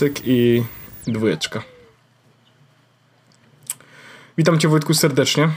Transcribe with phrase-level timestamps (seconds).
[0.00, 0.62] Цик і
[1.06, 1.62] двичка.
[4.40, 5.48] Witam Cię Wojtku serdecznie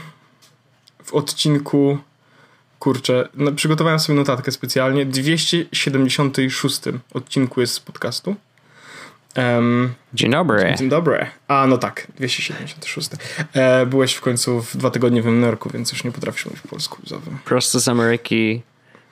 [1.04, 1.98] w odcinku,
[2.78, 6.80] kurczę, no, przygotowałem sobie notatkę specjalnie, 276
[7.14, 8.36] odcinku jest z podcastu.
[9.36, 10.74] Um, dzień dobry.
[10.78, 11.26] Dzień dobry.
[11.48, 13.10] A, no tak, 276.
[13.52, 16.60] E, byłeś w końcu w dwa tygodnie w Nowym Jorku, więc już nie potrafisz mówić
[16.60, 17.02] po polsku.
[17.44, 18.62] Prosto z Ameryki,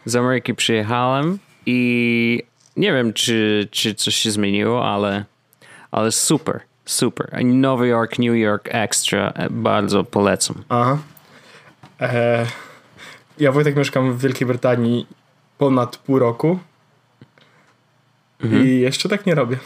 [0.05, 2.43] z Ameryki przyjechałem i
[2.77, 5.25] nie wiem, czy, czy coś się zmieniło, ale,
[5.91, 7.45] ale super, super.
[7.45, 10.65] Nowy Jork, New York Extra, e, bardzo polecam.
[10.69, 10.99] Aha.
[12.01, 12.47] E,
[13.39, 15.07] ja Wojtek mieszkam w Wielkiej Brytanii
[15.59, 16.59] ponad pół roku
[18.45, 18.67] mhm.
[18.67, 19.57] i jeszcze tak nie robię.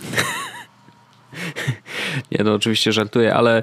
[2.30, 3.62] Nie, no oczywiście żartuję, ale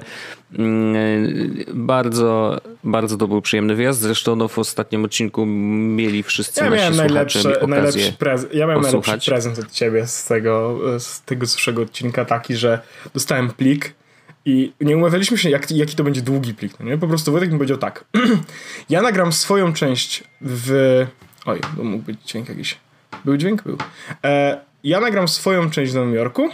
[0.58, 4.00] mm, bardzo, bardzo to był przyjemny wyjazd.
[4.00, 8.54] Zresztą no, w ostatnim odcinku mieli wszyscy ja nasi miałem najlepszy, najlepszy prezent.
[8.54, 9.06] Ja miałem osłuchać.
[9.06, 12.80] najlepszy prezent od ciebie z tego, z tego zeszłego odcinka taki, że
[13.14, 13.94] dostałem plik
[14.44, 16.80] i nie umawialiśmy się, jak, jaki to będzie długi plik.
[16.80, 16.98] No nie?
[16.98, 18.04] Po prostu Wojtek mi powiedział tak.
[18.90, 21.06] ja nagram swoją część w...
[21.46, 22.78] Oj, to mógł być dźwięk jakiś.
[23.24, 23.62] Był dźwięk?
[23.62, 23.78] Był.
[24.24, 26.50] E, ja nagram swoją część w Nowym Jorku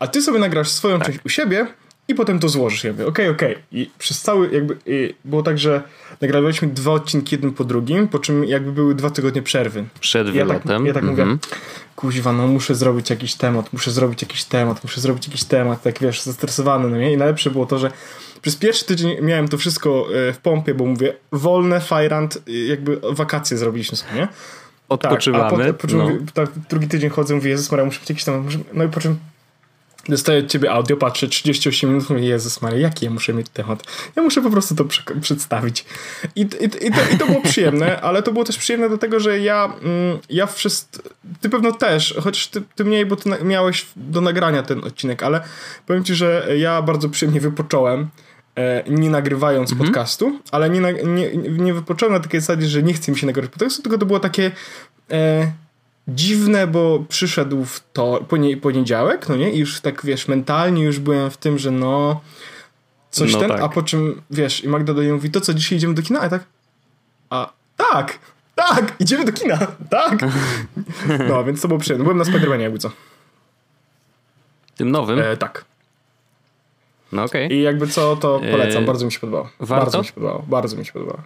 [0.00, 1.06] a ty sobie nagrasz swoją tak.
[1.06, 1.66] część u siebie
[2.08, 2.84] i potem to złożysz.
[2.84, 3.52] Ja mówię, okej, okay, okej.
[3.52, 3.64] Okay.
[3.72, 4.76] I przez cały jakby
[5.24, 5.82] było tak, że
[6.20, 9.84] nagrywaliśmy dwa odcinki jeden po drugim, po czym jakby były dwa tygodnie przerwy.
[10.00, 11.38] Przed ja Tak, ja tak mówię, mhm.
[11.96, 15.98] kuźwa, no muszę zrobić jakiś temat, muszę zrobić jakiś temat, muszę zrobić jakiś temat, tak
[16.00, 17.12] wiesz, zestresowany, no nie?
[17.12, 17.90] I najlepsze było to, że
[18.42, 23.56] przez pierwszy tydzień miałem to wszystko e, w pompie, bo mówię, wolne, fajrant, jakby wakacje
[23.56, 24.28] zrobiliśmy sobie, nie?
[24.88, 25.56] Odpoczywamy.
[25.56, 26.10] Tak, a po, po czym no.
[26.34, 28.42] tak, drugi tydzień chodzę, mówię, Jezus Maria, muszę mieć jakiś temat,
[28.72, 29.18] no i po czym
[30.08, 33.82] Dostaję od ciebie audio, patrzę 38 minut, mówię, Jezus Maria, jaki ja muszę mieć temat?
[34.16, 34.84] Ja muszę po prostu to
[35.20, 35.84] przedstawić.
[36.36, 36.44] I, i,
[36.86, 40.18] i, to, I to było przyjemne, ale to było też przyjemne dlatego, że ja, mm,
[40.30, 41.02] ja wszystko,
[41.40, 45.40] ty pewno też, chociaż ty, ty mniej, bo ty miałeś do nagrania ten odcinek, ale
[45.86, 48.08] powiem ci, że ja bardzo przyjemnie wypocząłem
[48.56, 49.88] e, nie nagrywając mhm.
[49.88, 53.50] podcastu, ale nie, nie, nie wypocząłem na takiej zasadzie, że nie chce mi się nagrywać
[53.50, 54.50] podcastu, tylko to było takie
[55.10, 55.52] e,
[56.14, 58.24] dziwne, bo przyszedł w to
[58.60, 59.50] poniedziałek, no nie?
[59.50, 62.20] I już tak, wiesz, mentalnie już byłem w tym, że no
[63.10, 63.60] coś no ten, tak.
[63.60, 66.20] a po czym, wiesz, i Magda do niej mówi, to co, dzisiaj idziemy do kina?
[66.20, 66.44] A tak,
[67.30, 68.18] a tak,
[68.54, 69.58] tak, idziemy do kina,
[69.90, 70.18] tak.
[71.28, 72.04] No, więc to było przyjemne.
[72.04, 72.90] Byłem na Spidermanie jakby co.
[74.76, 75.18] Tym nowym?
[75.18, 75.64] E, tak.
[77.12, 77.46] No okej.
[77.46, 77.56] Okay.
[77.56, 78.84] I jakby co, to polecam.
[78.84, 79.48] Bardzo mi się podobało.
[79.60, 79.84] Warto?
[79.84, 80.44] Bardzo mi się podobało.
[80.48, 81.20] Bardzo mi się podobało.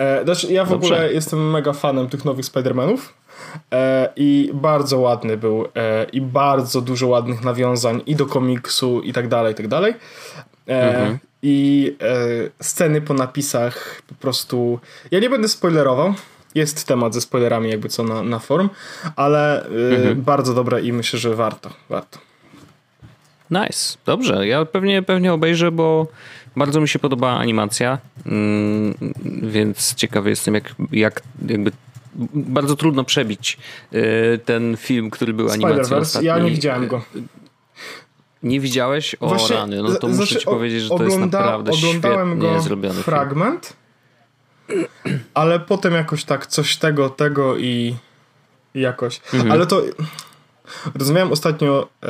[0.00, 0.86] E, znaczy, ja w Dobrze.
[0.94, 2.98] ogóle jestem mega fanem tych nowych Spider-Manów.
[3.72, 9.12] E, I bardzo ładny był e, i bardzo dużo ładnych nawiązań i do komiksu i
[9.12, 9.94] tak dalej, i tak dalej.
[10.68, 11.18] E, mhm.
[11.42, 11.96] I
[12.60, 14.78] sceny po napisach po prostu...
[15.10, 16.14] Ja nie będę spoilerował,
[16.54, 18.70] jest temat ze spoilerami jakby co na, na forum,
[19.16, 20.22] ale mhm.
[20.22, 22.18] bardzo dobre i myślę, że warto, warto.
[23.50, 24.46] Nice, dobrze.
[24.46, 26.06] Ja pewnie, pewnie obejrzę, bo
[26.56, 28.94] bardzo mi się podoba animacja, mm,
[29.42, 31.72] więc ciekawy jestem, jak, jak jakby
[32.34, 33.58] bardzo trudno przebić
[33.92, 36.28] y, ten film, który był animacją ostatni.
[36.28, 37.02] Ja nie widziałem go.
[38.42, 39.16] Nie widziałeś?
[39.20, 42.60] O Właśnie, rany, no to muszę znaczy, ci powiedzieć, że to jest naprawdę oglądałem go
[42.60, 43.76] zrobiony fragment,
[44.66, 44.84] film.
[45.34, 47.96] ale potem jakoś tak coś tego, tego i,
[48.74, 49.20] i jakoś.
[49.34, 49.52] Mhm.
[49.52, 49.82] Ale to
[50.94, 52.06] rozmawiałem ostatnio e,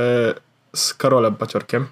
[0.75, 1.87] z Karolem Baciorkiem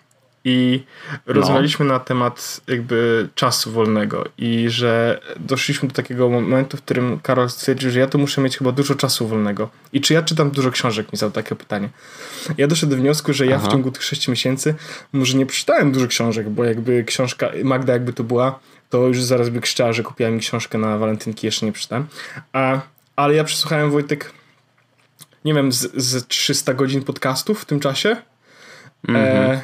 [0.45, 0.83] i
[1.27, 1.95] rozmawialiśmy no.
[1.95, 7.91] na temat jakby czasu wolnego i że doszliśmy do takiego momentu, w którym Karol stwierdził,
[7.91, 9.69] że ja tu muszę mieć chyba dużo czasu wolnego.
[9.93, 11.13] I czy ja czytam dużo książek?
[11.13, 11.89] Mi zadał takie pytanie.
[12.59, 13.69] Ja doszedłem do wniosku, że ja Aha.
[13.69, 14.75] w ciągu tych 6 miesięcy
[15.13, 18.59] może nie przeczytałem dużo książek, bo jakby książka, Magda jakby to była,
[18.91, 22.07] to już zaraz by krzyczała, że kupiła mi książkę na walentynki, jeszcze nie przeczytałem.
[22.53, 22.81] A,
[23.17, 24.33] ale ja przesłuchałem Wojtek
[25.45, 28.17] nie wiem, z, z 300 godzin podcastów w tym czasie.
[29.09, 29.27] Mm -hmm.
[29.27, 29.61] e,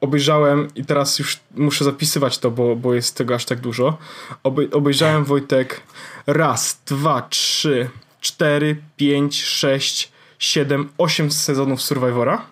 [0.00, 3.98] obejrzałem i teraz już muszę zapisywać to, bo, bo jest tego aż tak dużo.
[4.42, 5.82] Obej obejrzałem Wojtek
[6.26, 7.90] raz, dwa, trzy,
[8.20, 12.46] cztery, pięć, sześć, siedem, osiem sezonów Survivora.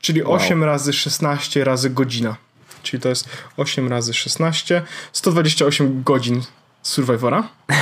[0.00, 0.32] Czyli wow.
[0.32, 2.36] 8 razy 16 razy godzina.
[2.82, 4.82] Czyli to jest 8 razy 16,
[5.12, 6.42] 128 godzin
[6.82, 7.48] Survivora.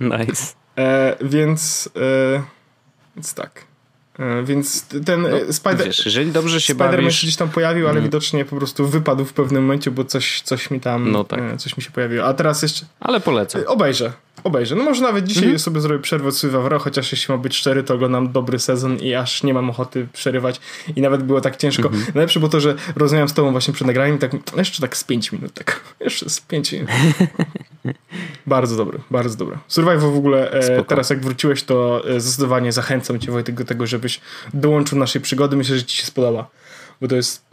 [0.00, 0.54] Nice.
[0.76, 2.42] E, więc, e,
[3.16, 3.67] więc tak.
[4.18, 5.86] E, więc ten no, e, Spider...
[5.86, 7.20] Wiesz, jeżeli dobrze się Spider-Man bawisz...
[7.20, 8.04] się gdzieś tam pojawił, ale mm.
[8.04, 11.12] widocznie po prostu wypadł w pewnym momencie, bo coś, coś mi tam...
[11.12, 11.40] No tak.
[11.56, 12.24] Coś mi się pojawiło.
[12.24, 12.86] A teraz jeszcze...
[13.00, 13.62] Ale polecam.
[13.66, 14.12] Obejrzę.
[14.48, 14.74] Obejrzę.
[14.74, 15.58] No może nawet dzisiaj -hmm.
[15.58, 19.14] sobie zrobię przerwę od Survivora, chociaż jeśli ma być szczery, to oglądam dobry sezon i
[19.14, 20.60] aż nie mam ochoty przerywać
[20.96, 21.88] i nawet było tak ciężko.
[21.88, 22.14] -hmm.
[22.14, 25.32] Najlepsze było to, że rozmawiam z tobą właśnie przed nagraniem tak jeszcze tak z 5
[25.32, 25.80] minut, tak.
[26.00, 26.88] Jeszcze z 5 minut.
[28.46, 29.58] bardzo dobry, bardzo dobry.
[29.68, 33.86] Survivor w ogóle e, teraz jak wróciłeś, to e, zdecydowanie zachęcam cię Wojtek do tego,
[33.86, 34.20] żebyś
[34.54, 35.56] dołączył naszej przygody.
[35.56, 36.50] Myślę, że ci się spodoba,
[37.00, 37.44] bo to jest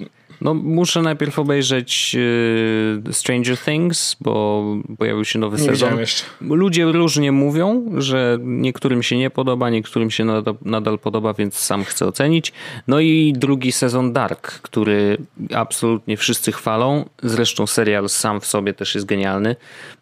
[0.41, 4.63] no, muszę najpierw obejrzeć y, Stranger Things, bo
[4.97, 5.99] pojawił się nowy nie sezon.
[5.99, 6.23] Jeszcze.
[6.41, 11.83] Ludzie różnie mówią, że niektórym się nie podoba, niektórym się nadal, nadal podoba, więc sam
[11.83, 12.53] chcę ocenić.
[12.87, 15.17] No i drugi sezon Dark, który
[15.53, 17.09] absolutnie wszyscy chwalą.
[17.23, 19.55] Zresztą serial sam w sobie też jest genialny.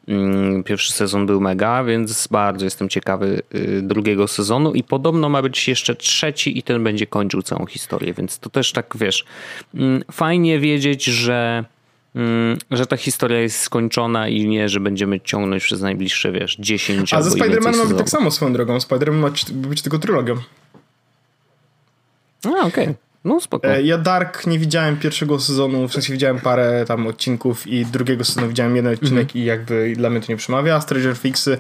[0.08, 5.42] Mm, pierwszy sezon był mega, więc bardzo jestem ciekawy y, drugiego sezonu i podobno ma
[5.42, 9.26] być jeszcze trzeci i ten będzie kończył całą historię, więc to też tak wiesz,
[9.76, 11.66] mm, fajnie wiedzieć, że
[12.16, 17.14] mm, że ta historia jest skończona i nie, że będziemy ciągnąć przez najbliższe, wiesz, 10
[17.14, 18.78] A ze Spider-Man ma być tak samo swoją drogą.
[18.78, 19.30] Spider-Man ma
[19.68, 20.36] być tylko trylogią.
[22.46, 22.68] A, okej.
[22.68, 22.96] Okay.
[23.26, 23.68] No spoko.
[23.68, 28.24] E, ja Dark nie widziałem pierwszego sezonu, w sensie widziałem parę tam odcinków i drugiego
[28.24, 29.38] sezonu widziałem jeden odcinek mm -hmm.
[29.38, 30.82] i jakby dla mnie to nie przemawia.
[30.82, 31.58] Stranger Thingsy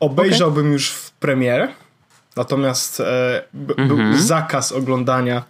[0.00, 0.72] obejrzałbym okay.
[0.72, 1.68] już w premierę,
[2.36, 3.86] natomiast e, mm -hmm.
[3.86, 4.22] był mhm.
[4.22, 5.42] zakaz oglądania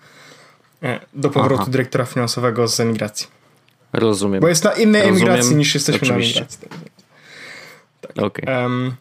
[0.82, 1.70] e, do powrotu Aha.
[1.70, 3.26] dyrektora finansowego z emigracji.
[3.92, 4.40] Rozumiem.
[4.40, 5.28] Bo jest na innej Rozumiem.
[5.28, 6.40] emigracji niż jesteśmy Oczywiście.
[6.40, 6.91] na emigracji.
[8.16, 8.62] Okay.
[8.62, 8.94] Um,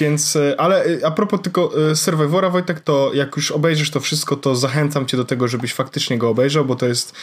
[0.00, 4.00] więc, e, ale e, a propos tylko e, Survivora, Wojtek, to jak już obejrzysz to
[4.00, 7.14] wszystko, to zachęcam cię do tego, żebyś faktycznie go obejrzał, bo to jest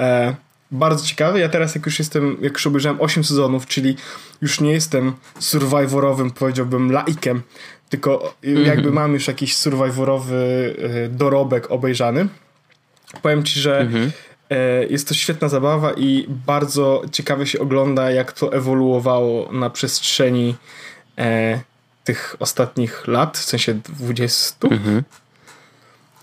[0.00, 0.34] e,
[0.70, 1.40] bardzo ciekawe.
[1.40, 3.96] Ja teraz, jak już jestem, jak już obejrzałem 8 sezonów, czyli
[4.40, 7.42] już nie jestem survivorowym, powiedziałbym, laikem,
[7.88, 8.66] tylko mm -hmm.
[8.66, 10.74] jakby mam już jakiś survivorowy
[11.10, 12.28] dorobek obejrzany.
[13.22, 14.10] Powiem ci, że mm -hmm.
[14.90, 20.54] Jest to świetna zabawa i bardzo ciekawie się ogląda, jak to ewoluowało na przestrzeni
[21.18, 21.60] e,
[22.04, 24.68] tych ostatnich lat, w sensie 20.
[24.68, 25.02] Mhm.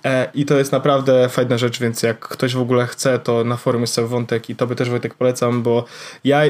[0.05, 3.57] E, I to jest naprawdę fajna rzecz, więc jak ktoś w ogóle chce, to na
[3.57, 5.85] forum jest cały wątek i to by też Wojtek polecam, bo
[6.23, 6.41] ja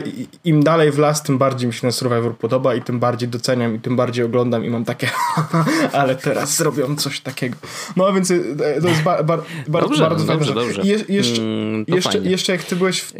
[0.43, 3.75] im dalej w las, tym bardziej mi się ten Survivor podoba i tym bardziej doceniam
[3.75, 5.09] i tym bardziej oglądam i mam takie
[5.91, 7.57] ale teraz zrobią coś takiego.
[7.95, 8.37] No więc e,
[8.81, 9.37] to jest ba, ba,
[9.67, 10.81] ba, dobrze, bardzo dobrze, dobrze.
[10.83, 13.13] Je, jeszcze, mm, jeszcze, jeszcze jak ty byłeś w...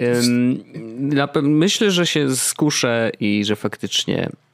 [1.41, 4.48] Myślę, że się skuszę i że faktycznie Mm,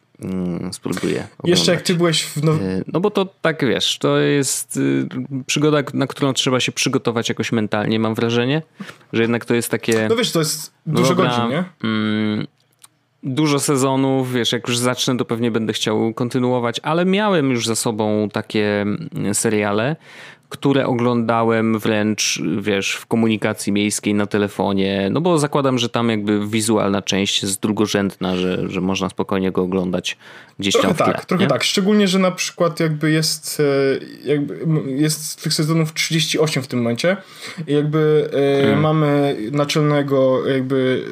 [0.72, 1.14] spróbuję.
[1.14, 1.30] Oglądać.
[1.44, 2.62] Jeszcze jak ty byłeś w Now...
[2.62, 5.08] Y, no bo to tak wiesz, to jest y,
[5.46, 8.62] przygoda, na którą trzeba się przygotować jakoś mentalnie, mam wrażenie,
[9.14, 10.08] że jednak to jest takie.
[10.10, 11.64] No wiesz, to jest dużo dobra, godzin, nie?
[11.84, 12.48] Mm,
[13.24, 17.76] dużo sezonów, wiesz, jak już zacznę, to pewnie będę chciał kontynuować, ale miałem już za
[17.76, 19.96] sobą takie mm, seriale,
[20.50, 26.48] które oglądałem wręcz, wiesz, w komunikacji miejskiej na telefonie, no bo zakładam, że tam jakby
[26.48, 30.18] wizualna część jest drugorzędna, że, że można spokojnie go oglądać
[30.60, 31.50] gdzieś trochę tam w tle, tak, trochę nie?
[31.50, 33.62] tak, szczególnie, że na przykład jakby jest
[34.26, 34.60] e, jakby
[34.92, 37.18] jest tych sezonów 38 w tym momencie
[37.68, 38.80] i jakby hmm.
[38.80, 41.06] mamy naczelnego jakby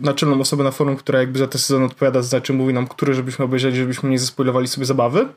[0.00, 3.14] e, naczelną osobę na forum, która jakby za te sezon odpowiada, znaczy mówi nam, które
[3.14, 5.28] żebyśmy obejrzeli, żebyśmy nie zespoilowali sobie zabawy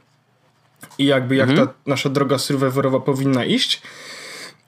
[1.01, 1.67] i jakby jak mhm.
[1.67, 3.81] ta nasza droga survivorowa powinna iść.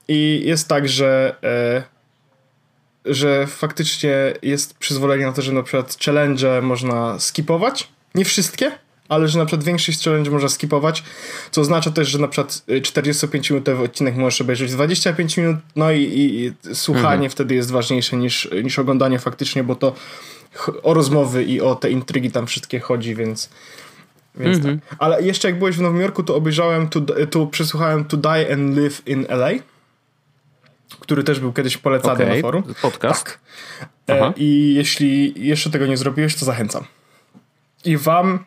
[0.08, 1.94] I jest tak, że e,
[3.04, 7.88] że faktycznie jest przyzwolenie na to, że na przykład challenge można skipować.
[8.14, 8.72] Nie wszystkie,
[9.08, 11.04] ale że na przykład większość challenge można skipować,
[11.50, 16.02] co oznacza też, że na przykład 45-minutowy y, odcinek możesz obejrzeć 25 minut, no i,
[16.02, 17.30] i, i słuchanie mhm.
[17.30, 19.94] wtedy jest ważniejsze niż, niż oglądanie faktycznie, bo to
[20.82, 23.50] o rozmowy i o te intrygi tam wszystkie chodzi, więc
[24.36, 24.80] więc mm -hmm.
[24.88, 24.96] tak.
[24.98, 27.00] Ale jeszcze jak byłeś w Nowym Jorku, to obejrzałem, tu,
[27.30, 29.50] tu przesłuchałem To Die and Live in LA,
[31.00, 32.36] który też był kiedyś polecany okay.
[32.36, 32.62] na forum.
[32.82, 33.38] Podcast.
[34.06, 34.22] Tak.
[34.22, 36.84] E, I jeśli jeszcze tego nie zrobiłeś, to zachęcam.
[37.84, 38.44] I wam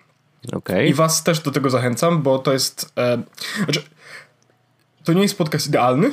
[0.54, 0.88] okay.
[0.88, 3.24] i was też do tego zachęcam, bo to jest e,
[3.64, 3.84] znaczy,
[5.04, 6.12] to nie jest podcast idealny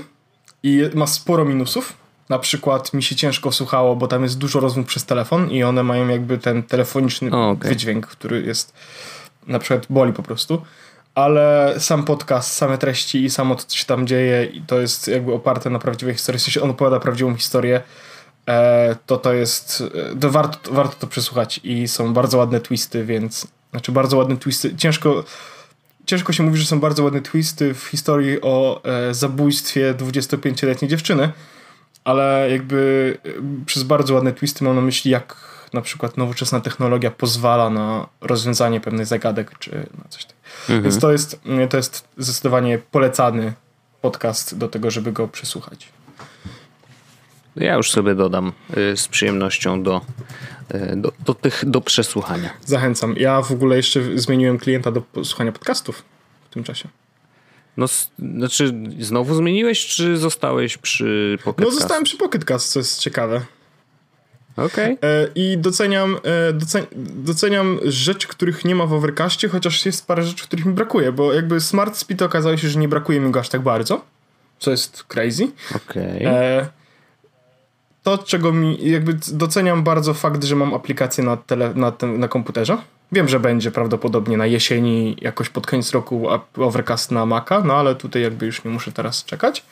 [0.62, 1.92] i ma sporo minusów.
[2.28, 5.82] Na przykład mi się ciężko słuchało, bo tam jest dużo rozmów przez telefon i one
[5.82, 7.70] mają jakby ten telefoniczny okay.
[7.70, 8.72] wydźwięk, który jest
[9.46, 10.62] na przykład boli po prostu,
[11.14, 15.08] ale sam podcast, same treści i samo to, co się tam dzieje i to jest
[15.08, 17.82] jakby oparte na prawdziwej historii, jeśli on opowiada prawdziwą historię,
[18.48, 19.82] e, to to jest,
[20.12, 24.36] e, to warto, warto to przesłuchać i są bardzo ładne twisty, więc, znaczy bardzo ładne
[24.36, 25.24] twisty, ciężko
[26.06, 31.32] ciężko się mówi, że są bardzo ładne twisty w historii o e, zabójstwie 25-letniej dziewczyny,
[32.04, 33.18] ale jakby
[33.66, 38.80] przez bardzo ładne twisty mam na myśli, jak na przykład nowoczesna technologia pozwala na rozwiązanie
[38.80, 40.40] pewnych zagadek, czy na coś takiego.
[40.60, 40.82] Mhm.
[40.82, 41.40] Więc to jest,
[41.70, 43.52] to jest zdecydowanie polecany
[44.00, 45.88] podcast do tego, żeby go przesłuchać.
[47.56, 50.00] Ja już sobie dodam y, z przyjemnością do,
[50.74, 52.50] y, do, do, tych, do przesłuchania.
[52.64, 53.14] Zachęcam.
[53.16, 56.02] Ja w ogóle jeszcze zmieniłem klienta do słuchania podcastów
[56.50, 56.88] w tym czasie.
[57.76, 57.86] No,
[58.18, 63.40] znaczy, znowu zmieniłeś, czy zostałeś przy Pocket No, zostałem przy Pocket Cast, co jest ciekawe.
[64.56, 64.94] Okej.
[64.94, 65.30] Okay.
[65.34, 70.44] I doceniam, e, doceniam, doceniam rzeczy, których nie ma w Overcastie, chociaż jest parę rzeczy,
[70.44, 73.48] których mi brakuje, bo jakby Smart Speed okazało się, że nie brakuje mi go aż
[73.48, 74.04] tak bardzo,
[74.58, 75.48] co jest crazy.
[75.74, 76.26] Okej.
[76.26, 76.66] Okay
[78.04, 82.28] to, czego mi jakby doceniam bardzo fakt, że mam aplikację na, tele, na, ten, na
[82.28, 82.76] komputerze.
[83.12, 87.94] Wiem, że będzie prawdopodobnie na jesieni, jakoś pod koniec roku Overcast na Maca, no ale
[87.94, 89.64] tutaj jakby już nie muszę teraz czekać.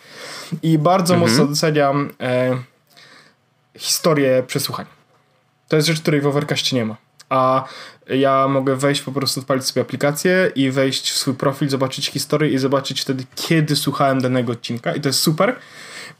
[0.62, 1.31] I bardzo mhm.
[1.31, 2.57] mocno doceniam e,
[3.79, 4.87] historię przesłuchań.
[5.69, 6.97] To jest rzecz, której w Overcastie nie ma.
[7.29, 7.64] A
[8.09, 12.50] ja mogę wejść po prostu, odpalić sobie aplikację i wejść w swój profil, zobaczyć historię
[12.50, 14.95] i zobaczyć wtedy, kiedy słuchałem danego odcinka.
[14.95, 15.57] I to jest super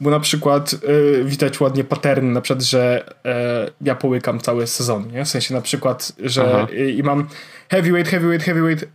[0.01, 3.13] bo na przykład y, widać ładnie pattern, na przykład, że
[3.67, 5.25] y, ja połykam cały sezon, nie?
[5.25, 7.27] W sensie na przykład, że y, i mam
[7.69, 8.87] heavyweight, heavyweight, heavyweight,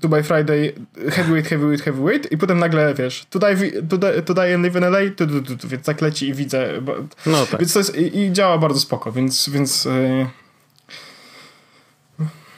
[0.00, 0.72] to by Friday,
[1.10, 5.26] heavyweight, heavyweight, heavyweight i potem nagle, wiesz, today, today, today and live in LA, tu,
[5.26, 6.80] tu, tu, tu, więc tak leci i widzę.
[6.82, 6.94] Bo,
[7.26, 7.60] no tak.
[7.60, 10.26] Więc to jest, i, i, działa bardzo spoko, więc, więc y,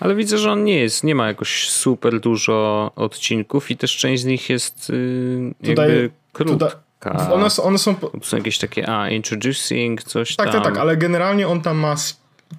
[0.01, 4.23] ale widzę, że on nie jest, nie ma jakoś super dużo odcinków i też część
[4.23, 7.31] z nich jest yy, jakby krótka.
[7.33, 7.97] One, one są...
[8.23, 10.63] są jakieś takie, a, introducing, coś tak, tam.
[10.63, 11.97] Tak, tak, ale generalnie on tam ma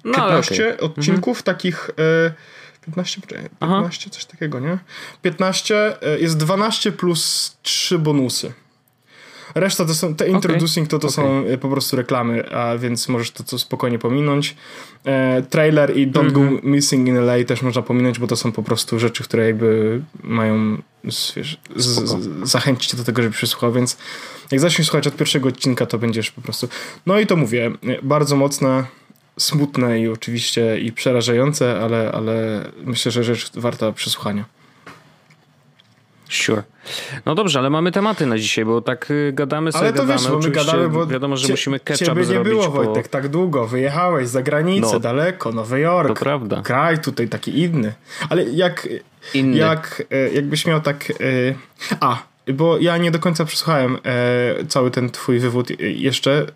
[0.02, 0.80] 15 no, okay.
[0.80, 1.44] odcinków mhm.
[1.44, 1.90] takich...
[1.98, 2.32] E,
[2.86, 3.20] 15,
[3.60, 4.78] 15 coś takiego, nie?
[5.22, 8.52] 15, e, jest 12 plus 3 bonusy.
[9.54, 11.16] Reszta to są, te introducing to to okay.
[11.16, 14.56] są e, po prostu reklamy, a więc możesz to, to spokojnie pominąć.
[15.04, 16.34] E, trailer i Don't mm -hmm.
[16.34, 16.60] Go mhm.
[16.64, 20.82] Missing in LA też można pominąć, bo to są po prostu rzeczy, które jakby mają
[21.04, 23.96] wiesz, z, z, zachęcić cię do tego, żeby przesłuchał, więc
[24.50, 26.68] jak zaczniesz słuchać od pierwszego odcinka, to będziesz po prostu...
[27.06, 27.70] No i to mówię,
[28.02, 28.84] bardzo mocne,
[29.38, 34.44] smutne i oczywiście i przerażające, ale, ale myślę, że rzecz warta przesłuchania.
[36.32, 36.62] Sure.
[37.26, 40.18] No dobrze, ale mamy tematy na dzisiaj, bo tak y, gadamy sobie, ale to gadamy.
[40.18, 43.66] Wiesz, bo my gadamy, bo wiadomo, że musimy ketchup ciebie nie było, Wojtek, tak długo.
[43.66, 46.08] Wyjechałeś za granicę, no, daleko, Nowy Jork.
[46.08, 46.62] To prawda.
[46.62, 47.92] Kraj tutaj taki inny.
[48.28, 48.88] Ale jak,
[49.34, 49.56] inny.
[49.56, 51.10] jak e, jakbyś miał tak...
[51.10, 51.14] E,
[52.00, 52.22] a,
[52.54, 56.46] bo ja nie do końca przesłuchałem e, cały ten twój wywód jeszcze,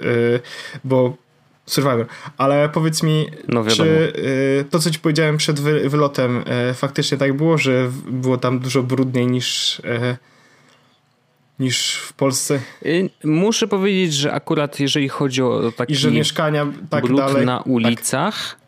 [0.85, 1.17] bo
[1.67, 2.07] Survivor.
[2.37, 4.13] Ale powiedz mi, no czy
[4.63, 8.59] y, to, co ci powiedziałem przed wy, wylotem, y, faktycznie tak było, że było tam
[8.59, 10.17] dużo brudniej niż, y,
[11.59, 12.61] niż w Polsce?
[12.87, 17.47] Y, muszę powiedzieć, że akurat jeżeli chodzi o taki I że mieszkania tak brud dalej,
[17.47, 18.59] na ulicach, tak.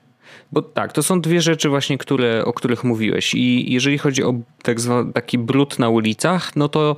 [0.53, 3.35] bo tak, to są dwie rzeczy właśnie, które, o których mówiłeś.
[3.35, 6.97] I jeżeli chodzi o tak zwany taki brud na ulicach, no to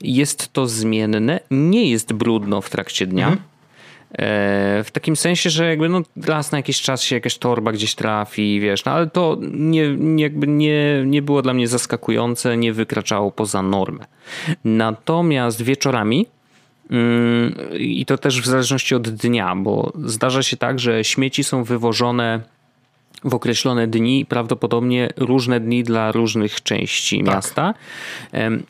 [0.00, 1.40] jest to zmienne.
[1.50, 3.26] Nie jest brudno w trakcie dnia.
[3.26, 3.53] Mhm
[4.84, 8.60] w takim sensie, że jakby no raz na jakiś czas się jakaś torba gdzieś trafi,
[8.60, 13.62] wiesz, no ale to nie, jakby nie, nie było dla mnie zaskakujące, nie wykraczało poza
[13.62, 14.04] normę.
[14.64, 16.26] Natomiast wieczorami
[16.90, 21.64] mm, i to też w zależności od dnia, bo zdarza się tak, że śmieci są
[21.64, 22.53] wywożone
[23.24, 27.34] w określone dni, prawdopodobnie różne dni dla różnych części tak.
[27.34, 27.74] miasta.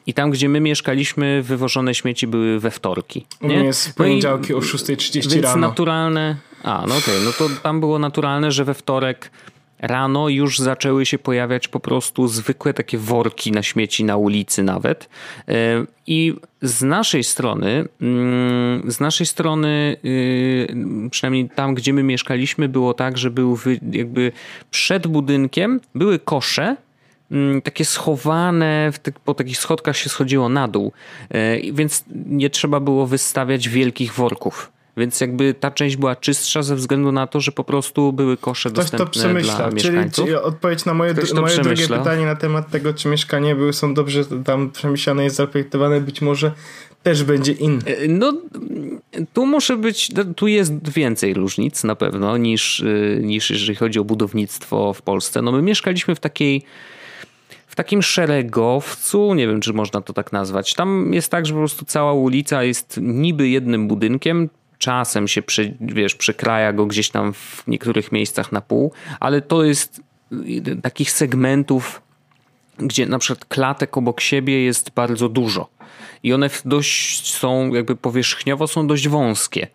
[0.07, 3.27] I tam, gdzie my mieszkaliśmy, wywożone śmieci były we wtorki.
[3.41, 5.69] U mnie jest poniedziałki no o 6.30 więc rano.
[5.69, 6.37] naturalne...
[6.63, 9.31] A, no okej, okay, no to tam było naturalne, że we wtorek
[9.87, 15.09] rano już zaczęły się pojawiać po prostu zwykłe takie worki na śmieci na ulicy nawet.
[15.49, 20.67] E, I z naszej strony, mm, z naszej strony, y,
[21.11, 23.59] przynajmniej tam, gdzie my mieszkaliśmy, było tak, że był
[23.93, 24.33] jakby
[24.71, 26.77] przed budynkiem były kosze,
[27.31, 28.93] mm, takie schowane,
[29.25, 30.93] po takich schodkach się schodziło na dół,
[31.29, 34.73] e, więc nie trzeba było wystawiać wielkich worków.
[34.97, 38.71] Więc jakby ta część była czystsza ze względu na to, że po prostu były kosze
[38.71, 40.25] Ktoś dostępne to dla mieszkańców.
[40.25, 44.25] Czyli odpowiedź na moje, moje drugie pytanie na temat tego, czy mieszkanie były, są dobrze
[44.45, 46.53] tam przemyślane, jest zaprojektowane, być może
[47.03, 47.83] też będzie inny.
[47.87, 48.33] E, no,
[49.33, 53.99] tu muszę być, no, tu jest więcej różnic na pewno niż, y, niż jeżeli chodzi
[53.99, 55.43] o budownictwo w Polsce.
[55.43, 56.63] No my mieszkaliśmy w takiej
[57.67, 60.75] w takim szeregowcu, nie wiem czy można to tak nazwać.
[60.75, 64.49] Tam jest tak, że po prostu cała ulica jest niby jednym budynkiem,
[64.79, 69.65] czasem się przy, wiesz, przekraja go gdzieś tam w niektórych miejscach na pół, ale to
[69.65, 70.03] jest
[70.83, 72.03] takich segmentów,
[72.79, 75.75] gdzie na przykład klatek obok siebie jest bardzo dużo
[76.25, 79.67] i one dość są, jakby powierzchniowo są dość wąskie.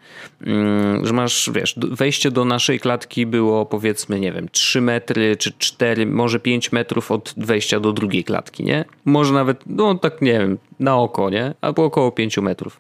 [0.42, 5.54] Mm, że masz, wiesz, wejście do naszej klatki było powiedzmy, nie wiem, 3 metry czy
[5.58, 8.86] 4, może 5 metrów od wejścia do drugiej klatki, nie?
[9.06, 11.54] Może nawet, no tak nie wiem, na oko, nie?
[11.62, 12.80] Albo około 5 metrów.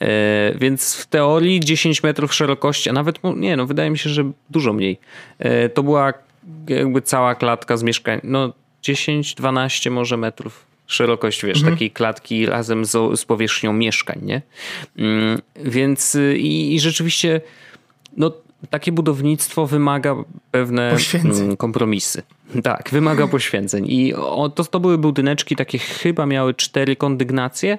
[0.00, 4.30] E, więc w teorii 10 metrów szerokości, a nawet, nie no, wydaje mi się, że
[4.50, 4.98] dużo mniej.
[5.38, 6.12] E, to była
[6.68, 11.74] jakby cała klatka z mieszkań, no 10-12 może metrów szerokość, wiesz, mhm.
[11.74, 14.42] takiej klatki razem z, z powierzchnią mieszkań, nie?
[14.98, 17.40] Mm, więc y, i, i rzeczywiście,
[18.16, 18.32] no
[18.70, 20.16] takie budownictwo wymaga
[20.50, 21.44] pewne poświęceń.
[21.44, 22.22] Mm, kompromisy.
[22.62, 23.86] Tak, wymaga poświęceń.
[23.88, 24.14] I
[24.54, 27.78] to, to były budyneczki takie, chyba miały cztery kondygnacje,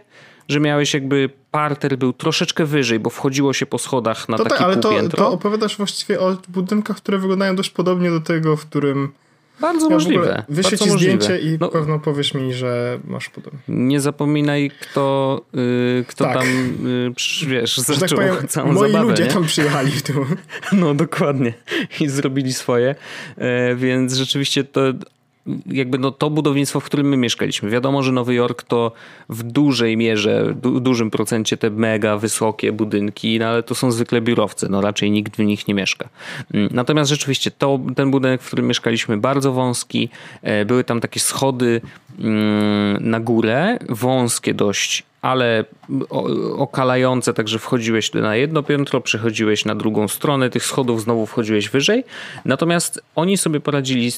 [0.50, 4.56] że miałeś jakby parter był troszeczkę wyżej, bo wchodziło się po schodach na to taki
[4.56, 8.66] tak, ale to, to opowiadasz właściwie o budynkach, które wyglądają dość podobnie do tego, w
[8.66, 9.12] którym
[9.60, 10.44] bardzo ja możliwe.
[10.50, 13.60] Wyślę ci zdjęcie i no, pewno powiesz mi, że masz podobnie.
[13.68, 16.38] Nie zapominaj, kto, yy, kto tak.
[16.38, 16.48] tam,
[17.44, 19.10] yy, wiesz, zaczął tak powiem, całą moi zabawę.
[19.10, 19.30] ludzie nie?
[19.30, 20.26] tam przyjechali w tym.
[20.74, 21.54] No dokładnie.
[22.00, 22.96] I zrobili swoje.
[23.38, 24.82] E, więc rzeczywiście to
[25.66, 27.70] jakby no to budownictwo, w którym my mieszkaliśmy.
[27.70, 28.92] Wiadomo, że Nowy Jork to
[29.30, 34.22] w dużej mierze, w dużym procencie te mega wysokie budynki, no ale to są zwykle
[34.22, 36.10] biurowce, no raczej nikt w nich nie mieszka.
[36.54, 40.10] Mm, natomiast rzeczywiście to, ten budynek, w którym mieszkaliśmy, bardzo wąski,
[40.42, 41.82] e, były tam takie schody
[42.20, 45.66] mm, na górę, wąskie dość, ale
[46.58, 52.04] okalające, także wchodziłeś na jedno piętro, przechodziłeś na drugą stronę tych schodów, znowu wchodziłeś wyżej.
[52.46, 54.12] Natomiast oni sobie poradzili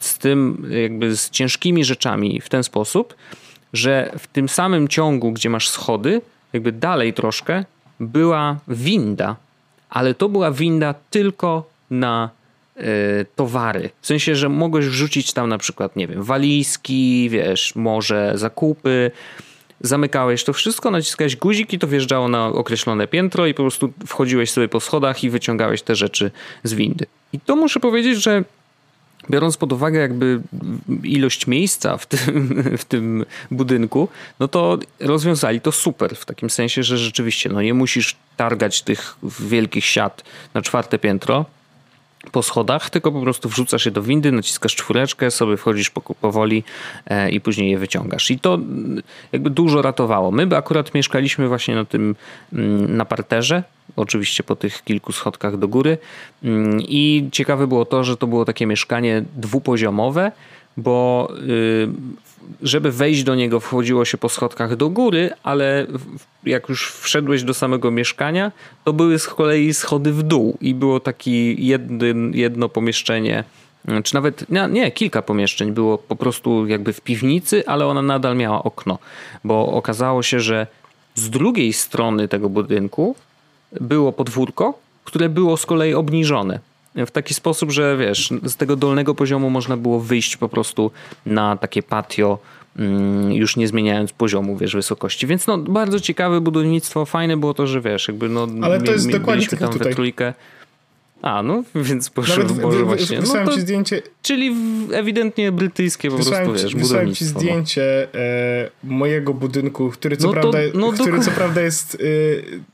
[0.00, 3.14] z tym, jakby z ciężkimi rzeczami w ten sposób,
[3.72, 6.20] że w tym samym ciągu, gdzie masz schody,
[6.52, 7.64] jakby dalej troszkę,
[8.00, 9.36] była winda,
[9.90, 12.30] ale to była winda tylko na
[12.76, 12.82] y,
[13.36, 13.90] towary.
[14.00, 19.10] W sensie, że mogłeś wrzucić tam na przykład, nie wiem, walizki, wiesz, może zakupy.
[19.80, 24.50] Zamykałeś to wszystko, naciskałeś guzik i to wjeżdżało na określone piętro i po prostu wchodziłeś
[24.50, 26.30] sobie po schodach i wyciągałeś te rzeczy
[26.64, 27.06] z windy.
[27.32, 28.44] I to muszę powiedzieć, że
[29.30, 30.40] biorąc pod uwagę jakby
[31.02, 34.08] ilość miejsca w tym, w tym budynku,
[34.40, 39.16] no to rozwiązali to super, w takim sensie, że rzeczywiście no nie musisz targać tych
[39.40, 40.24] wielkich siat
[40.54, 41.44] na czwarte piętro,
[42.32, 46.64] po schodach, tylko po prostu wrzucasz je do windy, naciskasz czwóreczkę, sobie wchodzisz powoli
[47.06, 48.30] e, i później je wyciągasz.
[48.30, 48.58] I to
[49.32, 50.30] jakby dużo ratowało.
[50.30, 52.16] My by akurat mieszkaliśmy właśnie na tym,
[52.52, 53.62] mm, na parterze,
[53.96, 55.98] oczywiście po tych kilku schodkach do góry
[56.44, 60.32] mm, i ciekawe było to, że to było takie mieszkanie dwupoziomowe,
[60.76, 61.88] bo y,
[62.62, 65.86] żeby wejść do niego wchodziło się po schodkach do góry, ale
[66.44, 68.52] jak już wszedłeś do samego mieszkania,
[68.84, 73.44] to były z kolei schody w dół i było taki jedno, jedno pomieszczenie,
[74.04, 78.36] czy nawet nie, nie, kilka pomieszczeń było po prostu jakby w piwnicy, ale ona nadal
[78.36, 78.98] miała okno,
[79.44, 80.66] bo okazało się, że
[81.14, 83.16] z drugiej strony tego budynku
[83.80, 89.14] było podwórko, które było z kolei obniżone w taki sposób, że wiesz, z tego dolnego
[89.14, 90.90] poziomu można było wyjść po prostu
[91.26, 92.38] na takie patio,
[92.76, 95.26] mm, już nie zmieniając poziomu, wiesz, wysokości.
[95.26, 99.10] Więc no, bardzo ciekawe budownictwo, fajne było to, że wiesz, jakby no, Ale to jest
[99.10, 99.88] dokładnie tak tam tutaj.
[99.88, 100.34] we trójkę.
[101.22, 103.20] A, no, więc proszę, Nawet Boże, właśnie.
[103.20, 104.02] Wysłałem no ci zdjęcie.
[104.22, 104.56] Czyli
[104.92, 107.30] ewidentnie brytyjskie po wysłałem prostu, wiesz, Wysłałem ci no.
[107.30, 111.94] zdjęcie e, mojego budynku, który co, no prawda, to, no który co prawda jest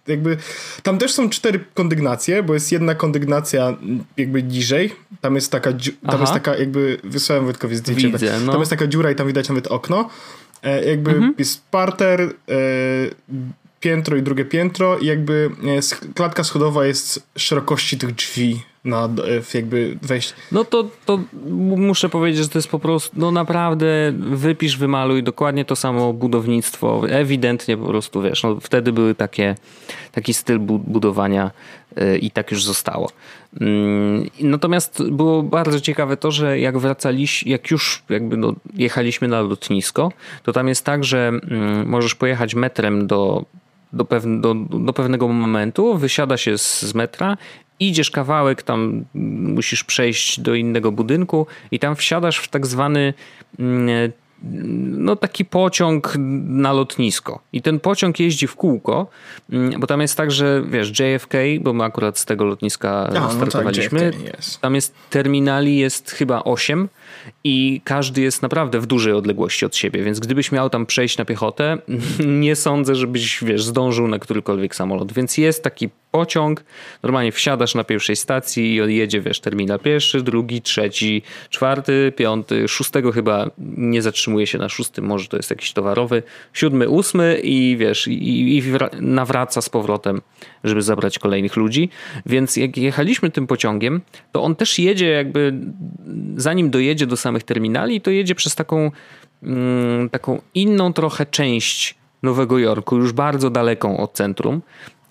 [0.06, 0.36] e, jakby...
[0.82, 3.76] Tam też są cztery kondygnacje, bo jest jedna kondygnacja
[4.16, 4.92] jakby niżej.
[5.20, 5.70] Tam jest taka,
[6.10, 7.00] tam jest taka jakby...
[7.04, 8.08] Wysłałem Wojtkowi zdjęcie.
[8.08, 8.52] Widzę, no.
[8.52, 10.08] Tam jest taka dziura i tam widać nawet okno.
[10.62, 11.34] E, jakby mhm.
[11.38, 12.30] jest parter, e,
[13.80, 15.50] piętro i drugie piętro i jakby
[16.04, 20.34] e, klatka schodowa jest szerokości tych drzwi na e, jakby wejść.
[20.52, 21.20] No to, to
[21.76, 27.02] muszę powiedzieć, że to jest po prostu, no naprawdę wypisz, wymaluj dokładnie to samo budownictwo.
[27.08, 29.54] Ewidentnie po prostu, wiesz, no wtedy były takie,
[30.12, 31.50] taki styl budowania
[32.20, 33.10] i tak już zostało.
[33.60, 39.40] Mm, natomiast było bardzo ciekawe to, że jak wracaliśmy, jak już jakby no, jechaliśmy na
[39.40, 43.44] lotnisko, to tam jest tak, że mm, możesz pojechać metrem do
[43.92, 44.06] do,
[44.40, 47.36] do, do pewnego momentu, wysiada się z, z metra,
[47.80, 49.04] idziesz kawałek, tam
[49.54, 53.14] musisz przejść do innego budynku i tam wsiadasz w tak zwany
[53.58, 56.14] mm, no taki pociąg
[56.46, 57.40] na lotnisko.
[57.52, 59.06] I ten pociąg jeździ w kółko,
[59.50, 63.30] mm, bo tam jest tak, że wiesz, JFK, bo my akurat z tego lotniska A,
[63.30, 66.88] startowaliśmy, no tak, tam jest terminali, jest chyba 8
[67.44, 71.24] i każdy jest naprawdę w dużej odległości od siebie, więc gdybyś miał tam przejść na
[71.24, 71.78] piechotę,
[72.26, 75.12] nie sądzę, żebyś, wiesz, zdążył na którykolwiek samolot.
[75.12, 76.64] Więc jest taki pociąg,
[77.02, 83.12] normalnie wsiadasz na pierwszej stacji i odjedzie, wiesz, terminal pierwszy, drugi, trzeci, czwarty, piąty, szóstego
[83.12, 88.08] chyba nie zatrzymuje się na szóstym, może to jest jakiś towarowy, siódmy, ósmy i wiesz,
[88.08, 88.62] i, i
[89.00, 90.20] nawraca z powrotem,
[90.64, 91.88] żeby zabrać kolejnych ludzi.
[92.26, 94.00] Więc jak jechaliśmy tym pociągiem,
[94.32, 95.54] to on też jedzie jakby,
[96.36, 98.90] zanim dojedzie do samych terminali, to jedzie przez taką,
[99.42, 104.62] mm, taką inną trochę część Nowego Jorku, już bardzo daleką od centrum.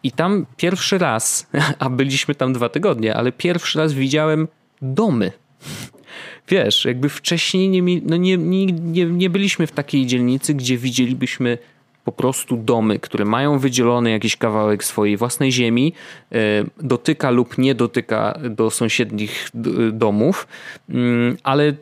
[0.04, 1.48] I tam pierwszy raz,
[1.80, 4.48] a byliśmy tam dwa tygodnie, ale pierwszy raz widziałem
[4.82, 5.32] domy.
[6.48, 11.58] Wiesz, jakby wcześniej nie, no nie, nie, nie byliśmy w takiej dzielnicy, gdzie widzielibyśmy
[12.08, 15.94] po prostu domy, które mają wydzielony jakiś kawałek swojej własnej ziemi,
[16.32, 16.38] e,
[16.82, 19.50] dotyka lub nie dotyka do sąsiednich
[19.94, 20.48] domów,
[20.90, 21.74] mm, ale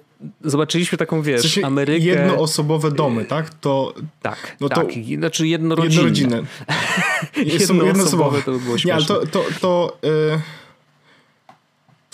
[0.43, 2.05] zobaczyliśmy taką, wiesz, w sensie Amerykę...
[2.05, 3.53] Jednoosobowe domy, tak?
[3.53, 4.87] To, tak, no tak.
[4.87, 6.03] To znaczy jednorodzinne.
[6.03, 6.41] Jednorodzinne.
[7.87, 8.87] jednoosobowe to by było śmieszne.
[8.87, 10.39] Nie, ale to, to, to yy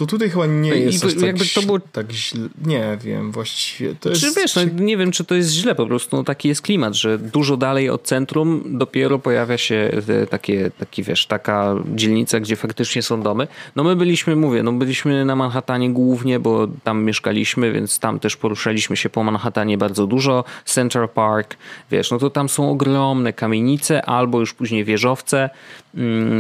[0.02, 1.80] to tutaj chyba nie no jest i, tak, jakby to było...
[1.80, 2.48] tak źle.
[2.66, 3.96] Nie wiem, właściwie.
[3.96, 4.38] To czy jest...
[4.38, 7.18] wiesz, no, nie wiem, czy to jest źle, po prostu no, taki jest klimat, że
[7.18, 9.92] dużo dalej od centrum dopiero pojawia się
[10.30, 13.48] takie, taki, wiesz, taka dzielnica, gdzie faktycznie są domy.
[13.76, 18.38] No my byliśmy, mówię, no byliśmy na Manhattanie głównie, bo tam mieszkaliśmy, więc tam też
[18.38, 20.44] poruszaliśmy się po Manhattanie bardzo dużo.
[20.66, 21.58] Central Park,
[21.92, 25.50] wiesz, no to tam są ogromne kamienice albo już później wieżowce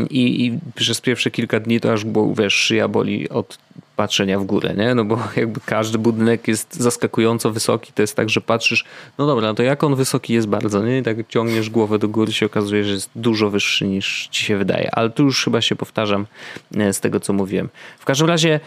[0.09, 3.57] i, i przez pierwsze kilka dni to aż, bo, wiesz, szyja boli od
[3.95, 4.95] patrzenia w górę, nie?
[4.95, 8.85] No bo jakby każdy budynek jest zaskakująco wysoki, to jest tak, że patrzysz,
[9.17, 10.97] no dobra, no to jak on wysoki jest bardzo, nie?
[10.97, 14.57] I tak ciągniesz głowę do góry, się okazuje, że jest dużo wyższy niż ci się
[14.57, 14.95] wydaje.
[14.95, 16.25] Ale tu już chyba się powtarzam
[16.77, 17.69] e, z tego, co mówiłem.
[17.99, 18.59] W każdym razie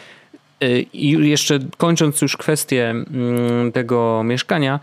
[0.63, 4.81] e, jeszcze kończąc już kwestię mm, tego mieszkania,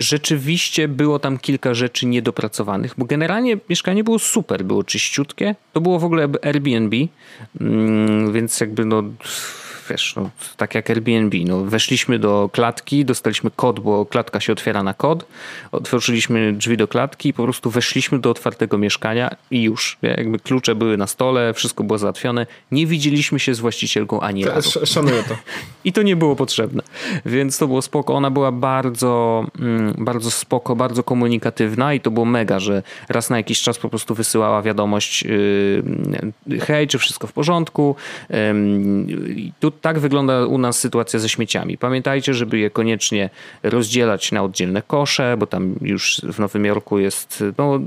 [0.00, 5.54] rzeczywiście było tam kilka rzeczy niedopracowanych, bo generalnie mieszkanie było super, było czyściutkie.
[5.72, 6.96] To było w ogóle Airbnb,
[7.60, 9.02] mm, więc jakby no
[9.90, 14.82] wiesz, no, tak jak Airbnb, no, weszliśmy do klatki, dostaliśmy kod, bo klatka się otwiera
[14.82, 15.26] na kod,
[15.72, 20.74] otworzyliśmy drzwi do klatki i po prostu weszliśmy do otwartego mieszkania i już, jakby klucze
[20.74, 24.86] były na stole, wszystko było załatwione, nie widzieliśmy się z właścicielką ani razu.
[24.86, 25.36] Szanuję to.
[25.84, 26.82] I to nie było potrzebne,
[27.26, 32.26] więc to było spoko, ona była bardzo, mm, bardzo spoko, bardzo komunikatywna i to było
[32.26, 37.32] mega, że raz na jakiś czas po prostu wysyłała wiadomość yy, hej, czy wszystko w
[37.32, 37.96] porządku,
[39.60, 41.78] tu tak wygląda u nas sytuacja ze śmieciami.
[41.78, 43.30] Pamiętajcie, żeby je koniecznie
[43.62, 47.80] rozdzielać na oddzielne kosze, bo tam już w Nowym Jorku jest no,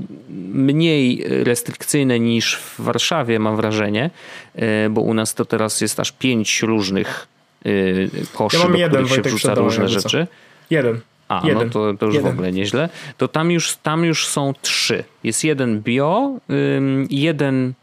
[0.52, 4.10] mniej restrykcyjne niż w Warszawie, mam wrażenie,
[4.54, 7.26] e, bo u nas to teraz jest aż pięć różnych
[7.64, 7.70] e,
[8.32, 10.26] koszy, ja do jeden, których się wrzuca różne rzeczy.
[10.70, 11.00] Jeden.
[11.28, 11.66] A, no jeden.
[11.66, 12.30] no to, to już jeden.
[12.30, 12.88] w ogóle nieźle.
[13.18, 15.04] To tam już, tam już są trzy.
[15.24, 16.32] Jest jeden bio,
[17.10, 17.74] jeden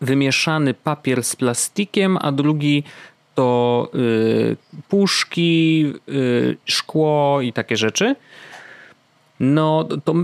[0.00, 2.84] wymieszany papier z plastikiem, a drugi
[3.40, 4.56] to y,
[4.88, 8.14] puszki, y, szkło i takie rzeczy.
[9.40, 10.14] No, to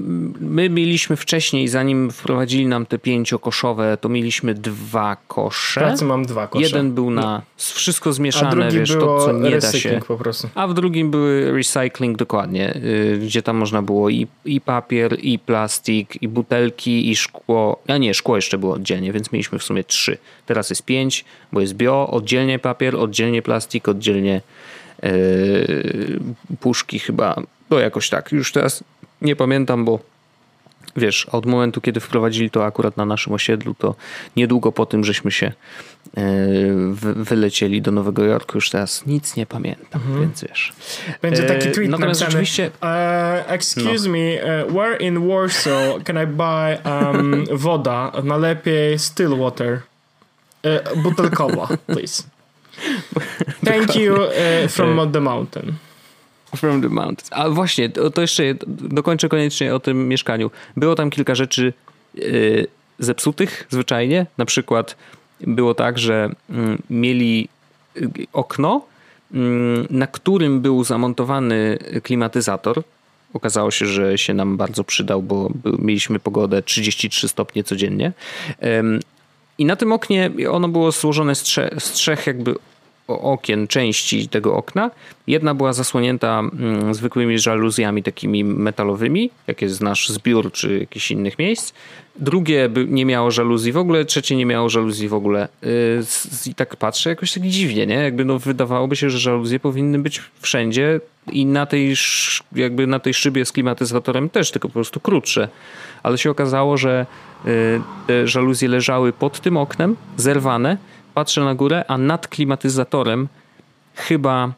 [0.40, 5.80] my mieliśmy wcześniej, zanim wprowadzili nam te pięciokoszowe, to mieliśmy dwa kosze.
[5.80, 6.64] pracy mam dwa kosze.
[6.64, 7.42] Jeden był na no.
[7.56, 10.00] wszystko zmieszane, wiesz, to co nie da się.
[10.08, 10.48] po prostu.
[10.54, 15.38] A w drugim były recycling dokładnie, y, gdzie tam można było i, i papier, i
[15.38, 17.82] plastik, i butelki, i szkło.
[17.88, 20.18] A nie, szkło jeszcze było oddzielnie, więc mieliśmy w sumie trzy.
[20.46, 24.40] Teraz jest pięć, bo jest bio, oddzielnie papier, oddzielnie plastik, oddzielnie
[25.02, 26.20] yy,
[26.60, 27.42] puszki chyba.
[27.68, 28.32] To jakoś tak.
[28.32, 28.84] Już teraz
[29.22, 29.98] nie pamiętam, bo
[30.96, 33.94] wiesz, od momentu, kiedy wprowadzili to akurat na naszym osiedlu, to
[34.36, 36.22] niedługo po tym, żeśmy się e,
[37.00, 40.20] wylecieli do Nowego Jorku, już teraz nic nie pamiętam, mhm.
[40.20, 40.72] więc wiesz.
[41.22, 42.70] Będzie taki e, tweet Natomiast napisany, oczywiście...
[42.82, 44.12] Uh, excuse no.
[44.12, 49.80] me, uh, where in Warsaw can I buy um, woda, najlepiej still water,
[50.64, 52.22] uh, butelkowa, please.
[53.64, 54.16] Thank you
[54.68, 55.85] from the mountain.
[56.56, 57.28] From the Mountains.
[57.30, 60.50] A właśnie, to, to jeszcze dokończę koniecznie o tym mieszkaniu.
[60.76, 61.72] Było tam kilka rzeczy
[62.14, 62.66] yy,
[62.98, 64.26] zepsutych zwyczajnie.
[64.38, 64.96] Na przykład
[65.40, 66.56] było tak, że yy,
[66.90, 67.48] mieli
[67.96, 68.84] y, okno,
[69.30, 69.40] yy,
[69.90, 72.82] na którym był zamontowany klimatyzator.
[73.34, 78.12] Okazało się, że się nam bardzo przydał, bo mieliśmy pogodę 33 stopnie codziennie.
[79.58, 82.54] I na tym oknie ono było złożone z, trzech, z trzech jakby
[83.08, 84.90] okien, części tego okna.
[85.26, 91.38] Jedna była zasłonięta mm, zwykłymi żaluzjami takimi metalowymi, jakie znasz z biur czy jakichś innych
[91.38, 91.72] miejsc.
[92.18, 95.48] Drugie nie miało żaluzji w ogóle, trzecie nie miało żaluzji w ogóle.
[95.64, 96.02] Y,
[96.46, 97.94] I tak patrzę jakoś tak dziwnie, nie?
[97.94, 101.00] Jakby no wydawałoby się, że żaluzje powinny być wszędzie
[101.32, 101.94] i na tej,
[102.52, 105.48] jakby na tej szybie z klimatyzatorem też, tylko po prostu krótsze.
[106.02, 107.06] Ale się okazało, że
[107.46, 110.76] y, te żaluzje leżały pod tym oknem, zerwane,
[111.16, 113.28] patrzę na górę, a nad klimatyzatorem
[113.94, 114.52] chyba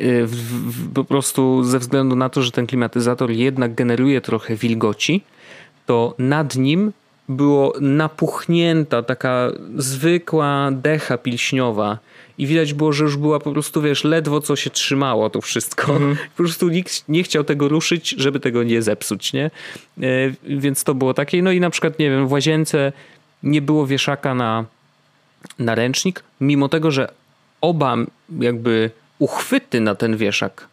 [0.00, 0.36] y, w,
[0.72, 5.22] w, po prostu ze względu na to, że ten klimatyzator jednak generuje trochę wilgoci,
[5.86, 6.92] to nad nim
[7.28, 11.98] było napuchnięta, taka zwykła decha pilśniowa
[12.38, 15.96] i widać było, że już była po prostu, wiesz, ledwo co się trzymało to wszystko.
[15.96, 16.16] Mm.
[16.36, 19.44] Po prostu nikt nie chciał tego ruszyć, żeby tego nie zepsuć, nie?
[19.44, 19.50] E,
[20.44, 21.42] więc to było takie.
[21.42, 22.92] No i na przykład, nie wiem, w łazience
[23.42, 24.64] nie było wieszaka na,
[25.58, 27.12] na ręcznik, mimo tego, że
[27.60, 27.96] oba
[28.40, 30.68] jakby uchwyty na ten wieszak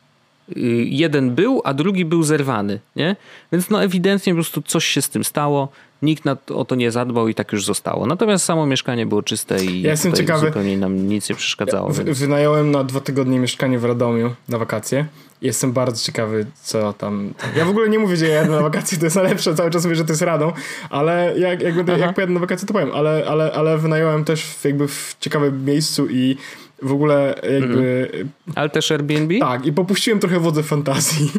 [0.57, 3.15] y, jeden był, a drugi był zerwany, nie?
[3.51, 5.69] Więc no ewidentnie po prostu coś się z tym stało,
[6.01, 8.05] nikt o to nie zadbał i tak już zostało.
[8.05, 10.47] Natomiast samo mieszkanie było czyste i ja jestem ciekawy.
[10.47, 11.91] zupełnie nam nic nie przeszkadzało.
[12.05, 15.05] Ja wynająłem na dwa tygodnie mieszkanie w Radomiu na wakacje.
[15.41, 17.33] Jestem bardzo ciekawy, co tam.
[17.55, 19.83] Ja w ogóle nie mówię, że ja jadę na wakacje, to jest najlepsze, cały czas
[19.83, 20.51] mówię, że to jest radą,
[20.89, 22.91] ale jak, jak, będę, jak pojadę na wakacje, to powiem.
[22.93, 26.37] Ale, ale, ale wynająłem też w, jakby w ciekawym miejscu i
[26.81, 28.07] w ogóle jakby...
[28.11, 28.29] Mhm.
[28.55, 29.39] Ale też Airbnb?
[29.39, 31.31] Tak, i popuściłem trochę wodze fantazji.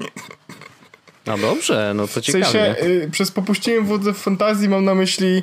[1.26, 2.44] No dobrze, no to ciekawe.
[2.44, 5.42] W sensie, y, przez popuściłem wodze fantazji mam na myśli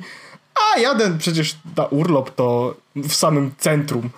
[0.57, 4.09] a jadę przecież na urlop to w samym centrum.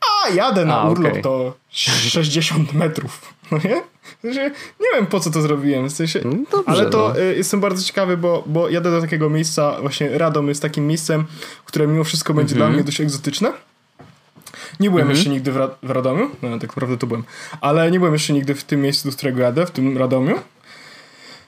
[0.00, 1.22] A jadę na a, urlop okay.
[1.22, 3.20] to 60 metrów.
[3.50, 3.82] No nie?
[4.18, 7.20] W sensie, nie wiem po co to zrobiłem, w sensie, no dobrze, ale to no.
[7.20, 11.24] y, jestem bardzo ciekawy, bo, bo jadę do takiego miejsca, właśnie Radom jest takim miejscem,
[11.64, 12.70] które mimo wszystko będzie mhm.
[12.70, 13.52] dla mnie dość egzotyczne.
[14.80, 15.16] Nie byłem mhm.
[15.16, 17.24] jeszcze nigdy w, Ra w Radomiu, no tak naprawdę tu byłem,
[17.60, 20.38] ale nie byłem jeszcze nigdy w tym miejscu, do którego jadę, w tym Radomiu.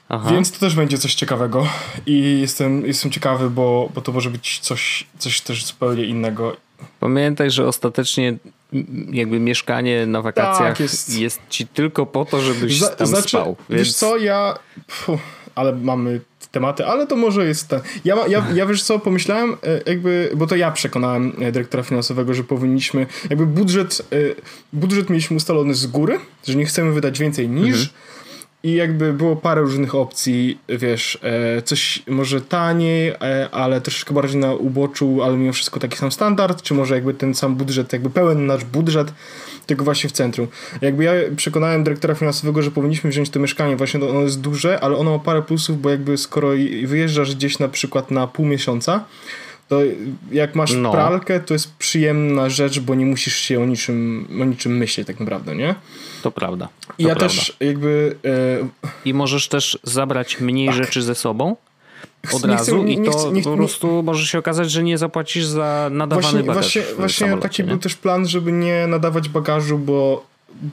[0.09, 0.31] Aha.
[0.31, 1.67] Więc to też będzie coś ciekawego
[2.05, 6.57] i jestem, jestem ciekawy, bo, bo to może być coś, coś też zupełnie innego.
[6.99, 8.37] Pamiętaj, że ostatecznie
[9.11, 11.19] jakby mieszkanie na wakacjach tak, jest...
[11.19, 11.41] jest...
[11.49, 13.55] ci tylko po to, żebyś Za, tam znaczy, spał.
[13.69, 13.81] Więc...
[13.81, 14.59] Wiesz co, ja...
[15.05, 15.19] Puh,
[15.55, 17.79] ale mamy tematy, ale to może jest ten.
[18.05, 22.33] Ja, ja, ja wiesz co, pomyślałem, e, jakby, bo to ja przekonałem e, dyrektora finansowego,
[22.33, 24.15] że powinniśmy, jakby budżet, e,
[24.73, 27.75] budżet mieliśmy ustalony z góry, że nie chcemy wydać więcej niż.
[27.75, 27.89] Mhm
[28.63, 34.39] i jakby było parę różnych opcji, wiesz, e, coś może taniej, e, ale troszeczkę bardziej
[34.41, 38.09] na uboczu, ale mimo wszystko taki sam standard, czy może jakby ten sam budżet, jakby
[38.09, 39.13] pełen nasz budżet,
[39.65, 40.47] tylko właśnie w centrum.
[40.81, 44.97] Jakby ja przekonałem dyrektora finansowego, że powinniśmy wziąć to mieszkanie, właśnie ono jest duże, ale
[44.97, 46.49] ono ma parę plusów, bo jakby skoro
[46.85, 49.05] wyjeżdżasz gdzieś na przykład na pół miesiąca,
[49.69, 49.79] to
[50.31, 50.91] jak masz no.
[50.91, 55.19] pralkę, to jest przyjemna rzecz, bo nie musisz się o niczym, o niczym myśleć tak
[55.19, 55.75] naprawdę, nie?
[56.23, 56.69] To prawda.
[56.87, 57.27] To ja prawda.
[57.27, 58.15] też jakby...
[58.25, 58.89] E...
[59.05, 60.75] I możesz też zabrać mniej tak.
[60.75, 61.55] rzeczy ze sobą
[62.33, 64.97] od nie razu chcę, i to chcę, nie, po prostu może się okazać, że nie
[64.97, 67.67] zapłacisz za nadawany właśnie, bagaż Właśnie, właśnie taki nie?
[67.69, 70.25] był też plan, żeby nie nadawać bagażu, bo,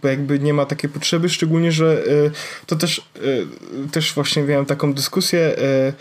[0.02, 2.30] bo jakby nie ma takiej potrzeby, szczególnie, że y,
[2.66, 3.46] to też, y,
[3.92, 5.92] też właśnie miałem taką dyskusję, y,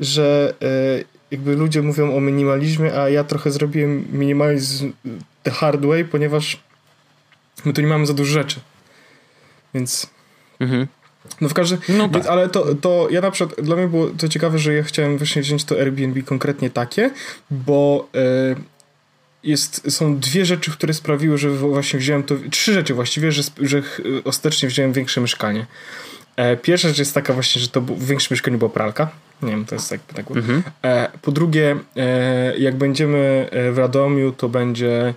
[0.00, 0.54] że
[1.30, 4.92] jakby ludzie mówią o minimalizmie, a ja trochę zrobiłem minimalizm
[5.42, 6.60] the hard way, ponieważ
[7.64, 8.60] my tu nie mamy za dużo rzeczy.
[9.74, 10.06] Więc.
[10.60, 10.86] Mhm.
[11.40, 11.78] No w każdym.
[11.88, 12.26] No tak.
[12.26, 13.60] Ale to, to ja na przykład.
[13.60, 17.10] Dla mnie było to ciekawe, że ja chciałem właśnie wziąć to Airbnb konkretnie takie,
[17.50, 18.08] bo.
[18.14, 18.56] Yy,
[19.42, 22.34] jest, są dwie rzeczy, które sprawiły, że właśnie wziąłem to.
[22.50, 23.82] Trzy rzeczy właściwie, że, że
[24.24, 25.66] ostatecznie wziąłem większe mieszkanie.
[26.36, 29.10] E, pierwsza rzecz jest taka właśnie, że to w większym mieszkaniu była pralka.
[29.42, 30.00] Nie wiem, to jest tak.
[30.14, 30.30] tak.
[30.30, 30.62] Mhm.
[30.82, 35.14] E, po drugie, e, jak będziemy w Radomiu, to będzie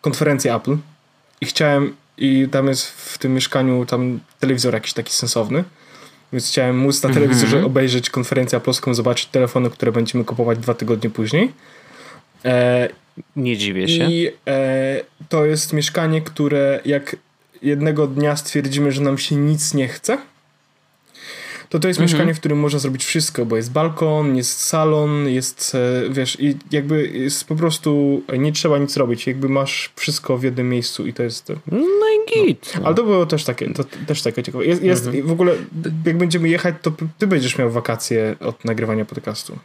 [0.00, 0.76] konferencja Apple.
[1.40, 5.64] I chciałem, i tam jest w tym mieszkaniu tam telewizor jakiś taki sensowny.
[6.32, 7.64] Więc chciałem móc na telewizorze mhm.
[7.64, 11.52] obejrzeć konferencję Apple'owską, zobaczyć telefony, które będziemy kupować dwa tygodnie później.
[12.44, 12.88] E,
[13.36, 14.04] nie dziwię się.
[14.10, 17.16] I e, to jest mieszkanie, które jak
[17.62, 20.18] jednego dnia stwierdzimy, że nam się nic nie chce,
[21.68, 22.12] to to jest mhm.
[22.12, 26.56] mieszkanie, w którym można zrobić wszystko, bo jest balkon, jest salon, jest, e, wiesz, i
[26.70, 31.12] jakby jest po prostu, nie trzeba nic robić, jakby masz wszystko w jednym miejscu i
[31.12, 31.52] to jest...
[31.72, 32.72] No i git.
[32.80, 32.86] No.
[32.86, 34.66] Ale to było też takie, to też takie ciekawe.
[34.66, 35.26] Jest, jest mhm.
[35.26, 35.54] w ogóle,
[36.06, 39.58] jak będziemy jechać, to ty będziesz miał wakacje od nagrywania podcastu.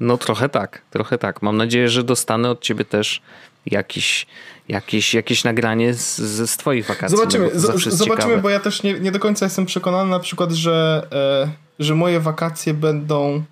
[0.00, 1.42] No trochę tak, trochę tak.
[1.42, 3.22] Mam nadzieję, że dostanę od ciebie też
[3.66, 4.26] jakiś,
[4.68, 6.16] jakiś, jakieś nagranie z,
[6.50, 7.16] z twoich wakacji.
[7.16, 8.38] Zobaczymy, no, zobaczymy ciekawe.
[8.38, 12.20] bo ja też nie, nie do końca jestem przekonany na przykład, że, e, że moje
[12.20, 13.44] wakacje będą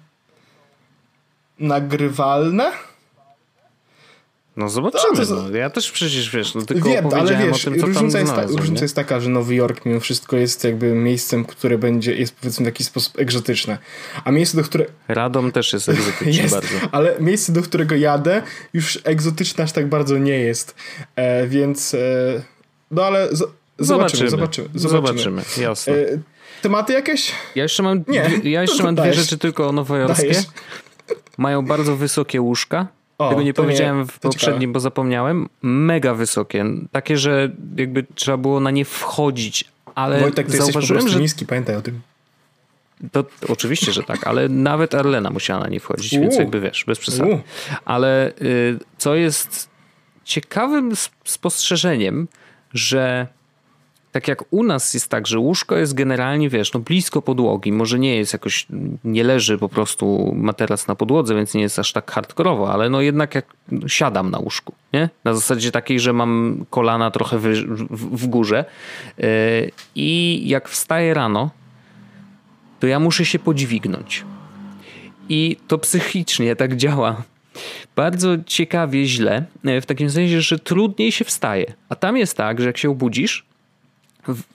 [1.59, 2.73] nagrywalne
[4.57, 5.17] no zobaczymy.
[5.17, 5.57] To, to, no.
[5.57, 8.47] Ja też przecież wiesz, no, tylko wiem, ale wiesz, o tym, co różnica, jest, ta,
[8.47, 12.65] różnica jest taka, że Nowy Jork mimo wszystko jest jakby miejscem, które będzie, jest powiedzmy
[12.65, 13.79] w taki sposób egzotyczne.
[14.25, 14.91] A miejsce, do którego...
[15.09, 16.75] Radom też jest egzotyczne jest, bardzo.
[16.93, 20.75] Ale miejsce, do którego jadę, już egzotyczne aż tak bardzo nie jest.
[21.17, 21.95] E, więc...
[21.95, 21.99] E,
[22.91, 23.45] no ale z,
[23.79, 25.19] zobaczymy, zobaczymy, zobaczymy.
[25.19, 25.93] Zobaczymy, jasne.
[25.93, 26.19] E,
[26.63, 27.33] tematy jakieś?
[27.55, 30.43] Ja jeszcze mam, nie, ja jeszcze mam dwie rzeczy tylko nowojorskie.
[31.39, 32.87] Mają bardzo wysokie łóżka
[33.19, 34.73] o, Tego nie powiedziałem w poprzednim, ciekawe.
[34.73, 35.49] bo zapomniałem.
[35.63, 36.65] Mega wysokie.
[36.93, 41.21] Takie, że jakby trzeba było na nie wchodzić, ale Wojtek, ty zauważyłem, że...
[41.21, 42.01] niski, pamiętaj o tym.
[43.13, 46.99] to, oczywiście, że tak, ale nawet Arlena musiała na nie wchodzić, więc jakby wiesz, bez
[46.99, 47.43] przesady.
[47.85, 49.69] Ale y, co jest
[50.25, 50.93] ciekawym
[51.25, 52.29] spostrzeżeniem,
[52.75, 53.27] że
[54.13, 57.99] tak jak u nas jest tak, że łóżko jest generalnie, wiesz, no blisko podłogi, może
[57.99, 58.67] nie jest jakoś,
[59.05, 63.01] nie leży po prostu materac na podłodze, więc nie jest aż tak hardkorowo, ale no
[63.01, 63.47] jednak jak
[63.87, 65.09] siadam na łóżku, nie?
[65.25, 68.65] Na zasadzie takiej, że mam kolana trochę w, w, w górze
[69.19, 69.27] yy,
[69.95, 71.51] i jak wstaję rano,
[72.81, 74.25] to ja muszę się podźwignąć.
[75.29, 77.23] I to psychicznie tak działa.
[77.97, 81.73] Bardzo ciekawie źle, w takim sensie, że trudniej się wstaje.
[81.89, 83.45] A tam jest tak, że jak się obudzisz,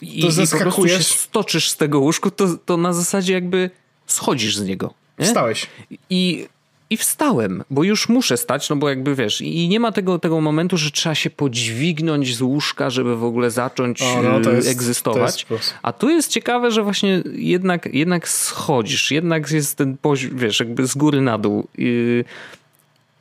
[0.01, 3.69] i, to i po prostu się stoczysz z tego łóżku, to, to na zasadzie jakby
[4.05, 4.93] schodzisz z niego.
[5.19, 5.25] Nie?
[5.25, 5.67] Wstałeś.
[6.09, 6.47] I,
[6.89, 10.41] I wstałem, bo już muszę stać, no bo jakby wiesz, i nie ma tego, tego
[10.41, 15.45] momentu, że trzeba się podźwignąć z łóżka, żeby w ogóle zacząć o, no, jest, egzystować.
[15.81, 20.87] A tu jest ciekawe, że właśnie jednak, jednak schodzisz, jednak jest ten poziom, wiesz, jakby
[20.87, 21.67] z góry na dół.
[21.77, 22.23] I,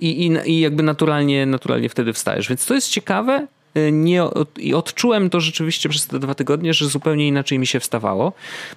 [0.01, 2.49] i, i, jakby naturalnie, naturalnie wtedy wstajesz.
[2.49, 3.56] Więc to jest ciekawe, Y,
[3.93, 4.23] nie,
[4.57, 8.33] i odczułem to rzeczywiście przez te dwa tygodnie, że zupełnie inaczej mi się wstawało.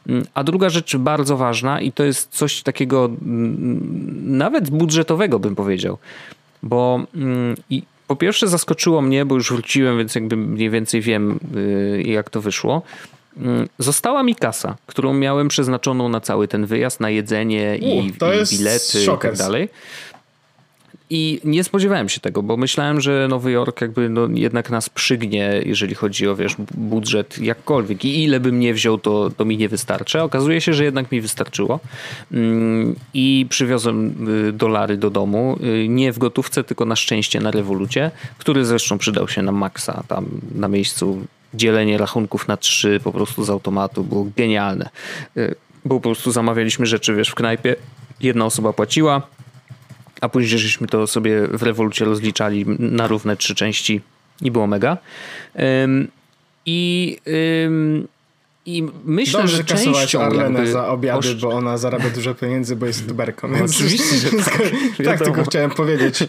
[0.07, 5.55] Mm, a druga rzecz bardzo ważna i to jest coś takiego mm, nawet budżetowego bym
[5.55, 5.97] powiedział,
[6.63, 11.39] bo mm, i po pierwsze zaskoczyło mnie, bo już wróciłem, więc jakby mniej więcej wiem
[11.55, 12.81] y, jak to wyszło.
[13.79, 18.57] Została mi kasa, którą miałem przeznaczoną na cały ten wyjazd, na jedzenie U, i, i
[18.57, 19.69] bilety i tak dalej.
[21.11, 25.61] I nie spodziewałem się tego, bo myślałem, że Nowy Jork jakby no jednak nas przygnie,
[25.65, 28.05] jeżeli chodzi o wiesz, budżet jakkolwiek.
[28.05, 30.21] I ile bym nie wziął, to, to mi nie wystarczy.
[30.21, 31.79] Okazuje się, że jednak mi wystarczyło.
[32.31, 35.59] Mm, I przywiozłem y, dolary do domu.
[35.63, 40.03] Y, nie w gotówce, tylko na szczęście na rewolucie, który zresztą przydał się na maksa
[40.07, 41.25] tam na miejscu.
[41.53, 44.89] Dzielenie rachunków na trzy po prostu z automatu było genialne.
[45.37, 47.75] Y, bo po prostu zamawialiśmy rzeczy, wiesz, w knajpie.
[48.21, 49.21] Jedna osoba płaciła,
[50.21, 54.01] a później żeśmy to sobie w rewolucie rozliczali na równe trzy części
[54.41, 54.97] i było mega.
[56.65, 57.17] I,
[58.65, 60.21] i myślę, Dobrze, że częścią...
[60.21, 63.53] Arlenę za obiady, bo ona zarabia dużo pieniędzy, bo jest tuberką.
[63.53, 63.75] Więc...
[63.75, 64.61] Oczywiście, że tak.
[65.05, 66.23] tak tylko chciałem powiedzieć.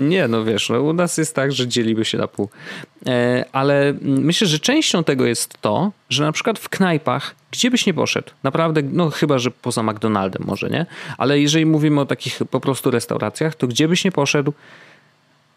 [0.00, 2.48] Nie, no wiesz, no u nas jest tak, że dzieliby się na pół.
[3.06, 7.86] E, ale myślę, że częścią tego jest to, że na przykład w knajpach, gdzie byś
[7.86, 10.86] nie poszedł, naprawdę, no chyba, że poza McDonaldem może, nie?
[11.18, 14.52] Ale jeżeli mówimy o takich po prostu restauracjach, to gdzie byś nie poszedł,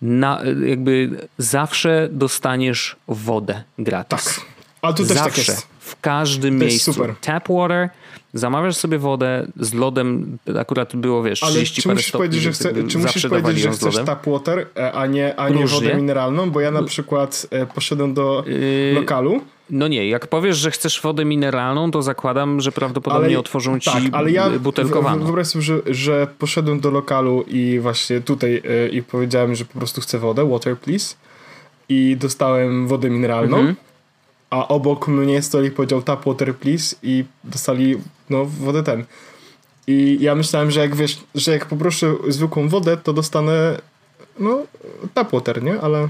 [0.01, 4.25] na, jakby zawsze dostaniesz wodę gratis.
[4.25, 4.45] Tak.
[4.81, 5.45] A tu też tak zawsze.
[5.45, 5.76] tak jest.
[5.87, 6.93] W każdym miejscu.
[6.93, 7.15] Super.
[7.21, 7.89] Tap water,
[8.33, 12.73] zamawiasz sobie wodę z lodem, akurat było, wiesz, 30 Ale czy musisz powiedzieć, że, chce,
[12.87, 16.51] czy musisz powiedzieć, że chcesz tap water, e, a nie, a nie wodę mineralną?
[16.51, 19.41] Bo ja na przykład e, poszedłem do yy, lokalu.
[19.69, 23.91] No nie, jak powiesz, że chcesz wodę mineralną, to zakładam, że prawdopodobnie ale, otworzą ci
[23.91, 25.25] tak, ale ja butelkowaną.
[25.25, 29.79] Wyobraź sobie, że, że poszedłem do lokalu i właśnie tutaj yy, i powiedziałem, że po
[29.79, 31.15] prostu chcę wodę, water please.
[31.89, 33.57] I dostałem wodę mineralną.
[33.57, 33.86] Mhm
[34.49, 37.97] a obok mnie stolik powiedział tap water please i dostali
[38.29, 39.05] no wodę ten.
[39.87, 43.81] I ja myślałem, że jak wiesz, że jak poproszę zwykłą wodę, to dostanę
[44.39, 44.65] no
[45.13, 45.81] tap water, nie?
[45.81, 46.07] Ale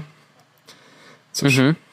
[1.32, 1.58] cóż.
[1.58, 1.87] Mhm.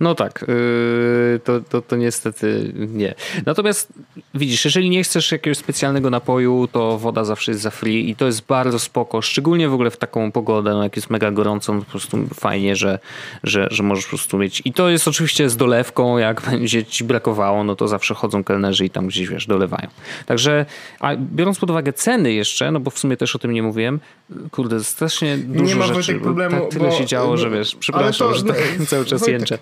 [0.00, 3.14] No tak, yy, to, to, to niestety nie.
[3.46, 3.92] Natomiast
[4.34, 8.26] widzisz, jeżeli nie chcesz jakiegoś specjalnego napoju, to woda zawsze jest za free i to
[8.26, 11.80] jest bardzo spoko, szczególnie w ogóle w taką pogodę, no jak jest mega gorąco, no
[11.80, 12.98] po prostu fajnie, że,
[13.42, 14.62] że, że możesz po prostu mieć.
[14.64, 18.84] I to jest oczywiście z dolewką, jak będzie ci brakowało, no to zawsze chodzą kelnerzy
[18.84, 19.88] i tam gdzieś, wiesz, dolewają.
[20.26, 20.66] Także,
[21.00, 24.00] a biorąc pod uwagę ceny jeszcze, no bo w sumie też o tym nie mówiłem,
[24.50, 27.76] kurde, strasznie dużo nie ma rzeczy, problemu, tak tyle bo, się działo, bo, że wiesz,
[27.76, 28.56] przepraszam, to, że tak
[28.88, 29.58] cały czas Wojtek, jęczę.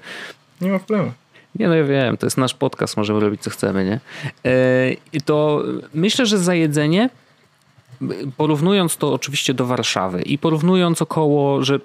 [0.63, 1.13] Nie ma problemu.
[1.59, 4.01] Nie, no ja wiem, to jest nasz podcast, możemy robić co chcemy, nie?
[4.45, 5.63] E, I to
[5.95, 7.11] myślę, że za jedzenie,
[8.37, 11.81] porównując to oczywiście do Warszawy i porównując około, że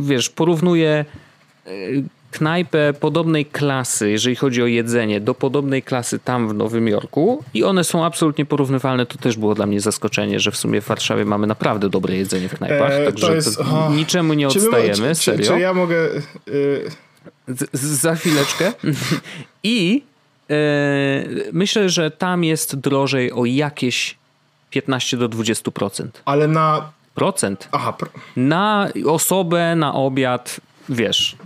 [0.00, 1.04] wiesz, porównuję
[1.66, 1.70] e,
[2.30, 7.64] knajpę podobnej klasy, jeżeli chodzi o jedzenie, do podobnej klasy tam w Nowym Jorku i
[7.64, 9.06] one są absolutnie porównywalne.
[9.06, 12.48] To też było dla mnie zaskoczenie, że w sumie w Warszawie mamy naprawdę dobre jedzenie
[12.48, 15.46] w knajpach, e, także to jest, to niczemu nie odstajemy, czy, serio.
[15.46, 15.96] Czy, czy ja mogę...
[16.48, 17.03] Y
[17.48, 18.72] z, za chwileczkę.
[19.62, 20.02] I
[20.50, 20.54] e,
[21.52, 24.16] myślę, że tam jest drożej o jakieś
[24.70, 26.06] 15 do 20%.
[26.24, 26.92] Ale na.
[27.14, 27.68] Procent.
[27.72, 27.92] Aha.
[27.92, 28.08] Pro...
[28.36, 31.36] Na osobę, na obiad, wiesz.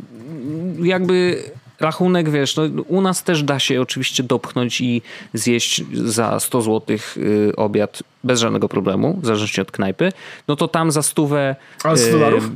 [0.82, 1.44] Jakby
[1.80, 5.02] rachunek, wiesz, no, u nas też da się oczywiście dopchnąć i
[5.34, 10.12] zjeść za 100 zł y, obiad bez żadnego problemu, w zależności od knajpy.
[10.48, 11.56] No to tam za stówę.
[11.84, 12.50] Ale 100 dolarów?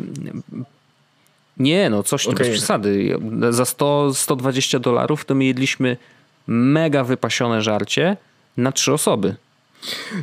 [1.56, 2.38] Nie, no coś okay.
[2.38, 3.16] bez przesady.
[3.50, 5.96] Za 100, 120 dolarów to my jedliśmy
[6.46, 8.16] mega wypasione żarcie
[8.56, 9.34] na trzy osoby.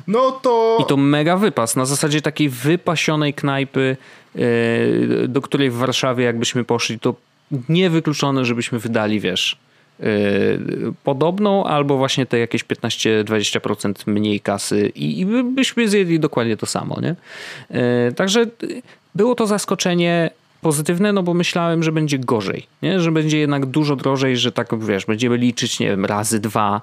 [0.07, 0.77] No to...
[0.81, 3.97] I to mega wypas, na zasadzie takiej wypasionej knajpy,
[4.35, 7.15] yy, do której w Warszawie jakbyśmy poszli, to
[7.69, 9.57] niewykluczone, żebyśmy wydali, wiesz,
[9.99, 10.05] yy,
[11.03, 17.01] podobną albo właśnie te jakieś 15-20% mniej kasy i, i byśmy zjedli dokładnie to samo,
[17.01, 17.15] nie?
[17.69, 18.45] Yy, także
[19.15, 20.29] było to zaskoczenie
[20.61, 22.99] pozytywne, no bo myślałem, że będzie gorzej, nie?
[22.99, 26.81] że będzie jednak dużo drożej, że tak wiesz, będziemy liczyć, nie wiem, razy dwa,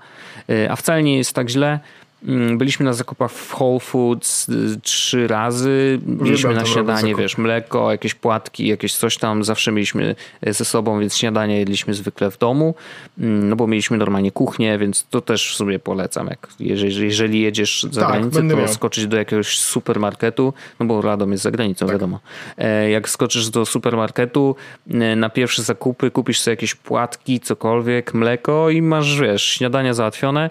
[0.71, 1.81] a wcale nie jest tak źle.
[2.23, 6.01] Mm, byliśmy na zakupach w Whole Foods y, trzy razy.
[6.07, 9.45] Mieliśmy na śniadanie, wiesz, mleko, jakieś płatki, jakieś coś tam.
[9.45, 12.75] Zawsze mieliśmy e, ze sobą, więc śniadanie jedliśmy zwykle w domu.
[13.19, 16.27] Mm, no bo mieliśmy normalnie kuchnię, więc to też sobie polecam.
[16.27, 18.69] Jak, jeżeli, jeżeli jedziesz za tak, granicę, to miał.
[18.69, 21.95] skoczyć do jakiegoś supermarketu, no bo Radom jest za granicą, tak.
[21.95, 22.21] wiadomo.
[22.59, 24.57] E, jak skoczysz do supermarketu,
[24.91, 30.51] e, na pierwsze zakupy kupisz sobie jakieś płatki, cokolwiek, mleko i masz, wiesz, śniadania załatwione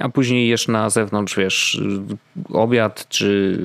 [0.00, 1.80] a później jesz na zewnątrz, wiesz,
[2.52, 3.58] obiad, czy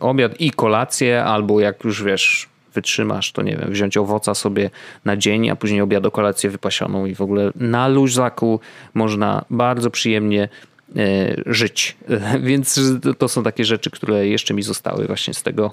[0.00, 4.70] obiad i kolację, albo jak już wiesz, wytrzymasz, to nie wiem, wziąć owoca sobie
[5.04, 8.60] na dzień, a później obiad o kolację wypasioną i w ogóle na luźzaku
[8.94, 10.48] można bardzo przyjemnie
[10.96, 11.96] e, żyć.
[12.40, 12.80] Więc
[13.18, 15.72] to są takie rzeczy, które jeszcze mi zostały właśnie z tego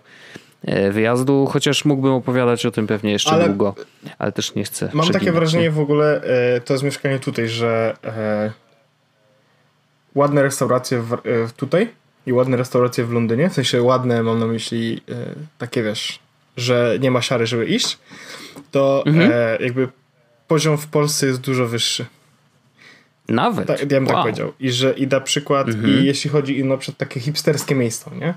[0.64, 3.76] e, wyjazdu, chociaż mógłbym opowiadać o tym pewnie jeszcze ale długo,
[4.20, 4.90] ale też nie chcę.
[4.94, 6.22] Mam takie wrażenie w ogóle,
[6.56, 7.96] e, to jest mieszkanie tutaj, że
[10.16, 11.18] ładne restauracje w, e,
[11.58, 11.90] tutaj
[12.26, 13.50] i ładne restauracje w Londynie.
[13.50, 15.14] W sensie ładne mam na myśli e,
[15.58, 16.20] takie wiesz,
[16.58, 17.98] że nie ma siary, żeby iść.
[18.72, 19.32] To mhm.
[19.34, 19.88] e, jakby
[20.48, 22.06] poziom w Polsce jest dużo wyższy.
[23.30, 23.68] Nawet?
[23.68, 24.26] Tak, ja bym tak wow.
[24.26, 24.54] tak powiedział.
[24.60, 25.90] I że i na przykład, mhm.
[25.90, 28.34] i jeśli chodzi na przykład takie hipsterskie miejsca, nie?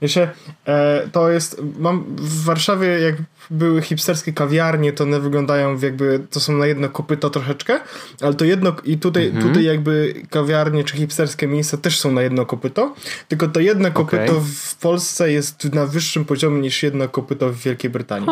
[0.00, 0.30] Jeszcze
[0.66, 3.14] e, to jest, mam w Warszawie jak
[3.50, 7.80] były hipsterskie kawiarnie, to one wyglądają jakby, to są na jedno kopyto troszeczkę,
[8.20, 9.48] ale to jedno, i tutaj, mhm.
[9.48, 12.94] tutaj jakby kawiarnie czy hipsterskie miejsca też są na jedno kopyto,
[13.28, 14.44] tylko to jedno kopyto okay.
[14.54, 18.28] w Polsce jest na wyższym poziomie niż jedno kopyto w Wielkiej Brytanii.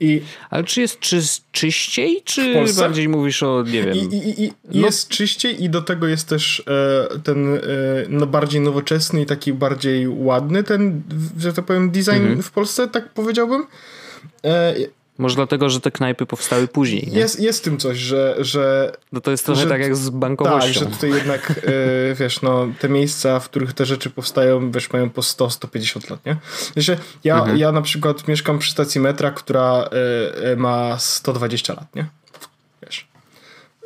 [0.00, 1.20] I, ale czy jest czy,
[1.52, 3.96] czyściej, czy bardziej mówisz o, nie wiem...
[3.96, 4.86] I, i, i no.
[4.86, 7.60] Jest czyściej i do tego jest też e, ten e,
[8.08, 11.02] no bardziej nowoczesny i taki bardziej ładny ten,
[11.38, 12.42] że tak powiem, design mhm.
[12.42, 13.66] w Polsce, tak powiedziałbym.
[14.44, 14.74] E,
[15.18, 17.08] Może dlatego, że te knajpy powstały później.
[17.12, 17.18] Nie?
[17.18, 18.36] Jest, jest w tym coś, że.
[18.38, 20.60] że no to jest trochę że, tak jak z bankowością.
[20.60, 24.92] Tak, że tutaj jednak e, wiesz, no, te miejsca, w których te rzeczy powstają, wiesz,
[24.92, 26.36] mają po 100-150 lat, nie?
[26.76, 26.90] Wiesz,
[27.24, 27.58] ja, mhm.
[27.58, 29.88] ja na przykład mieszkam przy stacji metra, która
[30.42, 32.06] e, ma 120 lat, nie?
[32.82, 33.08] Wiesz.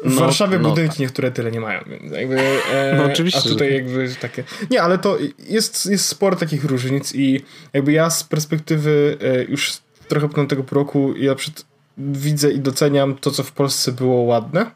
[0.05, 0.99] W no, Warszawie no, budynki tak.
[0.99, 2.41] niektóre tyle nie mają, więc jakby.
[2.73, 3.41] E, no oczywiście.
[3.41, 4.45] A tutaj jakby takie.
[4.71, 10.29] Nie, ale to jest, jest sporo takich różnic i jakby ja z perspektywy już trochę
[10.29, 11.65] po tego roku ja przed,
[11.99, 14.71] widzę i doceniam to, co w Polsce było ładne.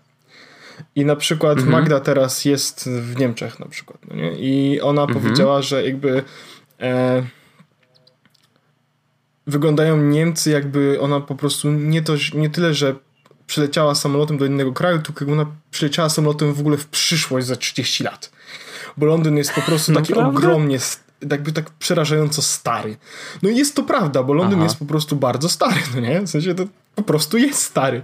[0.95, 1.73] I na przykład mhm.
[1.73, 3.99] Magda teraz jest w Niemczech na przykład.
[4.09, 4.33] No nie?
[4.33, 5.21] I ona mhm.
[5.21, 6.23] powiedziała, że jakby
[6.81, 7.23] e,
[9.47, 12.95] wyglądają Niemcy jakby ona po prostu nie, to, nie tyle, że
[13.47, 18.05] przyleciała samolotem do innego kraju, tylko ona przyleciała samolotem w ogóle w przyszłość za 30
[18.05, 18.31] lat.
[18.97, 20.79] Bo Londyn jest po prostu taki ogromnie
[21.31, 22.97] jakby tak przerażająco stary.
[23.43, 24.65] No i jest to prawda, bo Londyn Aha.
[24.65, 26.21] jest po prostu bardzo stary, no nie?
[26.21, 26.65] W sensie to
[26.95, 28.03] po prostu jest stary.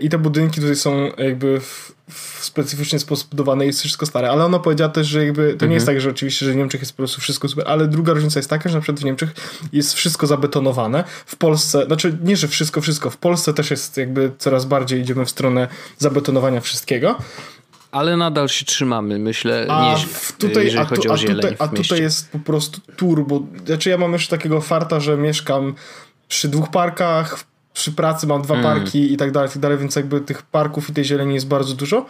[0.00, 4.30] I, te budynki tutaj są jakby w, w specyficzny sposób budowane i jest wszystko stare,
[4.30, 5.70] ale ona powiedziała też, że jakby to mhm.
[5.70, 5.96] nie jest mhm.
[5.96, 8.50] tak, że oczywiście, że w Niemczech jest po prostu wszystko super, ale druga różnica jest
[8.50, 9.30] taka, że na przykład w Niemczech
[9.72, 14.32] jest wszystko zabetonowane, w Polsce, znaczy nie, że wszystko, wszystko, w Polsce też jest jakby
[14.38, 15.68] coraz bardziej idziemy w stronę
[15.98, 17.18] zabetonowania wszystkiego,
[17.92, 21.56] ale nadal się trzymamy, myślę, a nieźle, tutaj, jeżeli a tu, chodzi o zieleń tutaj,
[21.58, 23.42] A tutaj jest po prostu turbo.
[23.66, 25.74] Znaczy ja mam jeszcze takiego farta, że mieszkam
[26.28, 28.66] przy dwóch parkach, przy pracy mam dwa mm.
[28.66, 31.48] parki i tak dalej, i tak dalej, więc jakby tych parków i tej zieleni jest
[31.48, 32.06] bardzo dużo,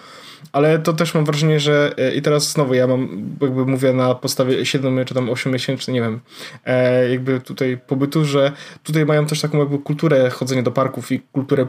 [0.53, 4.15] ale to też mam wrażenie, że e, i teraz znowu ja mam, jakby mówię na
[4.15, 6.21] podstawie 7 czy tam 8 miesięcy, nie wiem,
[6.65, 8.53] e, jakby tutaj pobytu, że
[8.83, 11.67] tutaj mają też taką jakby kulturę chodzenia do parków i kulturę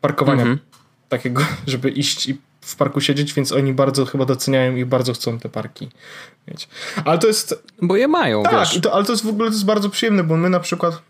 [0.00, 0.60] parkowania mm -hmm.
[1.08, 5.38] takiego, żeby iść i w parku siedzieć, więc oni bardzo chyba doceniają i bardzo chcą
[5.38, 5.88] te parki
[6.48, 6.68] mieć.
[7.04, 7.62] Ale to jest...
[7.82, 8.80] Bo je mają, Tak, wiesz.
[8.80, 11.02] To, ale to jest w ogóle to jest bardzo przyjemne, bo my na przykład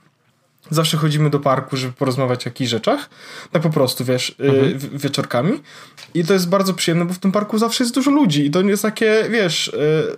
[0.71, 3.11] zawsze chodzimy do parku, żeby porozmawiać o jakichś rzeczach.
[3.53, 4.99] Tak po prostu, wiesz, y, mhm.
[4.99, 5.63] wieczorkami.
[6.15, 8.61] I to jest bardzo przyjemne, bo w tym parku zawsze jest dużo ludzi i to
[8.61, 9.69] jest takie, wiesz...
[9.69, 10.17] Y,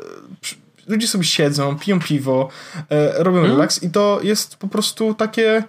[0.86, 2.82] ludzie sobie siedzą, piją piwo, y,
[3.22, 3.56] robią mhm.
[3.56, 5.62] relaks i to jest po prostu takie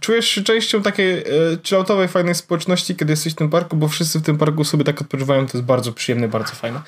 [0.00, 1.24] czujesz się częścią takiej e,
[1.62, 5.00] chilloutowej, fajnej społeczności, kiedy jesteś w tym parku, bo wszyscy w tym parku sobie tak
[5.00, 6.80] odpoczywają, to jest bardzo przyjemne, bardzo fajne.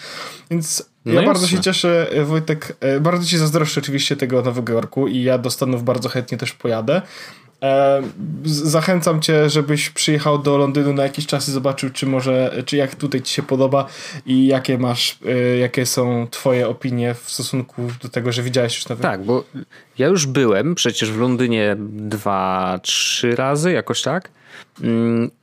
[0.51, 4.72] Więc no ja bardzo się cieszę, e, Wojtek, e, bardzo ci zazdroszczę oczywiście tego Nowego
[4.72, 7.03] Jorku i ja do Stanów bardzo chętnie też pojadę.
[7.64, 8.02] E,
[8.44, 12.94] zachęcam cię, żebyś przyjechał do Londynu na jakiś czas i zobaczył, czy może, czy jak
[12.94, 13.86] tutaj ci się podoba
[14.26, 18.88] i jakie masz, e, jakie są twoje opinie w stosunku do tego, że widziałeś już
[18.88, 19.44] na Tak, bo
[19.98, 24.30] ja już byłem przecież w Londynie dwa, trzy razy, jakoś tak.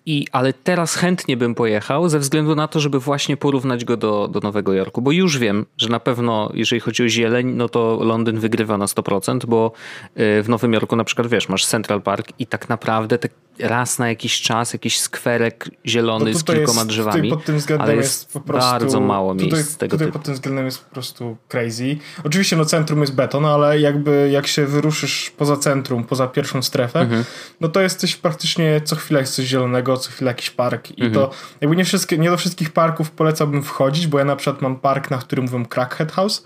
[0.06, 4.28] I, ale teraz chętnie bym pojechał ze względu na to, żeby właśnie porównać go do,
[4.28, 8.00] do Nowego Jorku, bo już wiem, że na pewno jeżeli chodzi o zieleń, no to
[8.04, 9.72] Londyn wygrywa na 100%, bo
[10.06, 13.30] y, w Nowym Jorku na przykład wiesz, masz Central Park i tak naprawdę te
[13.62, 17.88] raz na jakiś czas jakiś skwerek zielony no z kilkoma jest, drzewami, pod tym względem
[17.88, 20.20] ale jest, po prostu, bardzo mało miejsc tutaj, tego tutaj typu.
[20.20, 21.98] pod tym względem jest po prostu crazy.
[22.24, 27.00] Oczywiście no centrum jest beton, ale jakby jak się wyruszysz poza centrum, poza pierwszą strefę,
[27.00, 27.24] mhm.
[27.62, 31.04] no to jest coś praktycznie co chwilę jest coś zielonego, co chwilę jakiś park i
[31.04, 31.14] mhm.
[31.14, 31.32] to
[31.62, 35.12] jakby nie, wszystkie, nie do wszystkich parków polecałbym wchodzić, bo ja na przykład mam park,
[35.12, 36.46] na którym mówią Crackhead House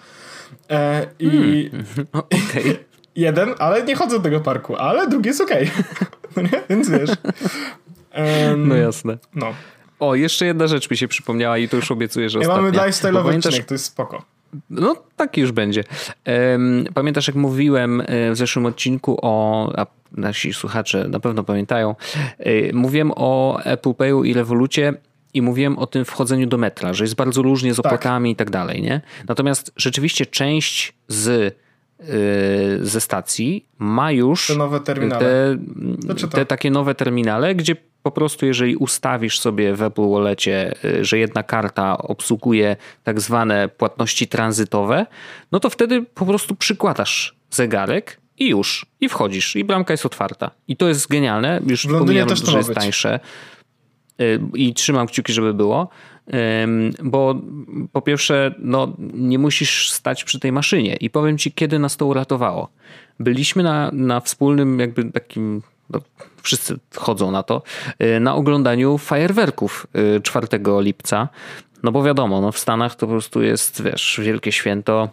[0.69, 2.07] e, i hmm.
[2.13, 2.94] okay.
[3.15, 5.71] Jeden, ale nie chodzę do tego parku, ale drugi jest okej.
[5.79, 6.07] Okay.
[6.35, 6.63] no nie?
[6.69, 7.09] Więc wiesz.
[8.49, 9.17] Um, no jasne.
[9.35, 9.53] No.
[9.99, 12.71] O, jeszcze jedna rzecz mi się przypomniała i to już obiecuję, że ja ostatnia.
[12.71, 13.45] mamy lifestyle'owy pamiętasz...
[13.45, 14.25] odcinek, to jest spoko.
[14.69, 15.83] No, tak już będzie.
[16.93, 21.95] Pamiętasz, jak mówiłem e, w zeszłym odcinku o, a nasi słuchacze na pewno pamiętają,
[22.39, 24.93] e, mówiłem o Apple Payu i Revolucie
[25.33, 27.85] i mówiłem o tym wchodzeniu do metra, że jest bardzo różnie z tak.
[27.85, 28.33] opłatami tak.
[28.33, 29.01] i tak dalej, nie?
[29.27, 31.55] Natomiast rzeczywiście część z
[32.81, 35.57] ze stacji ma już te nowe terminale.
[36.19, 37.75] Te, te takie nowe terminale, gdzie
[38.05, 43.69] po prostu jeżeli ustawisz sobie w Apple Wallecie, y, że jedna karta obsługuje tak zwane
[43.69, 45.05] płatności tranzytowe,
[45.51, 50.51] no to wtedy po prostu przykładasz zegarek i już, i wchodzisz, i bramka jest otwarta.
[50.67, 53.19] I to jest genialne, już pomijam, że jest tańsze.
[54.21, 55.89] Y, i trzymam kciuki, żeby było
[57.03, 57.35] bo
[57.91, 60.95] po pierwsze, no, nie musisz stać przy tej maszynie.
[60.95, 62.69] I powiem ci, kiedy nas to uratowało.
[63.19, 65.61] Byliśmy na, na wspólnym, jakby takim.
[65.89, 65.99] No,
[66.41, 67.63] wszyscy chodzą na to,
[68.03, 69.87] y, na oglądaniu fajerwerków
[70.23, 71.29] 4 y, lipca.
[71.83, 75.09] No bo wiadomo, no w Stanach to po prostu jest, wiesz, wielkie święto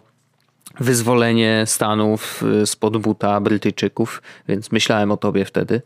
[0.79, 5.81] wyzwolenie Stanów y, spod buta Brytyjczyków, więc myślałem o tobie wtedy.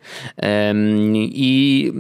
[1.16, 1.92] I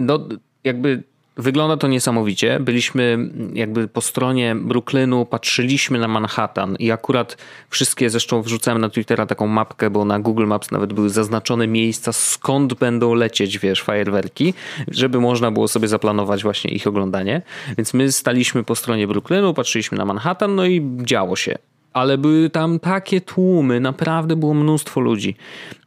[0.00, 0.28] no,
[0.64, 1.02] jakby
[1.36, 2.60] Wygląda to niesamowicie.
[2.60, 7.36] Byliśmy jakby po stronie Brooklynu, patrzyliśmy na Manhattan i akurat
[7.70, 12.12] wszystkie, zresztą wrzucałem na Twittera taką mapkę, bo na Google Maps nawet były zaznaczone miejsca,
[12.12, 14.54] skąd będą lecieć, wiesz, fajerwerki,
[14.88, 17.42] żeby można było sobie zaplanować właśnie ich oglądanie.
[17.76, 21.58] Więc my staliśmy po stronie Brooklynu, patrzyliśmy na Manhattan, no i działo się
[21.94, 25.36] ale były tam takie tłumy, naprawdę było mnóstwo ludzi.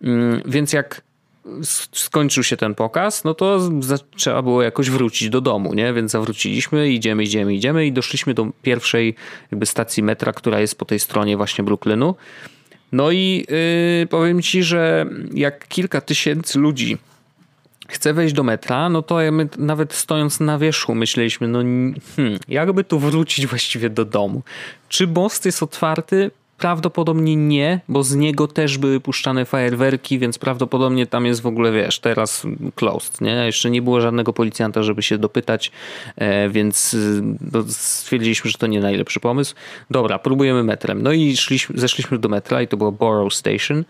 [0.04, 1.02] Mm, więc jak
[1.94, 3.60] skończył się ten pokaz, no to
[4.16, 5.94] trzeba było jakoś wrócić do domu, nie?
[5.94, 9.16] Więc zawróciliśmy, idziemy, idziemy, idziemy i doszliśmy do pierwszej
[9.52, 12.16] jakby stacji metra, która jest po tej stronie właśnie Brooklynu.
[12.92, 13.46] No i
[14.00, 16.98] yy, powiem ci, że jak kilka tysięcy ludzi
[17.88, 21.60] chce wejść do metra, no to my nawet stojąc na wierzchu myśleliśmy, no
[22.16, 24.42] hmm, jakby tu wrócić właściwie do domu.
[24.90, 26.32] Czy most jest otwarty?
[26.58, 31.72] Prawdopodobnie nie, bo z niego też były puszczane fajerwerki, więc prawdopodobnie tam jest w ogóle,
[31.72, 32.44] wiesz, teraz
[32.76, 33.46] closed, nie?
[33.46, 35.72] Jeszcze nie było żadnego policjanta, żeby się dopytać,
[36.16, 36.98] e, więc e,
[37.54, 39.56] no, stwierdziliśmy, że to nie najlepszy pomysł.
[39.92, 41.02] Dobra, próbujemy metrem.
[41.02, 43.84] No i szliśmy, zeszliśmy do metra i to było Borough Station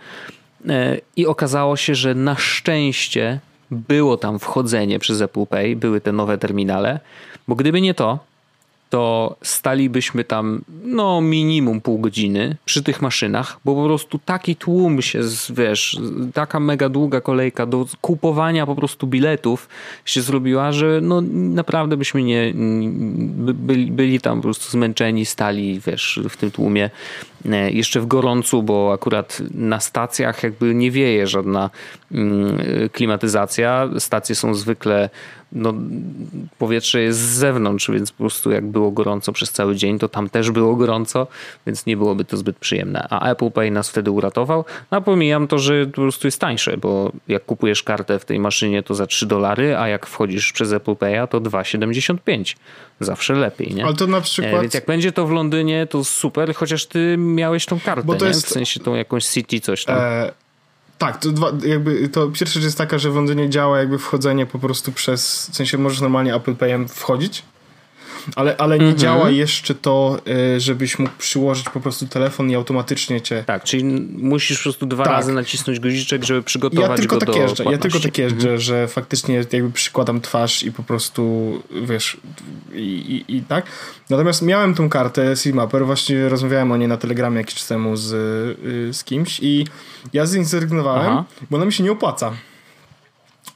[0.69, 3.39] e, i okazało się, że na szczęście
[3.71, 6.99] było tam wchodzenie przez Apple Pay, były te nowe terminale,
[7.47, 8.19] bo gdyby nie to,
[8.89, 15.01] to stalibyśmy tam no minimum pół godziny przy tych maszynach, bo po prostu taki tłum
[15.01, 15.19] się,
[15.49, 15.97] wiesz,
[16.33, 19.69] taka mega długa kolejka do kupowania po prostu biletów
[20.05, 22.53] się zrobiła, że no naprawdę byśmy nie
[23.53, 26.89] byli, byli tam po prostu zmęczeni, stali, wiesz, w tym tłumie
[27.45, 31.69] e, jeszcze w gorącu, bo akurat na stacjach jakby nie wieje żadna
[32.11, 32.57] mm,
[32.91, 33.89] klimatyzacja.
[33.99, 35.09] Stacje są zwykle
[35.51, 35.73] no,
[36.57, 40.29] powietrze jest z zewnątrz, więc po prostu jak było gorąco przez cały dzień, to tam
[40.29, 41.27] też było gorąco,
[41.65, 43.07] więc nie byłoby to zbyt przyjemne.
[43.09, 44.65] A Apple Pay nas wtedy uratował.
[44.91, 48.83] No, pomijam to, że po prostu jest tańsze, bo jak kupujesz kartę w tej maszynie,
[48.83, 52.55] to za 3 dolary, a jak wchodzisz przez Apple Pay'a, to 2,75.
[52.99, 53.85] Zawsze lepiej, nie?
[53.85, 54.53] Ale to na przykład...
[54.53, 58.15] E, więc jak będzie to w Londynie, to super, chociaż ty miałeś tą kartę, bo
[58.15, 58.29] to nie?
[58.29, 58.45] Jest...
[58.45, 59.97] w sensie tą jakąś City coś tam.
[59.99, 60.46] E
[60.97, 64.45] tak, to, dwa, jakby, to pierwsza rzecz jest taka, że w Londynie działa jakby wchodzenie
[64.45, 67.43] po prostu przez, w sensie możesz normalnie Apple Payem wchodzić.
[68.35, 70.19] Ale, ale nie działa jeszcze to,
[70.55, 73.43] y, żebyś mógł przyłożyć po prostu telefon i automatycznie cię...
[73.47, 73.83] Tak, czyli
[74.17, 75.13] musisz po prostu dwa tak.
[75.13, 78.57] razy nacisnąć guziczek, żeby przygotować ja tylko go tak do jeżdżę, Ja tylko tak jeżdżę,
[78.57, 82.17] że faktycznie jakby przykładam twarz i po prostu, wiesz,
[82.73, 82.79] i,
[83.27, 83.65] i, i tak.
[84.09, 88.13] Natomiast miałem tą kartę Seamapper, właśnie rozmawiałem o niej na Telegramie jakiś czas temu z,
[88.13, 89.65] y, z kimś i
[90.13, 91.23] ja z niej zrezygnowałem, Aha.
[91.49, 92.31] bo ona mi się nie opłaca.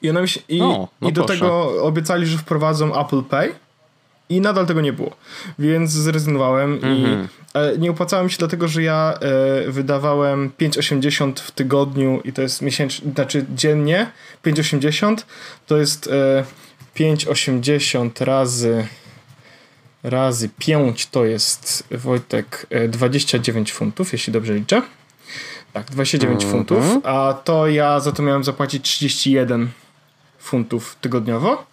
[0.02, 3.56] I, ona mi się, i, no i do tego obiecali, że wprowadzą Apple Pay
[4.32, 5.16] i nadal tego nie było.
[5.60, 7.28] Więc zrezygnowałem i mhm.
[7.54, 9.14] e, nie opłacałem się dlatego, że ja
[9.68, 14.12] e, wydawałem 5,80 w tygodniu i to jest miesięcznie, znaczy dziennie
[14.46, 15.16] 5,80
[15.68, 16.44] to jest e,
[16.96, 18.88] 5,80 razy
[20.04, 24.82] razy 5 to jest Wojtek 29 e, funtów, jeśli dobrze liczę.
[25.74, 26.52] Tak, 29 mhm.
[26.52, 29.70] funtów, a to ja za to miałem zapłacić 31
[30.40, 31.71] funtów tygodniowo.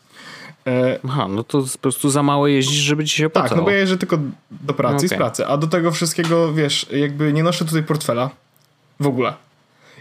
[0.69, 3.49] E, Aha, no to po prostu za mało jeździsz, żeby ci się opłacało.
[3.49, 4.19] Tak, no bo ja jeżdżę tylko
[4.51, 5.07] do pracy okay.
[5.07, 8.31] i z pracy, a do tego wszystkiego, wiesz, jakby nie noszę tutaj portfela
[9.01, 9.35] w ogóle.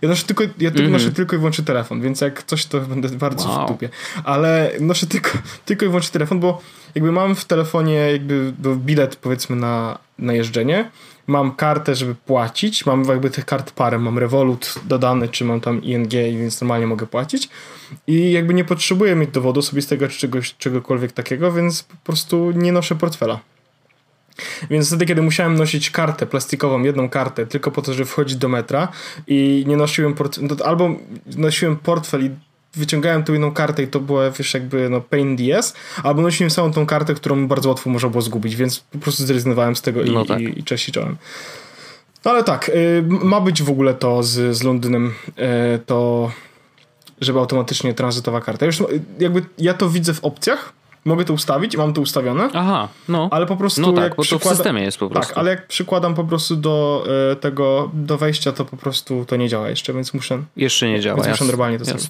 [0.01, 0.89] Ja noszę tylko, ja mm -hmm.
[0.89, 3.65] noszę tylko i wyłącznie telefon, więc jak coś, to będę bardzo wow.
[3.65, 3.89] w dupie.
[4.23, 5.29] Ale noszę tylko,
[5.65, 6.61] tylko i wyłącznie telefon, bo
[6.95, 10.91] jakby mam w telefonie jakby bilet powiedzmy na, na jeżdżenie,
[11.27, 15.83] mam kartę, żeby płacić, mam jakby tych kart parę, mam Revolut dodany, czy mam tam
[15.83, 17.49] ING, więc normalnie mogę płacić
[18.07, 22.71] i jakby nie potrzebuję mieć dowodu osobistego czy czegoś, czegokolwiek takiego, więc po prostu nie
[22.71, 23.39] noszę portfela.
[24.69, 28.49] Więc wtedy, kiedy musiałem nosić kartę plastikową, jedną kartę, tylko po to, żeby wchodzić do
[28.49, 28.87] metra
[29.27, 30.89] i nie nosiłem portfela, no albo
[31.35, 32.29] nosiłem portfel i
[32.73, 35.73] wyciągałem tą jedną kartę i to było, wiesz, jakby no pain DS,
[36.03, 39.75] albo nosiłem samą tą kartę, którą bardzo łatwo można było zgubić, więc po prostu zrezygnowałem
[39.75, 40.39] z tego i, no tak.
[40.39, 41.17] i, i cześć i czołem.
[42.25, 45.13] No ale tak, y, ma być w ogóle to z, z Londynem,
[45.75, 46.31] y, to
[47.21, 48.65] żeby automatycznie tranzytowa karta.
[48.65, 48.83] Już
[49.19, 50.73] jakby ja to widzę w opcjach,
[51.07, 52.49] mogę to ustawić i mam to ustawione.
[52.53, 53.27] Aha, no.
[53.31, 54.49] Ale po prostu no tak, jak bo przykłada...
[54.49, 55.29] to w systemie jest po prostu.
[55.29, 59.35] Tak, ale jak przykładam po prostu do e, tego, do wejścia, to po prostu to
[59.35, 60.43] nie działa jeszcze, więc muszę...
[60.57, 62.09] Jeszcze nie działa, Więc muszę normalnie to zrobić.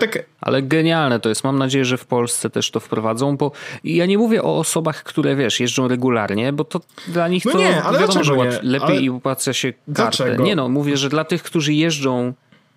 [0.00, 1.44] tak Ale genialne to jest.
[1.44, 3.52] Mam nadzieję, że w Polsce też to wprowadzą, bo
[3.84, 7.58] ja nie mówię o osobach, które wiesz, jeżdżą regularnie, bo to dla nich no to
[7.58, 8.50] nie, ale wiadomo, że nie?
[8.62, 9.00] lepiej ale...
[9.00, 9.92] i opłaca się kartę.
[9.92, 10.42] Dlaczego?
[10.42, 12.32] Nie no, mówię, że dla tych, którzy jeżdżą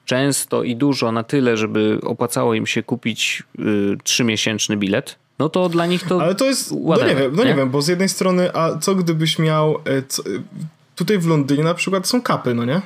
[0.09, 5.69] często i dużo na tyle, żeby opłacało im się kupić y, trzymiesięczny bilet, no to
[5.69, 6.21] dla nich to.
[6.21, 6.73] Ale to jest.
[6.85, 7.49] Whatever, no nie wiem, no nie?
[7.49, 7.55] nie?
[7.55, 9.75] wiem, bo z jednej strony, a co gdybyś miał.
[9.85, 10.23] E, co,
[10.95, 12.81] tutaj w Londynie na przykład są kapy, no nie?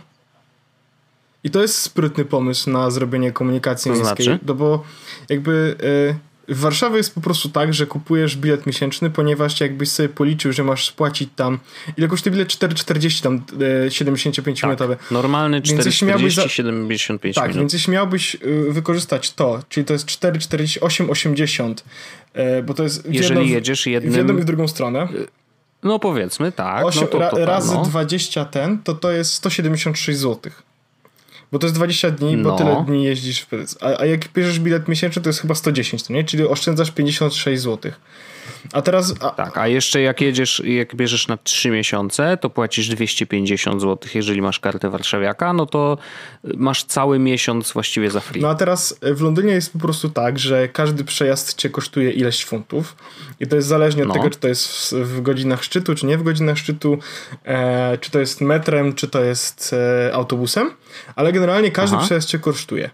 [1.44, 4.26] I to jest sprytny pomysł na zrobienie komunikacji to miejskiej.
[4.26, 4.40] Znaczy?
[4.46, 4.84] No bo
[5.30, 5.76] jakby.
[5.84, 10.54] Y, w Warszawie jest po prostu tak, że kupujesz bilet miesięczny, ponieważ jakbyś sobie policzył,
[10.54, 11.60] że masz spłacić tam,
[11.98, 12.48] ile kosztuje bilet?
[12.48, 13.44] 4,40 tam,
[13.86, 14.96] e, 75 minutowy.
[14.96, 17.60] Tak, normalny 4,40, 75 Tak, minut.
[17.60, 21.84] więc jeśli miałbyś y, wykorzystać to, czyli to jest 4,48, 80,
[22.34, 24.14] e, bo to jest Jeżeli jedną, jedziesz jednym...
[24.14, 25.08] w jedną i w drugą stronę.
[25.16, 25.28] Y,
[25.84, 26.86] no powiedzmy, tak.
[26.86, 27.84] 8, no to, to, to, razy no.
[27.84, 30.64] 20 ten, to to jest 176 złotych.
[31.54, 32.50] Bo to jest 20 dni, no.
[32.50, 33.48] bo tyle dni jeździsz w
[33.82, 36.24] a, a jak bierzesz bilet miesięczny, to jest chyba 110, to nie?
[36.24, 37.92] Czyli oszczędzasz 56 zł.
[38.74, 39.14] A teraz.
[39.20, 39.30] A...
[39.30, 44.10] Tak, a jeszcze jak jedziesz, jak bierzesz na 3 miesiące, to płacisz 250 zł.
[44.16, 45.98] Jeżeli masz kartę warszawiaka, no to
[46.44, 48.42] masz cały miesiąc właściwie za free.
[48.42, 52.46] No a teraz w Londynie jest po prostu tak, że każdy przejazd cię kosztuje ileś
[52.46, 52.96] funtów.
[53.40, 54.14] I to jest zależnie od no.
[54.14, 56.98] tego, czy to jest w, w, godzinach szczytu, czy nie w godzinach szczytu,
[57.44, 60.72] e, czy to jest metrem, czy to jest e, autobusem.
[61.16, 62.06] Ale generalnie każdy Aha.
[62.06, 62.90] przejazd cię kosztuje.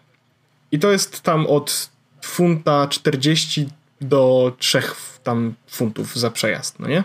[0.72, 1.90] I to jest tam od
[2.22, 3.70] funta 40
[4.02, 4.82] do 3
[5.30, 7.04] tam funtów za przejazd, no nie?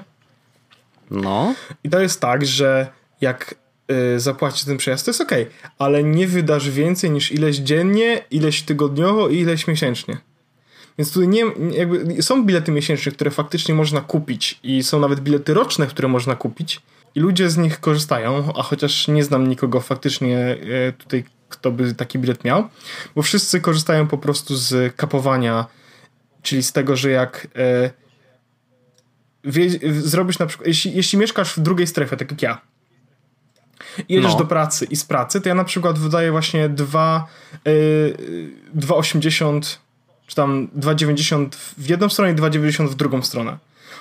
[1.10, 1.54] No.
[1.84, 2.88] I to jest tak, że
[3.20, 3.54] jak
[4.16, 5.32] y, zapłacisz ten przejazd, to jest ok,
[5.78, 10.16] ale nie wydasz więcej niż ileś dziennie, ileś tygodniowo i ileś miesięcznie.
[10.98, 15.54] Więc tutaj nie, jakby są bilety miesięczne, które faktycznie można kupić i są nawet bilety
[15.54, 16.82] roczne, które można kupić
[17.14, 21.94] i ludzie z nich korzystają, a chociaż nie znam nikogo faktycznie e, tutaj, kto by
[21.94, 22.68] taki bilet miał,
[23.14, 25.66] bo wszyscy korzystają po prostu z kapowania,
[26.42, 28.03] czyli z tego, że jak wie,
[30.00, 32.60] zrobisz na przykład, jeśli, jeśli mieszkasz w drugiej strefie, tak jak ja,
[34.08, 34.38] i jedziesz no.
[34.38, 37.26] do pracy i z pracy, to ja na przykład wydaję właśnie 2,
[37.64, 37.72] yy,
[38.76, 39.76] 2,80
[40.26, 43.58] czy tam 2,90 w jedną stronę i 2,90 w drugą stronę.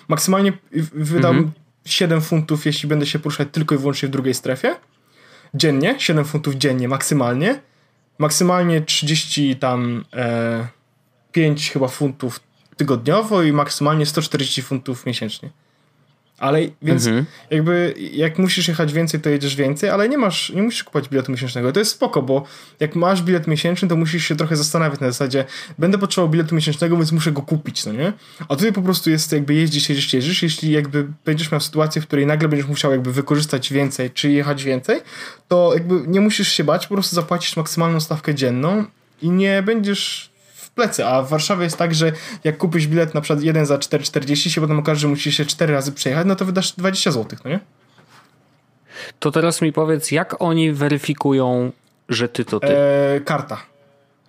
[0.07, 0.53] Maksymalnie
[0.93, 1.51] wydam mhm.
[1.85, 4.75] 7 funtów, jeśli będę się poruszać tylko i wyłącznie w drugiej strefie.
[5.53, 7.61] Dziennie, 7 funtów dziennie maksymalnie.
[8.17, 10.67] Maksymalnie 30 tam e,
[11.31, 12.39] 5 chyba funtów
[12.83, 15.49] tygodniowo i maksymalnie 140 funtów miesięcznie.
[16.37, 17.25] Ale więc mhm.
[17.51, 21.31] jakby jak musisz jechać więcej, to jedziesz więcej, ale nie masz, nie musisz kupować biletu
[21.31, 21.71] miesięcznego.
[21.71, 22.45] To jest spoko, bo
[22.79, 25.45] jak masz bilet miesięczny, to musisz się trochę zastanawiać na zasadzie,
[25.79, 28.13] będę potrzebował biletu miesięcznego, więc muszę go kupić, no nie?
[28.39, 30.43] A tutaj po prostu jest jakby jeździsz, jeździsz, jeździsz.
[30.43, 34.63] Jeśli jakby będziesz miał sytuację, w której nagle będziesz musiał jakby wykorzystać więcej, czy jechać
[34.63, 35.01] więcej,
[35.47, 38.85] to jakby nie musisz się bać, po prostu zapłacisz maksymalną stawkę dzienną
[39.21, 40.32] i nie będziesz
[40.75, 42.11] plecy, a w Warszawie jest tak, że
[42.43, 45.73] jak kupisz bilet na przykład jeden za 4,40 się potem okaże, że musisz się 4
[45.73, 47.59] razy przejechać, no to wydasz 20 zł, no nie?
[49.19, 51.71] To teraz mi powiedz, jak oni weryfikują,
[52.09, 52.77] że ty to ty?
[52.77, 53.57] E, karta.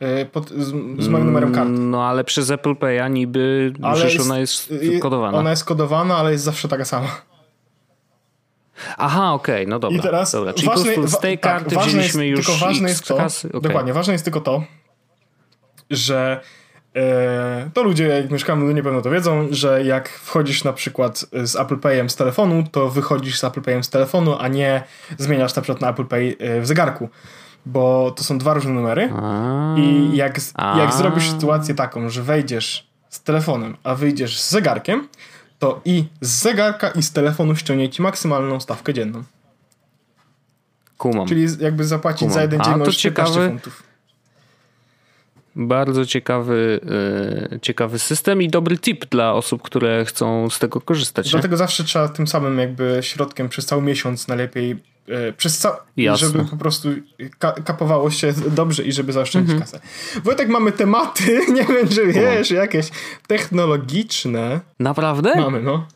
[0.01, 0.69] E, pod, z,
[1.05, 1.71] z, moim numerem karty.
[1.71, 5.39] No ale przez Apple Pay'a niby ale przecież jest, ona jest kodowana.
[5.39, 7.09] Ona jest kodowana, ale jest zawsze taka sama.
[8.99, 9.99] Aha, okej, okay, no dobra.
[9.99, 10.53] I teraz dobra.
[10.53, 13.07] Czyli ważne, po prostu z tej tak, karty tak, wzięliśmy jest, już tylko ważne jest
[13.09, 13.49] to, kasy.
[13.49, 13.61] Okay.
[13.61, 14.65] Dokładnie, ważne jest tylko to,
[15.97, 16.41] że
[16.97, 21.27] e, to ludzie, jak mieszkają w Londynie, pewno to wiedzą, że jak wchodzisz na przykład
[21.45, 24.83] z Apple Payem z telefonu, to wychodzisz z Apple Payem z telefonu, a nie
[25.19, 27.09] zmieniasz na przykład na Apple Pay e, w zegarku.
[27.67, 29.11] Bo to są dwa różne numery.
[29.17, 30.41] A, I jak,
[30.79, 35.09] jak zrobisz sytuację taką, że wejdziesz z telefonem, a wyjdziesz z zegarkiem,
[35.59, 39.23] to i z zegarka, i z telefonu ściągnie ci maksymalną stawkę dzienną.
[40.99, 41.29] Kumam.
[41.29, 42.35] Czyli jakby zapłacić Kumam.
[42.35, 43.83] za jeden dzień możesz 15 funtów.
[45.57, 46.81] Bardzo ciekawy,
[47.51, 51.31] yy, ciekawy system i dobry tip dla osób, które chcą z tego korzystać.
[51.31, 51.59] Dlatego nie?
[51.59, 54.77] zawsze trzeba tym samym jakby środkiem przez cały miesiąc najlepiej
[55.07, 55.81] yy, przez ca-
[56.15, 56.89] żeby po prostu
[57.39, 59.71] ka- kapowało się dobrze i żeby zaoszczędzić mhm.
[59.71, 59.81] kasę.
[60.25, 62.91] Wojtek, mamy tematy, nie wiem, czy wiesz, jakieś
[63.27, 64.61] technologiczne.
[64.79, 65.33] Naprawdę?
[65.37, 65.87] Mamy, no.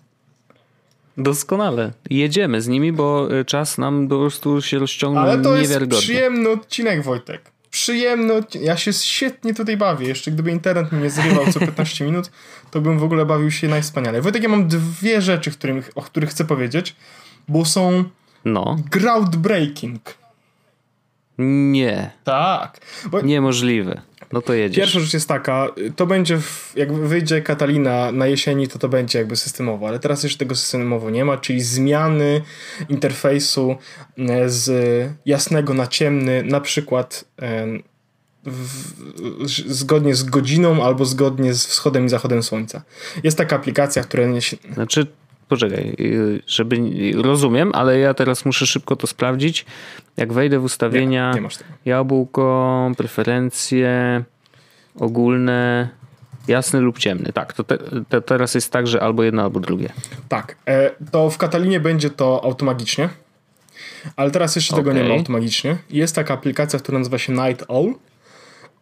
[1.16, 1.92] Doskonale.
[2.11, 6.50] Jedziemy z nimi, bo y, czas nam po prostu się rozciągnął Ale to jest przyjemny
[6.50, 10.09] odcinek, Wojtek przyjemny Ja się świetnie tutaj bawię.
[10.09, 12.31] Jeszcze gdyby internet mnie nie zrywał co 15 minut,
[12.70, 14.22] to bym w ogóle bawił się najwspanialej.
[14.22, 15.51] Wojtek, ja mam dwie rzeczy,
[15.95, 16.97] o których chcę powiedzieć,
[17.49, 18.05] bo są
[18.45, 18.76] no.
[18.91, 20.01] groundbreaking.
[21.39, 22.11] Nie.
[22.24, 22.81] Tak.
[23.11, 23.20] Bo...
[23.20, 24.03] Niemożliwe.
[24.33, 24.76] No to jedziesz.
[24.76, 29.18] Pierwsza rzecz jest taka, to będzie, w, jak wyjdzie Katalina na jesieni, to to będzie
[29.18, 32.43] jakby systemowo, ale teraz jeszcze tego systemowo nie ma, czyli zmiany
[32.89, 33.76] interfejsu
[34.18, 34.70] e, z
[35.26, 37.24] jasnego na ciemny, na przykład
[38.47, 42.83] w, zgodnie z godziną albo zgodnie z wschodem i zachodem słońca.
[43.22, 44.26] Jest taka aplikacja, która...
[44.26, 44.57] Nie się...
[44.74, 45.07] Znaczy
[45.49, 46.76] poczekaj, y, żeby
[47.22, 49.66] rozumiem, ale ja teraz muszę szybko to sprawdzić.
[50.16, 51.49] Jak wejdę w ustawienia, nie, nie
[51.84, 54.24] jabłko, preferencje,
[54.94, 55.88] ogólne,
[56.49, 57.32] jasny lub ciemny.
[57.32, 57.78] Tak, to, te,
[58.09, 59.92] to, teraz jest tak, że albo jedno, albo drugie.
[60.28, 63.09] Tak, e, to w Katalinie będzie to automagicznie,
[64.16, 64.84] ale teraz jeszcze okay.
[64.84, 65.76] tego nie ma automagicznie.
[65.90, 67.94] Jest taka aplikacja, która nazywa się Night Owl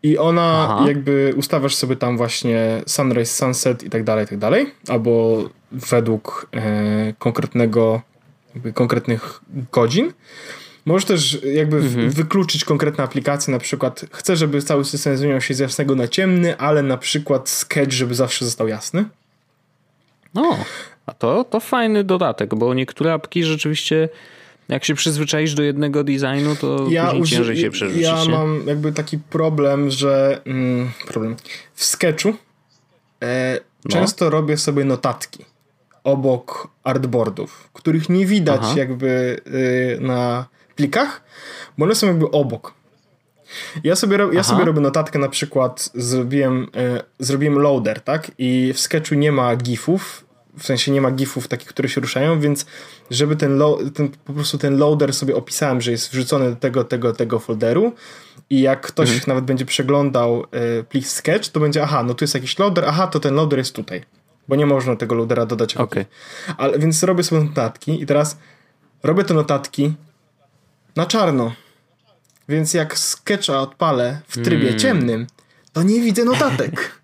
[0.03, 0.89] i ona Aha.
[0.89, 6.49] jakby ustawiasz sobie tam właśnie sunrise, sunset i tak dalej, i tak dalej, albo według
[6.53, 8.03] e, konkretnego,
[8.55, 9.41] jakby konkretnych
[9.73, 10.13] godzin.
[10.87, 12.11] Możesz też jakby mhm.
[12.11, 16.59] wykluczyć konkretne aplikacje, na przykład chcę, żeby cały system zmieniał się z jasnego na ciemny,
[16.59, 19.05] ale na przykład sketch, żeby zawsze został jasny.
[20.35, 20.59] No,
[21.07, 24.09] a to, to fajny dodatek, bo niektóre apki rzeczywiście
[24.69, 28.03] jak się przyzwyczaisz do jednego designu, to ja później ciężej się przerzucić.
[28.03, 28.31] Ja nie?
[28.31, 31.37] mam jakby taki problem, że mm, problem.
[31.75, 32.35] W sketchu
[33.23, 33.91] e, no.
[33.91, 35.45] często robię sobie notatki
[36.07, 38.75] obok artboardów, których nie widać Aha.
[38.77, 40.47] jakby y, na
[40.77, 41.23] plikach,
[41.79, 42.75] bo one są jakby obok.
[43.85, 48.31] Ja sobie, ja sobie robię notatkę, na przykład zrobiłem, y, zrobiłem loader, tak?
[48.39, 50.25] I w sketchu nie ma gifów,
[50.59, 52.67] w sensie nie ma gifów takich, które się ruszają, więc
[53.11, 53.61] żeby ten,
[53.95, 57.93] ten po prostu ten loader sobie opisałem, że jest wrzucony do tego, tego, tego folderu
[58.51, 59.25] i jak ktoś mhm.
[59.27, 60.45] nawet będzie przeglądał
[60.81, 63.59] y, plik sketch, to będzie aha, no tu jest jakiś loader, aha, to ten loader
[63.59, 64.03] jest tutaj.
[64.49, 65.77] Bo nie można tego loadera dodać.
[65.77, 66.07] Okay.
[66.57, 68.39] Ale więc robię sobie notatki i teraz
[69.03, 69.95] robię te notatki
[70.97, 71.53] na czarno.
[72.49, 74.79] Więc jak sketcha odpalę w trybie mm.
[74.79, 75.27] ciemnym,
[75.73, 76.93] to nie widzę notatek.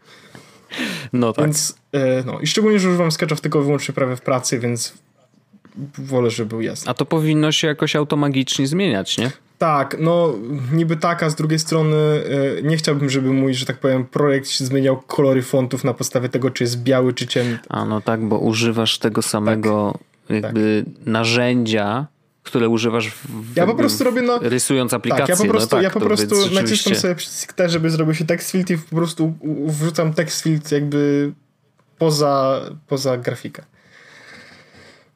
[1.12, 1.44] No tak.
[1.44, 4.94] Więc, e, no, I szczególnie, że używam sketchów tylko wyłącznie prawie w pracy, więc
[5.98, 6.90] wolę, żeby był jasny.
[6.90, 9.30] A to powinno się jakoś automagicznie zmieniać, nie?
[9.58, 10.34] Tak, no
[10.72, 14.48] niby tak, a z drugiej strony e, nie chciałbym, żeby mój, że tak powiem, projekt
[14.48, 17.58] się zmieniał kolory fontów na podstawie tego, czy jest biały, czy ciemny.
[17.68, 19.98] A no tak, bo używasz tego samego
[20.28, 21.06] tak, jakby tak.
[21.06, 22.06] narzędzia,
[22.43, 25.26] które używasz w, ja po prostu robię no, rysując aplikację.
[25.26, 26.62] Tak, ja po prostu, no tak, ja po prostu rzeczywiście...
[26.62, 29.34] naciskam sobie przycisk T, żeby zrobił się text field i po prostu
[29.66, 31.32] wrzucam text field jakby
[31.99, 33.62] poza, poza grafikę.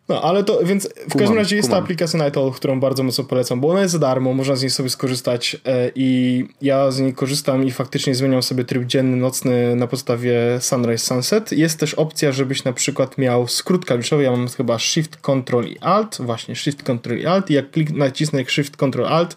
[0.08, 1.80] No, ale to, więc w kumam, każdym razie jest kumam.
[1.80, 4.70] ta aplikacja Nightowl, którą bardzo mocno polecam, bo ona jest za darmo, można z niej
[4.70, 9.76] sobie skorzystać e, i ja z niej korzystam i faktycznie zmieniam sobie tryb dzienny, nocny
[9.76, 11.52] na podstawie Sunrise Sunset.
[11.52, 15.78] Jest też opcja, żebyś na przykład miał skrót klawiszowy, ja mam chyba Shift, Control i
[15.78, 19.36] Alt, właśnie Shift, Control i Alt i jak klik, nacisnę Shift, Control, Alt,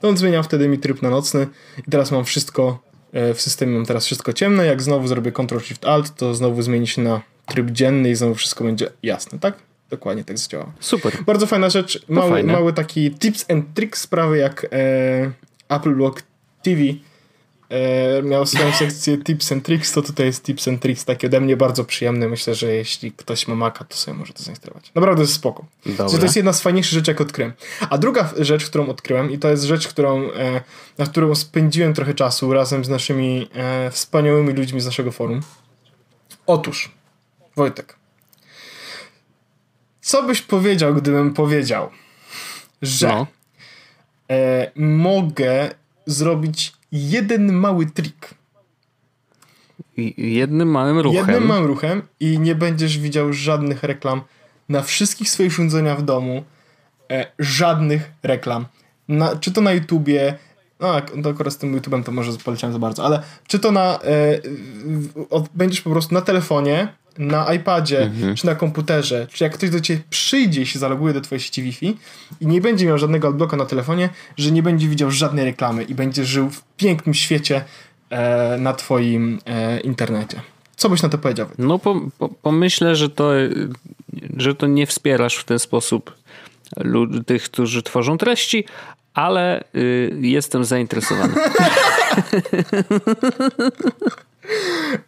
[0.00, 1.46] to on zmienia wtedy mi tryb na nocny
[1.86, 2.78] i teraz mam wszystko
[3.12, 6.62] e, w systemie, mam teraz wszystko ciemne, jak znowu zrobię Control, Shift, Alt, to znowu
[6.62, 9.66] zmieni się na tryb dzienny i znowu wszystko będzie jasne, tak?
[9.90, 10.72] Dokładnie tak zadziała.
[10.80, 11.12] Super.
[11.26, 12.04] Bardzo fajna rzecz.
[12.08, 15.30] Mały, mały taki tips and tricks sprawy jak e,
[15.68, 16.22] Apple Block
[16.62, 16.80] TV
[17.68, 21.40] e, miał swoją sekcję tips and tricks, to tutaj jest tips and tricks takie ode
[21.40, 22.28] mnie bardzo przyjemne.
[22.28, 24.90] Myślę, że jeśli ktoś ma Maca, to sobie może to zainstalować.
[24.94, 25.64] Naprawdę jest spoko.
[25.96, 27.52] To jest jedna z fajniejszych rzeczy, jak odkryłem.
[27.90, 30.60] A druga rzecz, którą odkryłem i to jest rzecz, którą, e,
[30.98, 35.40] na którą spędziłem trochę czasu razem z naszymi e, wspaniałymi ludźmi z naszego forum.
[36.46, 36.92] Otóż,
[37.56, 37.95] Wojtek,
[40.06, 41.90] co byś powiedział, gdybym powiedział,
[42.82, 43.26] że no.
[44.30, 45.70] e, mogę
[46.06, 48.34] zrobić jeden mały trik.
[50.16, 51.16] Jednym małym ruchem.
[51.18, 54.22] Jednym małym ruchem i nie będziesz widział żadnych reklam
[54.68, 56.44] na wszystkich swoich urządzeniach w domu.
[57.10, 58.66] E, żadnych reklam.
[59.08, 60.38] Na, czy to na YouTubie,
[60.80, 64.00] no to akurat z tym YouTubem to może poleciałem za bardzo, ale czy to na
[64.00, 64.40] e,
[65.54, 66.88] będziesz po prostu na telefonie
[67.18, 68.36] na iPadzie, mhm.
[68.36, 71.62] czy na komputerze, czy jak ktoś do ciebie przyjdzie i się zaloguje do twojej sieci
[71.62, 71.96] Wi-Fi
[72.40, 75.94] i nie będzie miał żadnego adblocka na telefonie, że nie będzie widział żadnej reklamy i
[75.94, 77.64] będzie żył w pięknym świecie
[78.10, 80.40] e, na twoim e, internecie.
[80.76, 81.46] Co byś na to powiedział?
[81.58, 83.30] No po, po, pomyślę, że to,
[84.36, 86.16] że to nie wspierasz w ten sposób
[87.26, 88.64] tych, którzy tworzą treści,
[89.14, 91.34] ale y, jestem zainteresowany.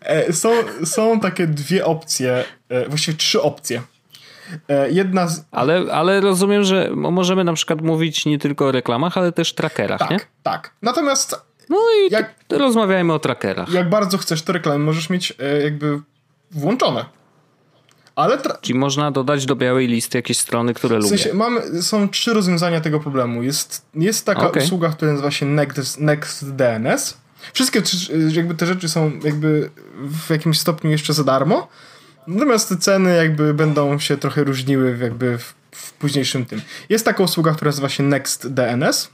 [0.01, 0.51] E, są,
[0.85, 3.83] są takie dwie opcje, e, właściwie trzy opcje.
[4.69, 5.45] E, jedna z...
[5.51, 9.99] ale, ale rozumiem, że możemy na przykład mówić nie tylko o reklamach, ale też trackerach,
[9.99, 10.21] tak, nie?
[10.43, 11.49] Tak, Natomiast.
[11.69, 13.73] No i jak, rozmawiajmy o trackerach.
[13.73, 16.01] Jak bardzo chcesz, to reklamy możesz mieć jakby
[16.51, 17.05] włączone.
[18.19, 21.39] Ale tra- Czyli można dodać do białej listy jakieś strony, które w sensie, lubię.
[21.39, 23.43] Mamy, są trzy rozwiązania tego problemu.
[23.43, 24.63] Jest, jest taka okay.
[24.63, 27.17] usługa, która nazywa się Next, NextDNS.
[27.53, 27.83] Wszystkie
[28.29, 29.71] jakby te rzeczy są jakby
[30.01, 31.69] w jakimś stopniu jeszcze za darmo.
[32.27, 36.61] Natomiast te ceny jakby będą się trochę różniły jakby w, w późniejszym tym.
[36.89, 39.11] Jest taka usługa, która nazywa się NextDNS.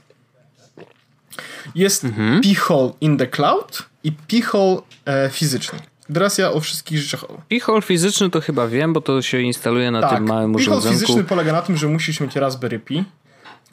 [1.75, 2.41] Jest mhm.
[2.41, 5.79] P-Hole in the Cloud i P-Hole e, fizyczny.
[6.13, 7.25] Teraz ja o wszystkich rzeczach.
[7.49, 10.13] P-hole fizyczny to chyba wiem, bo to się instaluje na tak.
[10.13, 10.81] tym małym urządzeniu.
[10.81, 13.03] P-hole fizyczny polega na tym, że musisz mieć Raspberry Pi,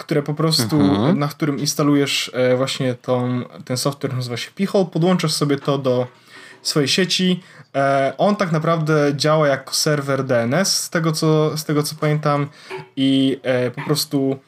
[0.03, 1.18] które po prostu, mhm.
[1.18, 6.07] na którym instalujesz e, właśnie tą, ten software, nazywa się P-hole, podłączasz sobie to do
[6.62, 7.40] swojej sieci.
[7.74, 12.48] E, on tak naprawdę działa jako serwer DNS, z tego co, z tego co pamiętam,
[12.96, 14.38] i e, po prostu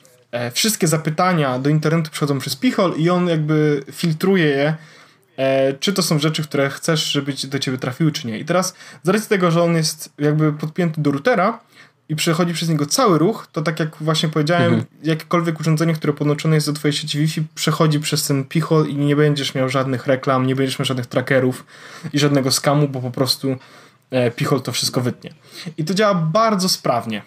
[0.53, 4.77] wszystkie zapytania do internetu przechodzą przez P-hole i on jakby filtruje je
[5.81, 8.39] czy to są rzeczy, które chcesz, żeby do ciebie trafiły, czy nie.
[8.39, 11.61] I teraz z racji tego, że on jest jakby podpięty do routera
[12.09, 14.85] i przechodzi przez niego cały ruch, to tak jak właśnie powiedziałem, mhm.
[15.03, 19.17] jakiekolwiek urządzenie, które podłączone jest do twojej sieci Wi-Fi, przechodzi przez ten pichol i nie
[19.17, 21.65] będziesz miał żadnych reklam, nie będziesz miał żadnych trackerów
[22.13, 23.57] i żadnego skamu, bo po prostu
[24.11, 25.35] e, pichol to wszystko wytnie.
[25.77, 27.23] I to działa bardzo sprawnie.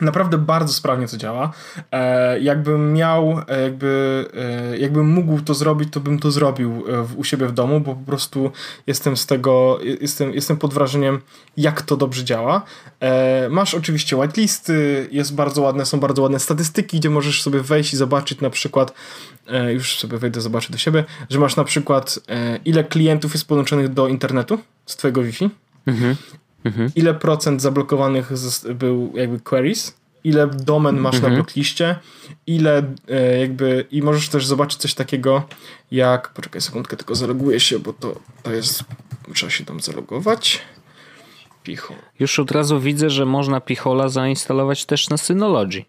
[0.00, 1.52] Naprawdę bardzo sprawnie to działa.
[1.92, 4.24] E, jakbym miał, e, jakby,
[4.72, 7.80] e, jakbym mógł to zrobić, to bym to zrobił e, w, u siebie w domu,
[7.80, 8.50] bo po prostu
[8.86, 11.20] jestem z tego, jestem, jestem pod wrażeniem,
[11.56, 12.62] jak to dobrze działa.
[13.00, 17.92] E, masz oczywiście whitelisty, jest bardzo ładne, są bardzo ładne statystyki, gdzie możesz sobie wejść
[17.92, 18.94] i zobaczyć na przykład,
[19.48, 22.18] e, już sobie wejdę, zobaczę do siebie, że masz na przykład
[22.64, 25.50] ile klientów jest podłączonych do internetu z twojego Wi-Fi.
[25.86, 26.16] Mhm.
[26.64, 26.90] Mhm.
[26.94, 28.32] Ile procent zablokowanych
[28.74, 31.32] był jakby queries, ile domen masz mhm.
[31.32, 31.96] na blockliście,
[32.46, 35.42] ile e, jakby i możesz też zobaczyć coś takiego
[35.90, 38.84] jak, poczekaj sekundkę, tylko zaloguję się, bo to, to jest,
[39.34, 40.62] trzeba się tam zalogować.
[41.62, 41.96] Pichol.
[42.20, 45.84] Już od razu widzę, że można Pichola zainstalować też na Synology.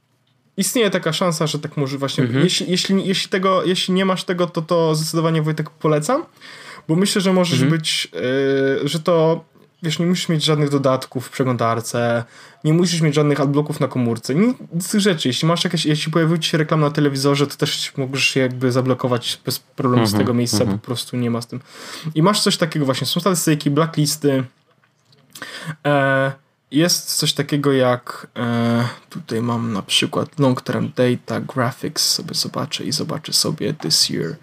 [0.58, 2.24] Istnieje taka szansa, że tak może właśnie.
[2.24, 2.44] Mhm.
[2.44, 6.26] Jeśli, jeśli, jeśli, tego, jeśli nie masz tego, to to zdecydowanie Wojtek polecam,
[6.88, 7.72] bo myślę, że możesz mhm.
[7.72, 8.08] być,
[8.82, 9.46] yy, że to
[9.84, 12.24] wiesz, nie musisz mieć żadnych dodatków w przeglądarce,
[12.64, 15.28] nie musisz mieć żadnych adblocków na komórce, nic z tych rzeczy.
[15.28, 18.72] Jeśli masz jakieś, jeśli pojawił ci się reklam na telewizorze, to też możesz się jakby
[18.72, 20.80] zablokować bez problemu mm -hmm, z tego miejsca, mm -hmm.
[20.80, 21.60] po prostu nie ma z tym.
[22.16, 24.44] I masz coś takiego właśnie, są statystyki, blacklisty,
[25.86, 26.32] e,
[26.72, 32.84] jest coś takiego jak e, tutaj mam na przykład long term data graphics sobie zobaczę
[32.84, 34.36] i zobaczę sobie this year.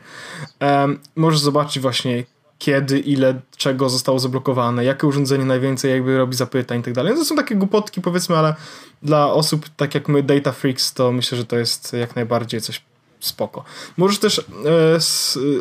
[0.62, 2.24] E, możesz zobaczyć właśnie
[2.64, 7.12] kiedy, ile czego zostało zablokowane, jakie urządzenie najwięcej jakby robi zapytań i tak dalej.
[7.12, 8.54] No to są takie głupotki powiedzmy, ale
[9.02, 12.82] dla osób tak jak my data freaks to myślę, że to jest jak najbardziej coś
[13.20, 13.64] spoko.
[13.96, 14.44] Możesz też e,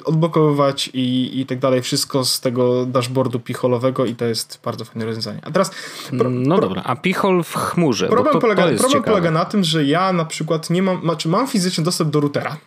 [0.06, 5.06] odblokowywać i, i tak dalej wszystko z tego dashboardu picholowego i to jest bardzo fajne
[5.06, 5.40] rozwiązanie.
[5.44, 5.72] A teraz...
[6.18, 8.08] Pro, no pro, dobra, a pichol w chmurze.
[8.08, 11.30] Problem, to, polega, to problem polega na tym, że ja na przykład nie mam, znaczy
[11.30, 12.58] mam fizyczny dostęp do routera,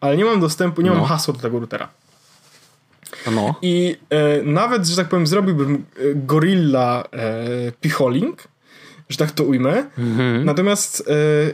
[0.00, 0.96] ale nie mam dostępu, nie no.
[0.96, 1.88] mam hasła do tego routera.
[3.32, 3.54] No.
[3.62, 8.48] I e, nawet, że tak powiem, zrobiłbym e, Gorilla e, Picholing,
[9.08, 9.86] że tak to ujmę.
[9.98, 10.44] Mhm.
[10.44, 11.12] Natomiast e,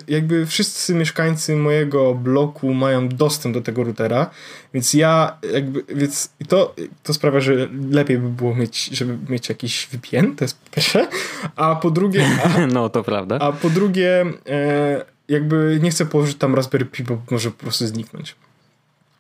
[0.09, 4.31] jakby wszyscy mieszkańcy mojego bloku mają dostęp do tego routera,
[4.75, 9.87] więc ja jakby, więc to, to sprawia, że lepiej by było mieć, żeby mieć jakiś
[9.87, 11.09] VPN, to jest po pierwsze,
[11.57, 12.27] a po drugie...
[12.45, 13.39] A, no, to prawda.
[13.39, 17.87] A po drugie e, jakby nie chcę położyć tam Raspberry Pi, bo może po prostu
[17.87, 18.35] zniknąć.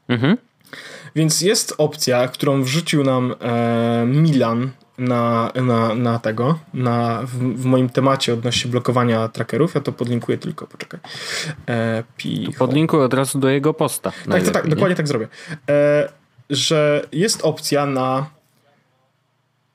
[0.09, 0.36] Mhm.
[1.14, 7.64] Więc jest opcja, którą wrzucił nam e, Milan na, na, na tego, na, w, w,
[7.64, 9.74] moim temacie odnośnie blokowania trackerów.
[9.74, 11.00] Ja to podlinkuję tylko, poczekaj.
[11.68, 12.02] E,
[12.58, 14.12] podlinkuję od razu do jego posta.
[14.30, 15.28] Tak, tak, tak, dokładnie tak zrobię.
[15.70, 16.08] E,
[16.50, 18.26] że jest opcja na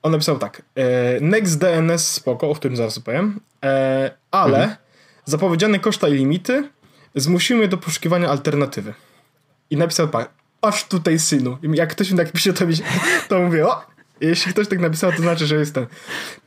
[0.02, 0.62] on napisał tak.
[0.74, 4.76] E, Next DNS spoko, o którym zaraz opowiem, e, ale mhm.
[5.24, 6.68] zapowiedziane koszta i limity
[7.14, 8.94] zmusiły do poszukiwania alternatywy.
[9.70, 10.30] I napisał tak,
[10.62, 11.58] aż tutaj synu.
[11.62, 12.74] Jak ktoś mi tak pisze, to, mi,
[13.28, 13.86] to mówię, o,
[14.20, 15.86] jeśli ktoś tak napisał, to znaczy, że jest ten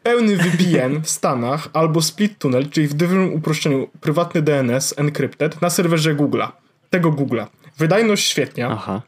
[0.03, 5.69] pełny VPN w Stanach albo split tunnel, czyli w dużym uproszczeniu prywatny DNS encrypted na
[5.69, 6.47] serwerze Google'a.
[6.89, 7.45] Tego Google'a.
[7.77, 8.69] Wydajność świetnia.
[8.71, 9.01] Aha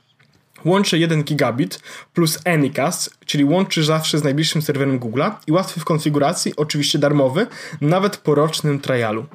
[0.65, 1.79] łączy 1 gigabit
[2.13, 7.47] plus Anycast, czyli łączy zawsze z najbliższym serwerem Google'a i łatwy w konfiguracji, oczywiście darmowy,
[7.81, 9.25] nawet po rocznym trialu.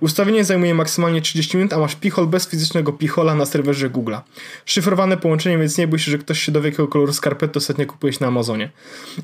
[0.00, 4.20] Ustawienie zajmuje maksymalnie 30 minut, a masz pichol bez fizycznego pichola na serwerze Google'a.
[4.64, 8.20] Szyfrowane połączenie, więc nie bój się, że ktoś się dowie, jakiego koloru skarpety ostatnio kupujesz
[8.20, 8.70] na Amazonie.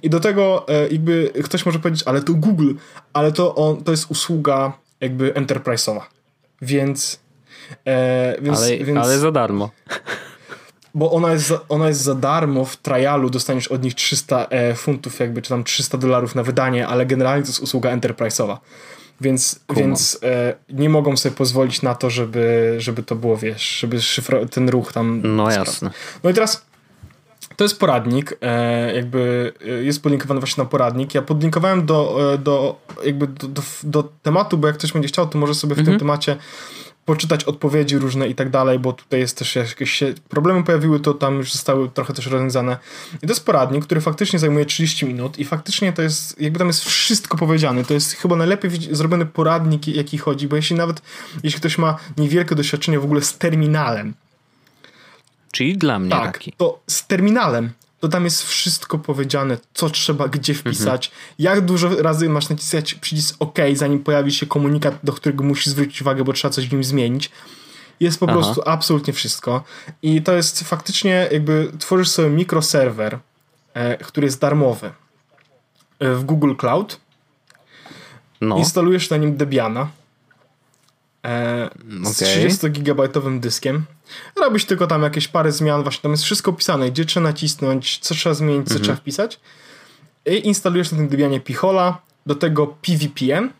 [0.03, 2.73] I do tego e, jakby ktoś może powiedzieć, ale to Google,
[3.13, 6.01] ale to, on, to jest usługa jakby enterprise'owa.
[6.63, 7.21] Więc,
[7.85, 8.99] e, więc, ale, więc...
[8.99, 9.71] ale za darmo
[10.95, 14.75] bo ona jest, za, ona jest za darmo w trialu, dostaniesz od nich 300 e,
[14.75, 18.57] funtów, jakby, czy tam 300 dolarów na wydanie, ale generalnie to jest usługa enterprise'owa.
[19.21, 24.03] Więc, więc e, nie mogą sobie pozwolić na to, żeby, żeby to było, wiesz, żeby
[24.03, 25.21] szyfro, ten ruch tam...
[25.25, 25.91] No jasne.
[26.25, 26.71] No i teraz
[27.57, 31.15] to jest poradnik, e, jakby e, jest podlinkowany właśnie na poradnik.
[31.15, 35.29] Ja podlinkowałem do, e, do jakby do, do, do, tematu, bo jak ktoś będzie chciał,
[35.29, 35.93] to może sobie w mhm.
[35.93, 36.37] tym temacie
[37.11, 41.15] poczytać odpowiedzi różne i tak dalej, bo tutaj jest też jakieś się problemy pojawiły, to
[41.15, 42.77] tam już zostały trochę też rozwiązane.
[43.15, 46.69] I to jest poradnik, który faktycznie zajmuje 30 minut i faktycznie to jest, jakby tam
[46.69, 47.85] jest wszystko powiedziane.
[47.85, 51.03] To jest chyba najlepiej zrobiony poradnik, jaki chodzi, bo jeśli nawet,
[51.43, 54.15] jeśli ktoś ma niewielkie doświadczenie w ogóle z terminalem,
[55.53, 56.53] Czyli dla mnie tak, taki.
[56.53, 61.35] to z terminalem to tam jest wszystko powiedziane, co trzeba gdzie wpisać, mhm.
[61.39, 66.03] jak dużo razy masz nacisnąć przycisk OK, zanim pojawi się komunikat, do którego musisz zwrócić
[66.03, 67.31] uwagę, bo trzeba coś w nim zmienić.
[68.01, 68.35] Jest po Aha.
[68.35, 69.65] prostu absolutnie wszystko.
[70.03, 73.19] I to jest faktycznie jakby tworzysz sobie mikroserwer,
[73.75, 74.91] e, który jest darmowy
[75.99, 77.01] e, w Google Cloud.
[78.41, 78.59] No.
[78.59, 79.89] Instalujesz na nim Debiana
[81.25, 81.71] e,
[82.03, 82.49] z okay.
[82.49, 83.85] 30-gigabajtowym dyskiem.
[84.37, 88.15] Robisz tylko tam jakieś parę zmian, właśnie tam jest wszystko opisane, gdzie trzeba nacisnąć, co
[88.15, 88.83] trzeba zmienić, co mhm.
[88.85, 89.41] trzeba wpisać.
[90.27, 93.51] I instalujesz na tym Debianie Pichola, do tego PVPN,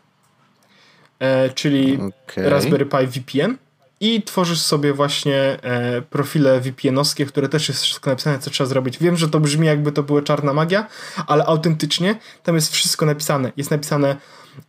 [1.19, 2.49] e, czyli okay.
[2.49, 3.57] Raspberry Pi VPN
[4.01, 8.97] i tworzysz sobie właśnie e, profile VPN-owskie, które też jest wszystko napisane, co trzeba zrobić.
[8.97, 10.87] Wiem, że to brzmi jakby to była czarna magia,
[11.27, 13.51] ale autentycznie tam jest wszystko napisane.
[13.57, 14.15] Jest napisane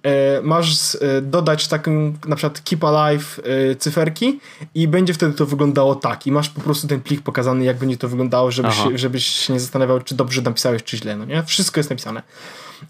[0.03, 4.41] E, masz e, dodać taką na przykład keep alive e, cyferki
[4.75, 7.97] i będzie wtedy to wyglądało tak i masz po prostu ten plik pokazany jak będzie
[7.97, 11.43] to wyglądało, żebyś, żebyś się nie zastanawiał czy dobrze napisałeś czy źle, no nie?
[11.43, 12.23] Wszystko jest napisane.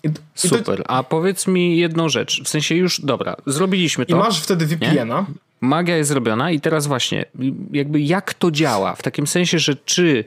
[0.03, 0.91] I, Super, to...
[0.91, 4.17] a powiedz mi jedną rzecz, w sensie już, dobra, zrobiliśmy to.
[4.17, 5.27] I masz wtedy VPN-a.
[5.63, 7.25] Magia jest zrobiona i teraz właśnie,
[7.73, 8.95] jakby jak to działa?
[8.95, 10.25] W takim sensie, że czy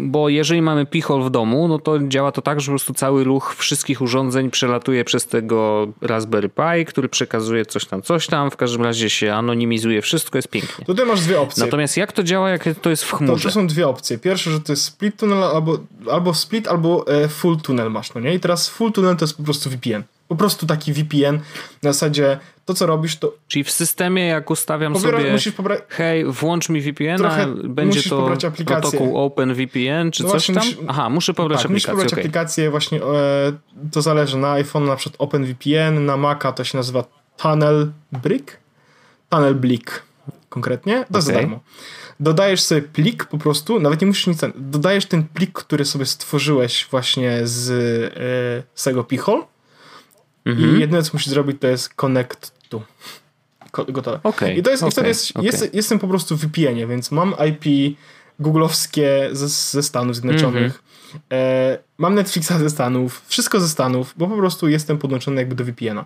[0.00, 3.24] bo jeżeli mamy pichol w domu, no to działa to tak, że po prostu cały
[3.24, 8.56] ruch wszystkich urządzeń przelatuje przez tego Raspberry Pi, który przekazuje coś tam, coś tam, w
[8.56, 10.84] każdym razie się anonimizuje wszystko, jest pięknie.
[10.84, 11.64] Tutaj masz dwie opcje.
[11.64, 13.42] Natomiast jak to działa, jak to jest w chmurze?
[13.42, 14.18] To, to są dwie opcje.
[14.18, 15.78] Pierwsze, że to jest split tunnel, albo,
[16.10, 18.34] albo split, albo e, full tunnel masz, no nie?
[18.34, 20.02] I teraz full tunnel to jest po prostu VPN.
[20.32, 21.40] Po prostu taki VPN
[21.82, 23.34] na zasadzie to, co robisz, to...
[23.48, 25.76] Czyli w systemie, jak ustawiam Pobiera, sobie musisz pobra...
[25.88, 28.30] hej, włącz mi VPN, a będzie to
[28.66, 30.54] protokół OpenVPN, czy no coś tam?
[30.54, 30.76] Musisz...
[30.88, 31.72] Aha, muszę pobrać tak, aplikację.
[31.74, 32.22] Musisz pobrać okay.
[32.22, 33.52] aplikację właśnie, e,
[33.92, 37.04] to zależy, na iPhone na przykład OpenVPN, na Maca to się nazywa
[37.36, 38.58] Tunnel Brick?
[39.28, 40.02] Tunnel Blick.
[40.48, 41.60] konkretnie, to jest za darmo.
[42.20, 46.86] Dodajesz sobie plik po prostu, nawet nie musisz nic, dodajesz ten plik, który sobie stworzyłeś
[46.90, 49.44] właśnie z, yy, z tego pichol
[50.44, 50.76] mhm.
[50.76, 52.82] i jedyne co musisz zrobić to jest connect to.
[53.88, 54.20] Gotowe.
[54.22, 55.44] Okay, I to jest, okay, i wtedy jest, okay.
[55.44, 57.96] jest, jestem po prostu w VPN-ie, więc mam IP
[58.38, 60.72] googlowskie ze, ze Stanów Zjednoczonych.
[60.72, 60.92] -hmm.
[61.32, 65.64] E, mam Netflixa ze Stanów, wszystko ze Stanów, bo po prostu jestem podłączony jakby do
[65.64, 66.04] VPN-a.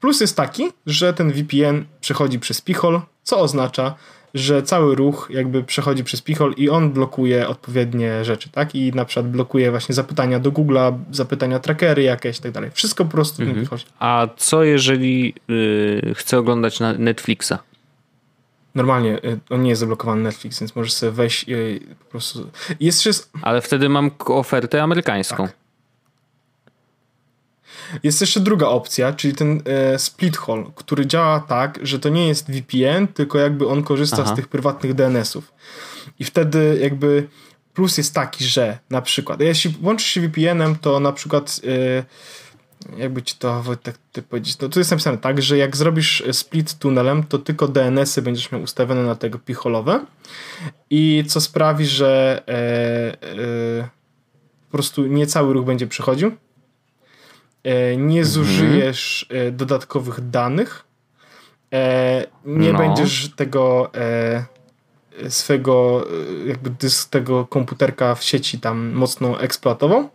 [0.00, 3.94] Plus jest taki, że ten VPN przechodzi przez Pichol, co oznacza,
[4.36, 8.74] że cały ruch jakby przechodzi przez Pichol i on blokuje odpowiednie rzeczy, tak?
[8.74, 12.70] I na przykład blokuje właśnie zapytania do Google'a, zapytania trackery jakieś i tak dalej.
[12.74, 13.66] Wszystko po prostu mhm.
[13.98, 17.52] A co jeżeli yy, chcę oglądać na Netflixa?
[18.74, 22.50] Normalnie y, on nie jest zablokowany Netflix, więc możesz sobie wejść i po prostu.
[22.80, 23.30] Jest.
[23.42, 25.46] Ale wtedy mam ofertę amerykańską.
[25.46, 25.65] Tak.
[28.02, 32.28] Jest jeszcze druga opcja, czyli ten e, split hole, który działa tak, że to nie
[32.28, 34.32] jest VPN, tylko jakby on korzysta Aha.
[34.32, 35.52] z tych prywatnych DNS-ów.
[36.18, 37.28] I wtedy jakby
[37.74, 42.04] plus jest taki, że na przykład, jeśli łączysz się VPN-em, to na przykład e,
[42.98, 47.22] jakby ci to tak powiedzieć, to tu jest napisane tak, że jak zrobisz split tunelem,
[47.22, 50.04] to tylko DNS-y będziesz miał ustawione na tego picholowe
[50.90, 52.52] i co sprawi, że e,
[53.82, 53.88] e,
[54.70, 56.32] po prostu nie cały ruch będzie przechodził, e,
[57.96, 58.24] nie mhm.
[58.24, 59.56] zużyjesz mhm.
[59.56, 60.84] dodatkowych danych,
[61.72, 62.78] e, nie no.
[62.78, 64.44] będziesz tego e,
[65.28, 66.06] swego
[66.46, 70.10] jakby dysk tego komputerka w sieci tam mocno eksploatował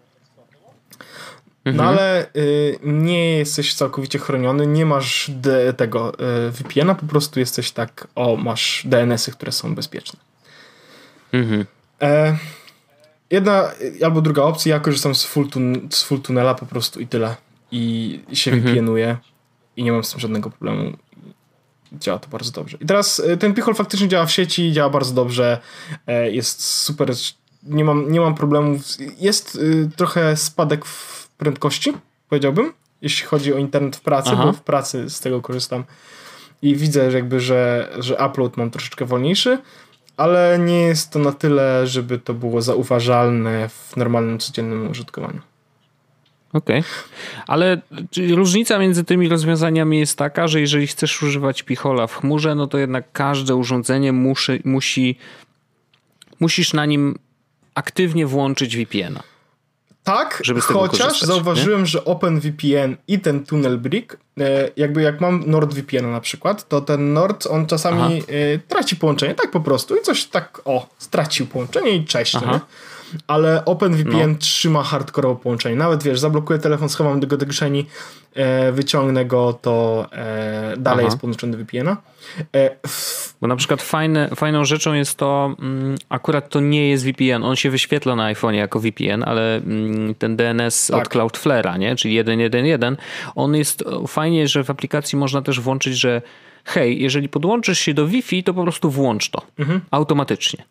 [1.66, 1.90] no mhm.
[1.90, 7.72] ale y, nie jesteś całkowicie chroniony, nie masz de, tego y, VPN-a, po prostu jesteś
[7.72, 10.20] tak, o, masz DNS-y, które są bezpieczne.
[11.34, 11.66] Mhm.
[12.02, 12.38] E,
[13.32, 13.72] jedna
[14.04, 17.36] albo druga opcja, ja korzystam z full, tun z full tunela po prostu i tyle.
[17.72, 18.74] I się mhm.
[18.74, 19.18] VPN-uję
[19.78, 20.98] i nie mam z tym żadnego problemu.
[21.94, 22.78] Działa to bardzo dobrze.
[22.82, 25.60] I teraz y, ten Pichol faktycznie działa w sieci, działa bardzo dobrze,
[26.08, 27.14] e, jest super,
[27.64, 28.82] nie mam, nie mam problemów.
[29.20, 31.94] Jest y, trochę spadek w prędkości,
[32.30, 34.46] powiedziałbym, jeśli chodzi o internet w pracy, Aha.
[34.46, 35.84] bo w pracy z tego korzystam
[36.62, 39.58] i widzę że jakby, że, że upload mam troszeczkę wolniejszy,
[40.18, 45.42] ale nie jest to na tyle, żeby to było zauważalne w normalnym, codziennym użytkowaniu.
[46.54, 47.44] Okej, okay.
[47.48, 47.82] ale
[48.36, 52.78] różnica między tymi rozwiązaniami jest taka, że jeżeli chcesz używać Pichola w chmurze, no to
[52.78, 55.18] jednak każde urządzenie musi, musi
[56.42, 57.20] musisz na nim
[57.76, 59.31] aktywnie włączyć VPN-a.
[60.04, 61.86] Tak, chociaż zauważyłem, nie?
[61.86, 67.14] że OpenVPN i ten Tunnel Brick, e, jakby jak mam NordVPN na przykład, to ten
[67.14, 68.32] Nord, on czasami Aha.
[68.56, 72.36] E, traci połączenie, tak po prostu i coś tak, o, stracił połączenie i cześć,
[73.28, 74.38] ale OpenVPN no.
[74.40, 75.76] trzyma hardcore połączenie.
[75.76, 77.86] Nawet wiesz, zablokuję telefon, schowam go do kieszeni,
[78.34, 81.08] e, wyciągnę go, to e, dalej Aha.
[81.08, 81.98] jest podłączony do VPN-a.
[82.56, 82.70] E,
[83.42, 87.56] Bo na przykład fajne, fajną rzeczą jest to, mm, akurat to nie jest VPN, on
[87.56, 91.02] się wyświetla na iPhone'ie jako VPN, ale mm, ten DNS tak.
[91.02, 91.96] od Cloudflare'a, nie?
[91.96, 92.96] czyli 1.1.1,
[93.36, 96.22] on jest fajnie, że w aplikacji można też włączyć, że
[96.66, 99.82] hej, jeżeli podłączysz się do Wi-Fi, to po prostu włącz to mhm.
[99.92, 100.64] automatycznie.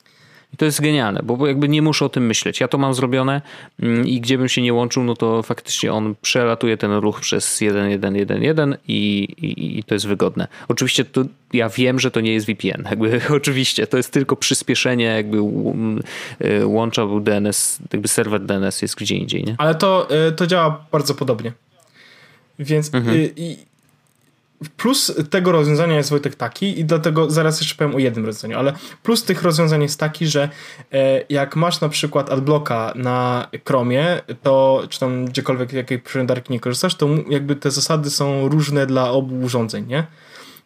[0.54, 2.60] I to jest genialne, bo jakby nie muszę o tym myśleć.
[2.60, 3.42] Ja to mam zrobione
[3.82, 7.60] mm, i gdzie bym się nie łączył, no to faktycznie on przelatuje ten ruch przez
[7.60, 10.48] 1.1.1.1 i, i, i to jest wygodne.
[10.68, 12.84] Oczywiście to ja wiem, że to nie jest VPN.
[12.90, 15.38] Jakby, oczywiście, to jest tylko przyspieszenie jakby
[16.44, 19.54] y, łącza, był DNS, jakby serwer DNS jest gdzie indziej, nie?
[19.58, 21.52] Ale to, y, to działa bardzo podobnie.
[22.58, 23.16] Więc mhm.
[23.16, 23.69] Y, i,
[24.76, 28.72] plus tego rozwiązania jest Wojtek taki i dlatego zaraz jeszcze powiem o jednym rozwiązaniu, ale
[29.02, 30.48] plus tych rozwiązań jest taki, że
[30.92, 36.60] e, jak masz na przykład adblocka na Chromie, to czy tam gdziekolwiek jakiej przeglądarki nie
[36.60, 40.06] korzystasz, to jakby te zasady są różne dla obu urządzeń, nie?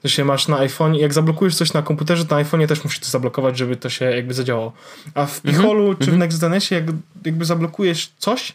[0.08, 3.06] się masz na iPhone, jak zablokujesz coś na komputerze, to na iPhone'ie też musisz to
[3.06, 4.72] zablokować, żeby to się jakby zadziałało.
[5.14, 5.54] A w mhm.
[5.54, 5.98] Picholu mm -hmm.
[5.98, 6.18] czy w mhm.
[6.18, 6.84] NextDNSie, jak,
[7.24, 8.54] jakby zablokujesz coś,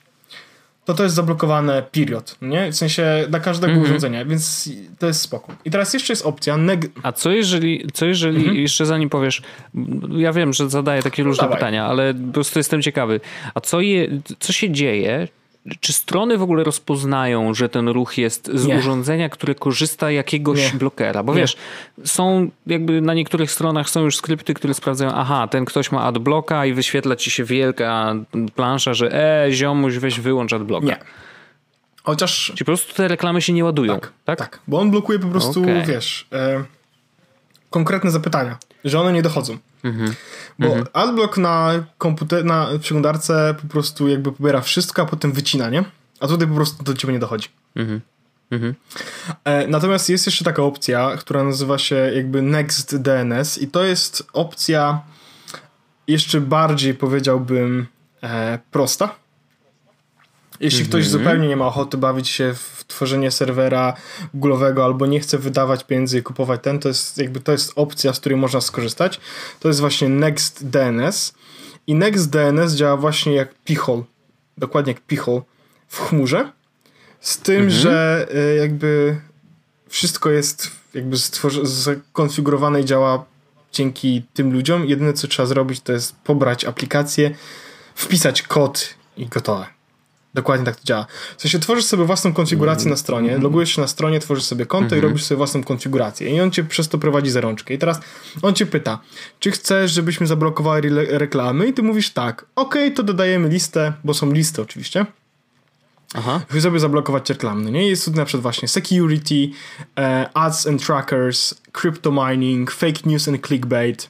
[0.89, 2.71] to to jest zablokowane period, nie?
[2.71, 3.87] W sensie dla każdego mm -hmm.
[3.87, 4.69] urządzenia, więc
[4.99, 5.53] to jest spoko.
[5.65, 6.57] I teraz jeszcze jest opcja
[7.03, 8.59] A co jeżeli, co jeżeli mm -hmm.
[8.59, 9.41] jeszcze zanim powiesz,
[10.17, 11.57] ja wiem, że zadaję takie różne Dawaj.
[11.57, 13.19] pytania, ale po prostu jestem ciekawy,
[13.53, 15.27] a co, je, co się dzieje,
[15.79, 18.77] czy strony w ogóle rozpoznają, że ten ruch jest z nie.
[18.77, 20.79] urządzenia, które korzysta jakiegoś nie.
[20.79, 21.23] blokera?
[21.23, 21.39] Bo nie.
[21.39, 21.57] wiesz,
[22.05, 26.65] są jakby na niektórych stronach są już skrypty, które sprawdzają, aha, ten ktoś ma adblocka
[26.65, 28.15] i wyświetla ci się wielka
[28.55, 29.13] plansza, że
[29.45, 30.87] e, ziomuś, weź wyłącz adblocka.
[30.87, 30.97] Nie.
[32.03, 32.45] Chociaż...
[32.45, 34.11] Czyli po prostu te reklamy się nie ładują, tak?
[34.25, 35.85] Tak, tak bo on blokuje po prostu, okay.
[35.85, 36.63] wiesz, e,
[37.69, 39.57] konkretne zapytania, że one nie dochodzą.
[39.83, 40.13] Mhm.
[40.59, 40.85] Bo mhm.
[40.93, 45.83] adblock na komputer, na przeglądarce po prostu jakby pobiera wszystko, a potem wycina, nie?
[46.19, 47.49] A tutaj po prostu do ciebie nie dochodzi.
[47.75, 48.01] Mhm.
[48.51, 48.75] Mhm.
[49.43, 54.23] E, natomiast jest jeszcze taka opcja, która nazywa się jakby Next DNS i to jest
[54.33, 55.01] opcja
[56.07, 57.87] jeszcze bardziej powiedziałbym
[58.23, 59.15] e, prosta.
[60.59, 61.23] Jeśli ktoś mhm.
[61.23, 63.93] zupełnie nie ma ochoty bawić się w tworzenie serwera
[64.35, 68.13] Google'owego albo nie chce wydawać pieniędzy i kupować ten, to jest jakby to jest opcja,
[68.13, 69.19] z której można skorzystać.
[69.59, 71.33] To jest właśnie Next DNS
[71.87, 74.03] i Next DNS działa właśnie jak Pichol.
[74.57, 75.41] Dokładnie jak Pichol
[75.87, 76.51] w chmurze.
[77.21, 77.81] Z tym, mhm.
[77.81, 79.21] że y, jakby
[79.89, 83.25] wszystko jest jakby skonfigurowane i działa
[83.71, 84.85] dzięki tym ludziom.
[84.85, 87.35] Jedyne co trzeba zrobić to jest pobrać aplikację,
[87.95, 89.78] wpisać kod i gotowe.
[90.33, 91.05] Dokładnie tak to działa.
[91.37, 92.91] W sensie tworzysz sobie własną konfigurację mm.
[92.91, 93.43] na stronie, mm.
[93.43, 94.97] logujesz się na stronie, tworzysz sobie konto mm -hmm.
[94.97, 96.35] i robisz sobie własną konfigurację.
[96.35, 97.73] I on cię przez to prowadzi za rączkę.
[97.73, 97.99] I teraz
[98.41, 98.99] on cię pyta,
[99.39, 101.67] czy chcesz, żebyśmy zablokowali reklamy?
[101.67, 102.45] I ty mówisz tak.
[102.55, 105.05] Ok, to dodajemy listę, bo są listy oczywiście.
[106.13, 106.41] Aha.
[106.49, 107.63] Chcę sobie zablokować reklamy.
[107.63, 107.87] No nie?
[107.87, 109.49] Jest tu na przykład właśnie security,
[109.97, 114.09] uh, ads and trackers, crypto mining, fake news and clickbait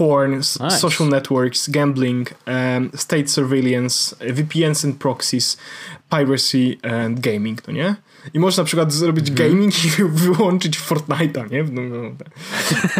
[0.00, 0.78] porn, nice.
[0.78, 5.56] social networks, gambling, um, state surveillance, VPNs and proxies,
[6.10, 7.96] piracy and gaming, no nie?
[8.34, 9.38] I można na przykład zrobić mm.
[9.38, 9.88] gaming i
[10.24, 11.62] wyłączyć Fortnite'a, nie?
[11.62, 12.10] No, no, no.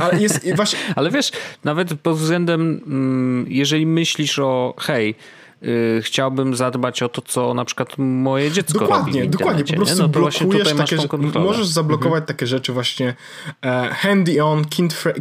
[0.02, 0.78] Ale, jest, właśnie...
[0.96, 1.32] Ale wiesz,
[1.64, 5.14] nawet pod względem, mm, jeżeli myślisz o hej,
[6.02, 10.08] chciałbym zadbać o to, co na przykład moje dziecko dokładnie, robi Dokładnie, po prostu no
[10.08, 11.18] blokujesz takie rzeczy.
[11.34, 12.26] Możesz zablokować mhm.
[12.26, 13.14] takie rzeczy właśnie
[13.64, 14.64] uh, handy on,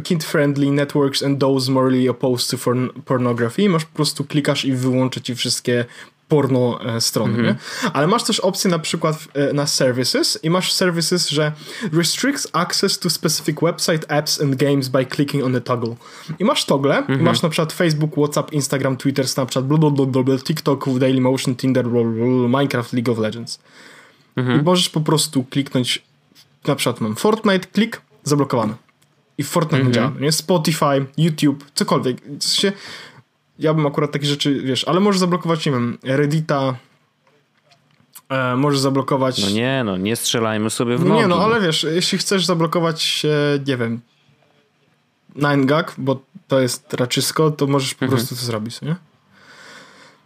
[0.02, 2.70] kid friendly networks and those morally opposed to
[3.04, 3.68] pornography.
[3.68, 5.84] Masz po prostu klikasz i wyłączy ci wszystkie
[6.30, 7.90] porno e, strony, mm -hmm.
[7.92, 11.52] Ale masz też opcję na przykład e, na services i masz services, że
[11.92, 15.96] restricts access to specific website, apps and games by clicking on the toggle.
[16.38, 17.22] I masz toggle, mm -hmm.
[17.22, 21.86] masz na przykład Facebook, WhatsApp, Instagram, Twitter, Snapchat, blablabla, TikTok, Dailymotion, Tinder,
[22.48, 23.58] Minecraft, League of Legends.
[24.36, 24.60] Mm -hmm.
[24.60, 26.02] I możesz po prostu kliknąć,
[26.66, 28.74] na przykład mam Fortnite, klik, zablokowany.
[29.38, 29.90] I Fortnite -hmm.
[29.90, 30.32] działa, nie?
[30.32, 32.20] Spotify, YouTube, cokolwiek.
[32.38, 32.72] W sensie,
[33.60, 36.74] ja bym akurat takie rzeczy, wiesz, ale możesz zablokować, nie wiem, Reddita,
[38.28, 39.44] e, możesz zablokować...
[39.44, 41.20] No nie, no nie strzelajmy sobie w no nogi.
[41.20, 44.00] Nie, no ale wiesz, jeśli chcesz zablokować, e, nie wiem,
[45.36, 48.18] 9gag, bo to jest raczysko, to możesz po mhm.
[48.18, 48.96] prostu to zrobić, nie?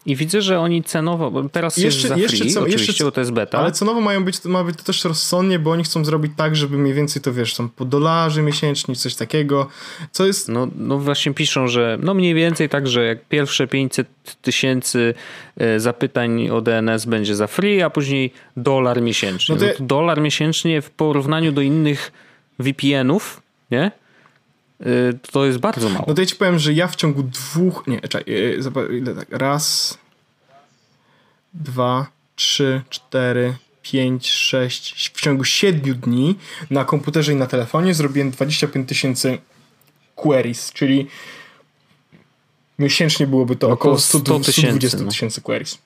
[0.07, 3.05] I widzę, że oni cenowo, bo teraz jeszcze, jest za jeszcze, free, co, oczywiście, jeszcze,
[3.05, 3.59] bo to jest beta.
[3.59, 6.79] Ale cenowo mają być, ma być to też rozsądnie, bo oni chcą zrobić tak, żeby
[6.79, 9.69] mniej więcej to, wiesz, są po dolarze miesięcznie, coś takiego,
[10.13, 10.49] co jest...
[10.49, 14.09] No, no właśnie piszą, że no mniej więcej tak, że jak pierwsze 500
[14.43, 15.15] tysięcy
[15.57, 19.55] e, zapytań o DNS będzie za free, a później dolar miesięcznie.
[19.55, 19.67] No to...
[19.67, 22.13] No to dolar miesięcznie w porównaniu do innych
[22.59, 24.04] VPN-ów, nie?
[24.87, 26.05] Y, to jest bardzo mało.
[26.09, 29.29] No to ja ci powiem, że ja w ciągu dwóch, nie, czekaj, y, ile tak,
[29.31, 29.99] raz,
[31.55, 32.07] dwa,
[32.37, 36.39] trzy, cztery, pięć, sześć, w ciągu siedmiu dni
[36.71, 39.39] na komputerze i na telefonie zrobiłem 25 tysięcy
[40.15, 41.07] queries, czyli
[42.79, 45.11] miesięcznie byłoby to około 100 120 no.
[45.11, 45.45] tysięcy no.
[45.45, 45.79] queries.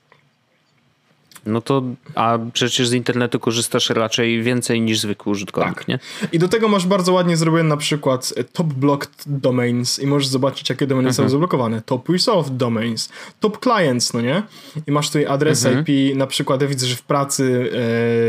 [1.47, 1.83] No to,
[2.15, 5.89] a przecież z internetu korzystasz raczej więcej niż zwykły użytkownik, tak.
[5.89, 5.99] nie?
[6.33, 10.71] I do tego masz bardzo ładnie zrobione na przykład top blocked domains i możesz zobaczyć,
[10.71, 11.29] jakie domeny mhm.
[11.29, 11.83] są zablokowane.
[11.83, 13.09] Top resolved domains,
[13.41, 14.43] top clients, no nie?
[14.87, 15.85] I masz tutaj adres mhm.
[15.89, 17.71] IP, na przykład ja widzę, że w pracy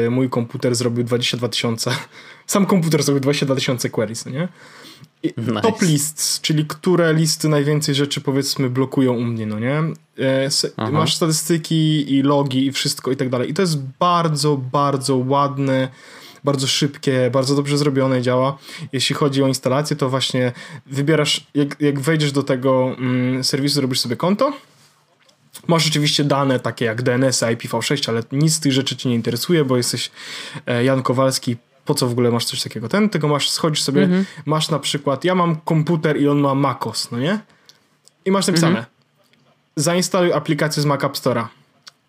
[0.05, 1.91] e, mój komputer zrobił 22 tysiące,
[2.47, 4.47] sam komputer zrobił 22 tysiące queries, no nie?
[5.23, 5.61] Nice.
[5.61, 9.83] Top lists, czyli które listy najwięcej rzeczy powiedzmy blokują u mnie, no nie?
[10.77, 13.49] E, masz statystyki i logi i wszystko i tak dalej.
[13.49, 15.87] I to jest bardzo, bardzo ładne,
[16.43, 18.57] bardzo szybkie, bardzo dobrze zrobione działa.
[18.93, 20.51] Jeśli chodzi o instalację, to właśnie
[20.85, 24.53] wybierasz, jak, jak wejdziesz do tego mm, serwisu, robisz sobie konto.
[25.67, 29.65] Masz oczywiście dane takie jak DNS, IPv6, ale nic z tych rzeczy cię nie interesuje,
[29.65, 30.11] bo jesteś
[30.65, 31.57] e, Jan Kowalski,
[31.89, 32.89] po co w ogóle masz coś takiego?
[32.89, 34.25] Ten, tylko masz, schodzisz sobie, mhm.
[34.45, 37.39] masz na przykład, ja mam komputer i on ma MacOS, no nie?
[38.25, 38.85] I masz napisane, mhm.
[39.75, 41.45] zainstaluj aplikację z Mac App Store'a.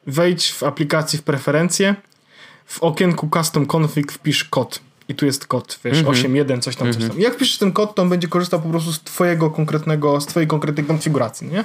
[0.07, 1.95] Wejdź w aplikacji w preferencje,
[2.67, 4.81] w okienku custom config wpisz kod.
[5.09, 7.11] I tu jest kod, wiesz, mm 8.1, coś tam, coś mhm.
[7.11, 7.21] tam.
[7.21, 10.47] Jak piszesz ten kod, to on będzie korzystał po prostu z twojego konkretnego, z twojej
[10.47, 11.65] konkretnej konfiguracji, nie?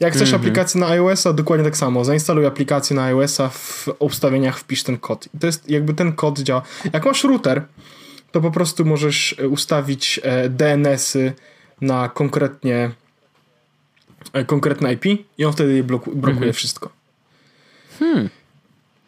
[0.00, 0.42] Jak chcesz mm -hmm.
[0.42, 2.04] aplikację na iOS-a, dokładnie tak samo.
[2.04, 5.28] Zainstaluj aplikację na iOS-a, w ustawieniach wpisz ten kod.
[5.34, 6.62] I to jest jakby ten kod działa.
[6.92, 7.62] Jak masz router,
[8.32, 11.32] to po prostu możesz e, ustawić e, DNS-y
[11.80, 12.90] na konkretnie
[14.32, 15.04] e, konkretne IP
[15.38, 16.56] i on wtedy bloku, blokuje mm -hmm.
[16.56, 16.90] wszystko.
[17.98, 18.28] Hmm.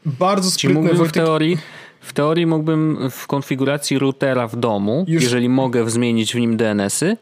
[0.06, 0.94] Bardzo sprytne.
[0.94, 1.08] Wojtek...
[1.08, 1.58] w teorii
[2.00, 5.22] w teorii mógłbym w konfiguracji routera w domu, Już...
[5.22, 7.16] jeżeli mogę zmienić w nim DNS-y,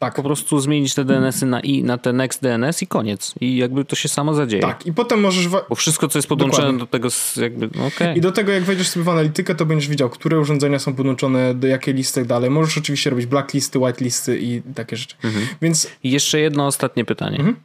[0.00, 0.14] tak.
[0.14, 3.34] po prostu zmienić te DNS-y na, i, na te Next DNS i koniec.
[3.40, 4.62] I jakby to się samo zadzieje.
[4.62, 5.48] Tak, i potem możesz...
[5.48, 6.78] Bo wszystko, co jest podłączone Dokładnie.
[6.78, 7.70] do tego jakby...
[7.74, 8.14] No okay.
[8.14, 11.54] I do tego, jak wejdziesz sobie w analitykę, to będziesz widział, które urządzenia są podłączone
[11.54, 12.50] do jakiej listy tak dalej.
[12.50, 15.16] Możesz oczywiście robić blacklisty, whitelisty i takie rzeczy.
[15.24, 15.46] Mhm.
[15.62, 15.90] Więc...
[16.02, 17.36] I jeszcze jedno ostatnie pytanie.
[17.36, 17.56] Mhm.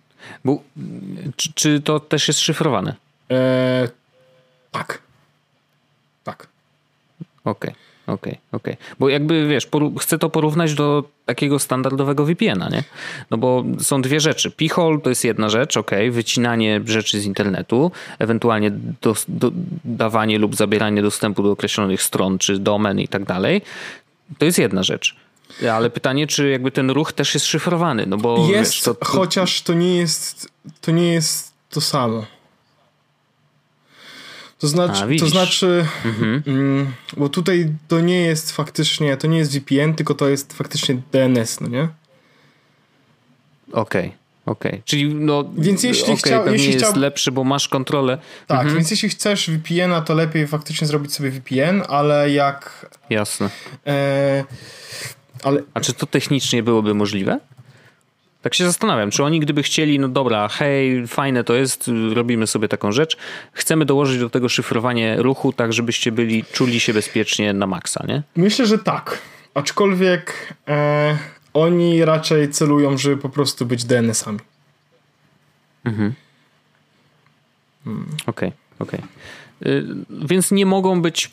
[0.45, 0.63] Bo,
[1.35, 2.95] czy, czy, to też jest szyfrowane?
[3.29, 3.87] Eee,
[4.71, 5.01] tak.
[6.23, 6.47] Tak.
[7.43, 7.71] Okej.
[7.71, 7.85] Okay.
[8.07, 8.73] Okej, okay, okej.
[8.73, 8.95] Okay.
[8.99, 9.67] Bo jakby wiesz,
[9.99, 12.83] chcę to porównać do takiego standardowego VPN-a, nie?
[13.31, 14.51] No bo są dwie rzeczy.
[14.51, 18.71] P-hole to jest jedna rzecz, ok, wycinanie rzeczy z internetu, ewentualnie
[19.01, 19.51] do, do,
[19.85, 23.61] dawanie lub zabieranie dostępu do określonych stron, czy domen i tak dalej.
[24.37, 25.15] To jest jedna rzecz.
[25.71, 28.37] Ale pytanie, czy jakby ten ruch też jest szyfrowany, no bo...
[28.37, 29.05] Jest, wiesz, to, to...
[29.05, 30.49] chociaż to nie jest,
[30.81, 32.25] to nie jest to samo.
[34.59, 36.43] To znaczy, A, to znaczy mhm.
[36.47, 41.01] mm, bo tutaj to nie jest faktycznie, to nie jest VPN, tylko to jest faktycznie
[41.11, 41.87] DNS, no nie?
[43.71, 44.07] Okej.
[44.07, 44.25] Okay.
[44.45, 44.81] Okej, okay.
[44.85, 45.43] czyli no.
[45.57, 46.99] Więc jeśli, okay, chciał, jeśli jest chciał...
[46.99, 48.17] lepszy, bo masz kontrolę.
[48.47, 48.75] Tak, mhm.
[48.75, 52.89] więc jeśli chcesz VPN-a, to lepiej faktycznie zrobić sobie VPN, ale jak.
[53.09, 53.49] Jasne.
[53.87, 54.43] E,
[55.43, 55.61] ale...
[55.73, 57.39] A czy to technicznie byłoby możliwe?
[58.45, 62.67] Tak się zastanawiam, czy oni gdyby chcieli, no dobra, hej, fajne to jest, robimy sobie
[62.67, 63.17] taką rzecz,
[63.51, 68.23] chcemy dołożyć do tego szyfrowanie ruchu, tak żebyście byli, czuli się bezpiecznie na maksa, nie?
[68.35, 69.21] Myślę, że tak.
[69.53, 71.17] Aczkolwiek e,
[71.53, 74.39] oni raczej celują, żeby po prostu być DNS-ami.
[75.85, 76.13] Mhm.
[77.83, 78.07] Hmm.
[78.25, 78.99] Okej, okay, okej.
[78.99, 79.09] Okay.
[79.65, 81.31] Y, więc nie mogą być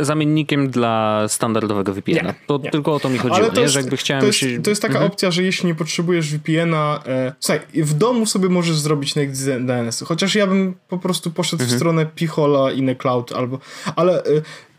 [0.00, 2.34] zamiennikiem dla standardowego VPN-a.
[2.46, 2.70] To nie.
[2.70, 3.62] tylko o to mi chodziło, to nie?
[3.62, 4.62] Jest, że jakby chciałem to jest, się...
[4.62, 5.12] to jest taka mhm.
[5.12, 10.04] opcja, że jeśli nie potrzebujesz VPN-a, e, słuchaj, w domu sobie możesz zrobić Next DNS,
[10.06, 11.76] chociaż ja bym po prostu poszedł mhm.
[11.76, 13.58] w stronę Pichola i Cloud albo,
[13.96, 14.26] ale e,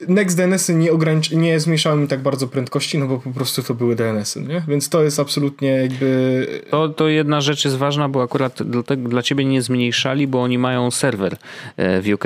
[0.07, 3.73] Next DNS-y nie, ogranicz, nie zmniejszały mi tak bardzo prędkości, no bo po prostu to
[3.73, 4.63] były DNS-y, nie?
[4.67, 6.47] Więc to jest absolutnie jakby...
[6.71, 10.57] To, to jedna rzecz jest ważna, bo akurat dla, dla ciebie nie zmniejszali, bo oni
[10.57, 11.37] mają serwer
[11.77, 12.25] e, w UK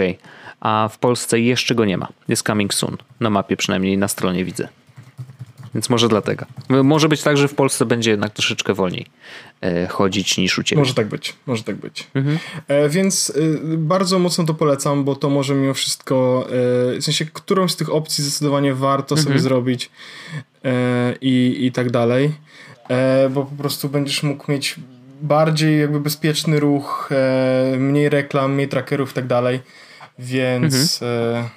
[0.64, 2.08] a w Polsce jeszcze go nie ma.
[2.28, 2.98] Jest coming soon.
[3.20, 4.68] Na mapie przynajmniej na stronie widzę.
[5.74, 6.46] Więc może dlatego.
[6.84, 9.06] Może być tak, że w Polsce będzie jednak troszeczkę wolniej
[9.62, 10.80] e, chodzić niż u Ciebie.
[10.82, 12.08] Może tak być, może tak być.
[12.14, 12.40] Mhm.
[12.68, 16.48] E, więc e, bardzo mocno to polecam, bo to może mimo wszystko,
[17.00, 19.28] w sensie którąś z tych opcji zdecydowanie warto mhm.
[19.28, 19.90] sobie zrobić
[21.22, 22.32] i, i tak dalej,
[23.30, 24.76] bo po prostu będziesz mógł mieć
[25.22, 27.10] bardziej jakby bezpieczny ruch,
[27.78, 29.60] mniej reklam, mniej trackerów i tak dalej.
[30.20, 31.02] Więc.
[31.02, 31.50] Mhm.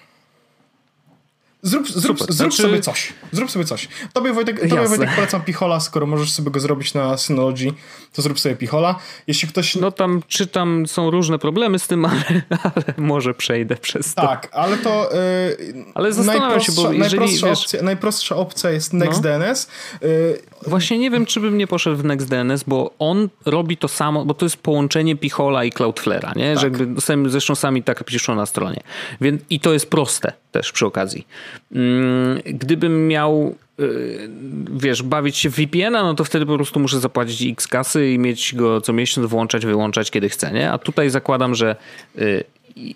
[1.67, 2.63] Zrób, zrób, zrób znaczy...
[2.63, 3.13] sobie coś.
[3.33, 3.89] Zrób sobie coś.
[4.13, 7.73] Tobie Wojtek, tobie Wojtek polecam Pichola, skoro możesz sobie go zrobić na Synology,
[8.13, 8.99] to zrób sobie Pichola.
[9.27, 9.77] Jeśli ktoś...
[9.77, 14.23] No tam czytam, są różne problemy z tym, ale, ale może przejdę przez to.
[14.23, 15.11] Tak, ale to...
[15.59, 16.99] Yy, ale zastanawiam się, bo jeżeli...
[17.01, 17.63] Najprostsza, wiesz...
[17.63, 19.69] opcja, najprostsza opcja jest NextDNS.
[20.03, 20.09] No.
[20.09, 24.25] Yy, Właśnie nie wiem, czy bym nie poszedł w NextDNS, bo on robi to samo,
[24.25, 26.55] bo to jest połączenie Pichola i Cloudflare'a, nie?
[26.55, 26.61] Tak.
[26.61, 28.81] Że jakby, zresztą sami tak piszą na stronie.
[29.21, 31.27] Więc, I to jest proste też przy okazji.
[31.73, 34.29] Mm, gdybym miał y,
[34.71, 38.19] wiesz, bawić się w VPN-a, no to wtedy po prostu muszę zapłacić x kasy i
[38.19, 40.73] mieć go co miesiąc, włączać, wyłączać kiedy chcę, nie?
[40.73, 41.77] A tutaj zakładam, że
[42.19, 42.45] y,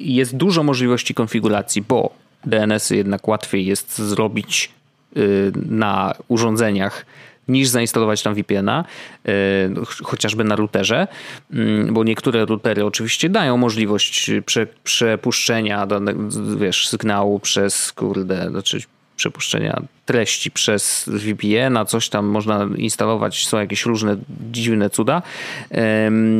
[0.01, 2.11] jest dużo możliwości konfiguracji, bo
[2.45, 4.71] DNS-y jednak łatwiej jest zrobić
[5.17, 7.07] y, na urządzeniach
[7.51, 8.85] niż zainstalować tam VPN-a,
[9.27, 9.33] e,
[10.03, 11.09] chociażby na routerze,
[11.53, 15.87] mm, bo niektóre routery oczywiście dają możliwość prze, przepuszczenia
[16.57, 18.81] wiesz, sygnału przez kurde, znaczy
[19.21, 24.17] przepuszczenia treści przez VPN, a coś tam można instalować, są jakieś różne
[24.53, 25.23] dziwne cuda.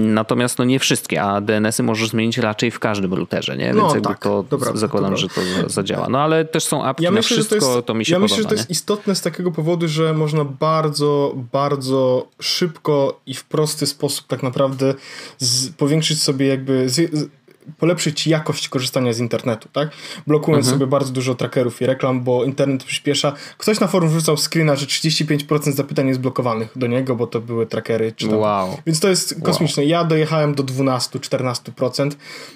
[0.05, 3.65] Natomiast no nie wszystkie, a DNS-y możesz zmienić raczej w każdym routerze, nie?
[3.65, 6.09] Więc no, jakby tak, to dobra, zakładam, że to zadziała.
[6.09, 8.17] No ale też są apki ja na myślę, wszystko, to, jest, to, mi się Ja
[8.17, 13.35] podoba, myślę, że to jest istotne z takiego powodu, że można bardzo, bardzo szybko i
[13.35, 14.95] w prosty sposób tak naprawdę
[15.39, 17.31] z, powiększyć sobie jakby z,
[17.79, 19.89] polepszyć jakość korzystania z internetu, tak?
[20.27, 20.79] Blokując mhm.
[20.79, 23.33] sobie bardzo dużo trackerów i reklam, bo internet przyspiesza.
[23.59, 27.67] Ktoś na forum wrzucał screena, że 35% zapytań jest blokowanych do niego, bo to były
[27.67, 28.13] trackery.
[28.13, 28.39] Czy tam.
[28.39, 28.77] Wow.
[28.87, 29.83] Więc to jest kosmiczne.
[29.83, 29.91] Wow.
[29.91, 32.11] Ja dojechałem do 12-14%,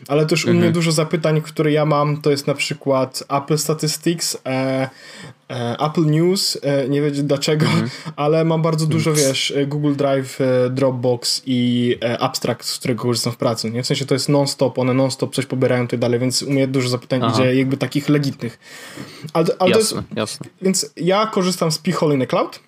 [0.09, 0.57] ale też mhm.
[0.57, 4.89] u mnie dużo zapytań, które ja mam, to jest na przykład Apple Statistics, e,
[5.44, 5.44] E,
[5.79, 9.23] Apple News, e, nie wiem dlaczego, mm ale mam bardzo dużo, mm.
[9.23, 10.39] wiesz, e, Google Drive,
[10.71, 13.83] Dropbox i Abstract, z którego korzystam w pracy, nie?
[13.83, 16.69] W sensie to jest non-stop, one non-stop coś pobierają i tak dalej, więc u mnie
[16.69, 17.35] dużo zapytań Aha.
[17.35, 18.59] idzie jakby takich legitnych.
[19.33, 20.47] Ale, ale jasne, jest, jasne.
[20.63, 22.61] Więc ja korzystam z P-Hole in the Cloud,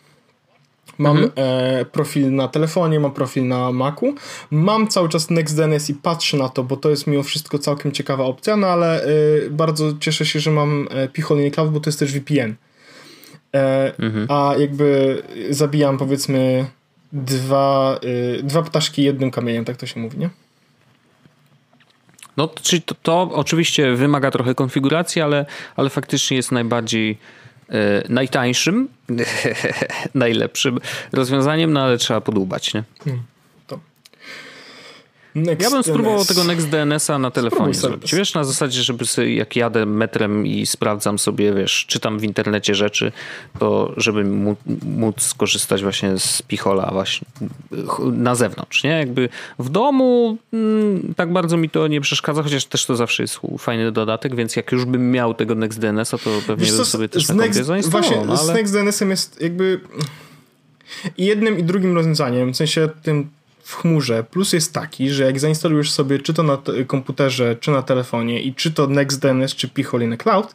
[0.98, 1.32] Mam mhm.
[1.36, 4.14] e, profil na telefonie, mam profil na Macu.
[4.50, 8.24] Mam cały czas NextDNS i patrzę na to, bo to jest mimo wszystko całkiem ciekawa
[8.24, 9.08] opcja, no ale e,
[9.50, 12.54] bardzo cieszę się, że mam e, P-Hole Cloud, bo to jest też VPN.
[13.54, 14.26] E, mhm.
[14.30, 16.66] A jakby zabijam powiedzmy
[17.12, 17.98] dwa,
[18.38, 20.30] y, dwa ptaszki jednym kamieniem, tak to się mówi, nie?
[22.36, 25.46] No, czyli to, to oczywiście wymaga trochę konfiguracji, ale,
[25.76, 27.18] ale faktycznie jest najbardziej
[27.70, 28.88] e, najtańszym,
[30.14, 30.78] najlepszym
[31.12, 32.84] rozwiązaniem, no ale trzeba podłubać, nie?
[33.04, 33.22] Hmm.
[35.36, 36.26] Next ja bym spróbował DNS.
[36.28, 38.14] tego NextDNS-a na telefonie zrobić.
[38.14, 42.74] Wiesz, na zasadzie, żeby sobie, jak jadę metrem i sprawdzam sobie, wiesz, czytam w internecie
[42.74, 43.12] rzeczy,
[43.58, 44.24] to żeby
[44.84, 47.28] móc skorzystać właśnie z Pichola właśnie
[48.12, 48.90] na zewnątrz, nie?
[48.90, 53.40] Jakby w domu mm, tak bardzo mi to nie przeszkadza, chociaż też to zawsze jest
[53.58, 57.34] fajny dodatek, więc jak już bym miał tego NextDNS-a, to pewnie bym sobie też na
[57.34, 58.10] kompie zainstalował.
[58.10, 58.52] Właśnie, no, ale...
[58.52, 59.80] z NextDNS-em jest jakby
[61.18, 63.28] jednym i drugim rozwiązaniem, w sensie tym
[63.66, 64.24] w chmurze.
[64.24, 68.54] Plus jest taki, że jak zainstalujesz sobie czy to na komputerze, czy na telefonie i
[68.54, 70.54] czy to NextDNS, czy Pichol in the Cloud,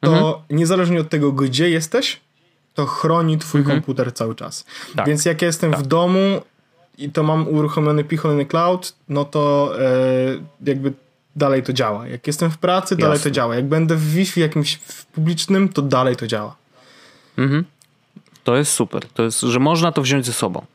[0.00, 0.34] to mhm.
[0.50, 2.20] niezależnie od tego, gdzie jesteś,
[2.74, 3.76] to chroni twój mhm.
[3.76, 4.64] komputer cały czas.
[4.96, 5.06] Tak.
[5.06, 5.80] Więc jak jestem tak.
[5.80, 6.40] w domu
[6.98, 9.90] i to mam uruchomiony Pichol in the Cloud, no to e,
[10.66, 10.92] jakby
[11.36, 12.08] dalej to działa.
[12.08, 13.30] Jak jestem w pracy, dalej Jasne.
[13.30, 13.54] to działa.
[13.54, 14.78] Jak będę w Wi-Fi jakimś
[15.12, 16.56] publicznym, to dalej to działa.
[17.38, 17.64] Mhm.
[18.44, 19.02] To jest super.
[19.14, 20.66] To jest, że można to wziąć ze sobą.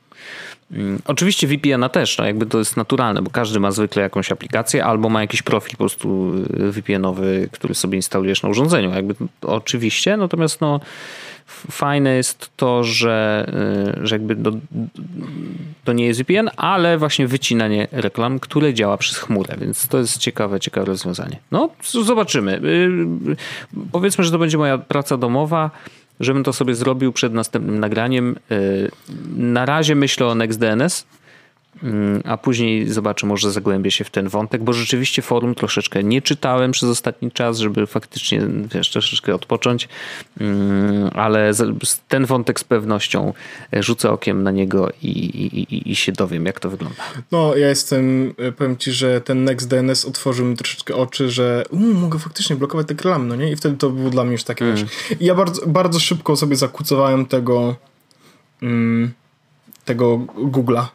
[0.71, 4.85] Mm, oczywiście VPN-a też, no jakby to jest naturalne, bo każdy ma zwykle jakąś aplikację
[4.85, 8.89] albo ma jakiś profil po prostu y, VPN-owy, który sobie instalujesz na urządzeniu.
[8.89, 10.79] Jakby oczywiście, natomiast no
[11.71, 13.45] fajne jest to, że,
[13.97, 14.51] y, że jakby to,
[15.83, 20.17] to nie jest VPN, ale właśnie wycinanie reklam, które działa przez chmurę, więc to jest
[20.17, 21.39] ciekawe, ciekawe rozwiązanie.
[21.51, 21.69] No,
[22.03, 22.61] zobaczymy.
[22.63, 23.35] Y,
[23.91, 25.71] powiedzmy, że to będzie moja praca domowa
[26.19, 28.35] żebym to sobie zrobił przed następnym nagraniem.
[28.51, 28.91] Y,
[29.35, 31.05] na razie myślę o NextDNS,
[32.25, 36.71] a później zobaczę, może zagłębię się w ten wątek, bo rzeczywiście forum troszeczkę nie czytałem
[36.71, 38.41] przez ostatni czas, żeby faktycznie
[38.73, 39.89] wiesz, troszeczkę odpocząć,
[40.39, 41.51] mm, ale
[42.07, 43.33] ten wątek z pewnością
[43.73, 47.03] e, rzucę okiem na niego i, i, i się dowiem, jak to wygląda.
[47.31, 51.91] No, ja jestem, e, powiem ci, że ten NextDNS otworzył mi troszeczkę oczy, że um,
[51.91, 53.51] mogę faktycznie blokować te reklamy, no nie?
[53.51, 54.77] I wtedy to było dla mnie już takie, mm.
[54.77, 54.85] wiesz,
[55.19, 57.75] i ja bardzo, bardzo szybko sobie zakucowałem tego
[58.61, 59.11] mm,
[59.85, 60.85] tego Google'a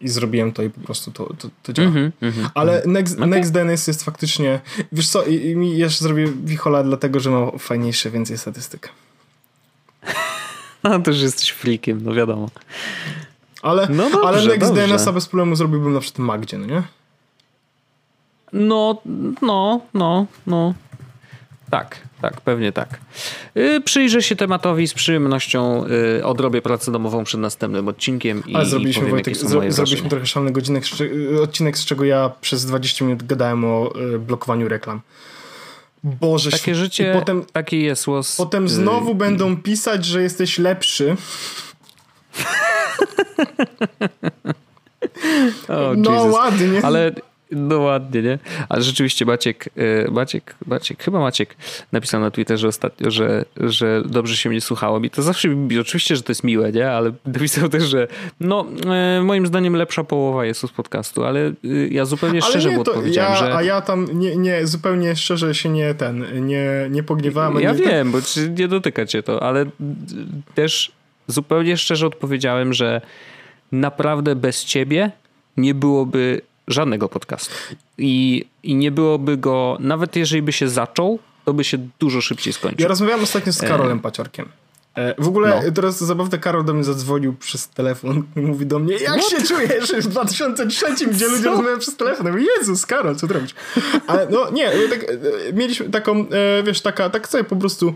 [0.00, 1.88] i zrobiłem to i po prostu to, to, to działa.
[1.88, 2.92] Mm -hmm, Ale mhm.
[2.92, 3.26] Next, okay.
[3.26, 4.60] NextDNS jest faktycznie,
[4.92, 8.88] wiesz co, i, i mi jeszcze zrobię Wichola dlatego, że ma fajniejsze więcej statystyk.
[10.82, 12.50] No to już jesteś freakiem, no wiadomo.
[13.62, 16.82] Ale, no dobrze, ale NextDNS-a bez problemu zrobiłbym na przykład Magdzie, no nie?
[18.52, 19.02] No,
[19.42, 20.74] no, no, no.
[21.70, 22.88] Tak, tak, pewnie tak.
[23.54, 25.84] Yy, przyjrzę się tematowi z przyjemnością,
[26.16, 30.10] yy, odrobię pracę domową przed następnym odcinkiem i, Ale zrobiliśmy, i powiem, Wojtek, zro, zrobiliśmy
[30.10, 30.84] trochę szalony godzinek,
[31.42, 35.00] odcinek, z czego ja przez 20 minut gadałem o y, blokowaniu reklam.
[36.04, 38.36] Boże, Takie życie, potem, taki jest los.
[38.36, 41.16] Potem znowu będą pisać, że jesteś lepszy.
[45.96, 46.34] no Jesus.
[46.34, 46.80] ładnie.
[46.82, 47.12] Ale
[47.52, 48.38] no ładnie, nie?
[48.68, 49.68] Ale rzeczywiście Maciek,
[50.06, 51.56] e, Maciek, Maciek, chyba Maciek
[51.92, 55.00] napisał na Twitterze ostatnio, że, że dobrze się mnie słuchało.
[55.00, 55.48] I to zawsze,
[55.80, 56.90] oczywiście, że to jest miłe, nie?
[56.90, 58.08] Ale napisał też, że
[58.40, 61.52] no, e, moim zdaniem lepsza połowa jest z podcastu, ale e,
[61.90, 63.54] ja zupełnie szczerze ale nie, mu odpowiedziałem, ja, że...
[63.54, 67.62] A ja tam nie, nie, zupełnie szczerze się nie ten, nie, nie pogniewałem.
[67.62, 68.18] Ja nie, wiem, bo
[68.58, 69.66] nie dotyka cię to, ale
[70.54, 70.92] też
[71.26, 73.00] zupełnie szczerze odpowiedziałem, że
[73.72, 75.10] naprawdę bez ciebie
[75.56, 76.40] nie byłoby
[76.70, 77.54] żadnego podcastu.
[77.98, 82.52] I, I nie byłoby go, nawet jeżeli by się zaczął, to by się dużo szybciej
[82.52, 82.82] skończył.
[82.82, 84.00] Ja rozmawiałem ostatnio z Karolem e...
[84.00, 84.48] Paciorkiem.
[84.94, 85.72] E, w ogóle no.
[85.72, 89.30] teraz zabawne Karol do mnie zadzwonił przez telefon i mówi do mnie, jak What?
[89.30, 92.26] się czujesz w 2003, gdzie ludzie rozmawiają przez telefon?
[92.26, 93.54] Ja mówię, Jezus, Karol, co ty robisz?
[94.06, 96.26] Ale no nie, tak, e, mieliśmy taką,
[96.64, 97.94] wiesz, taka, tak sobie po prostu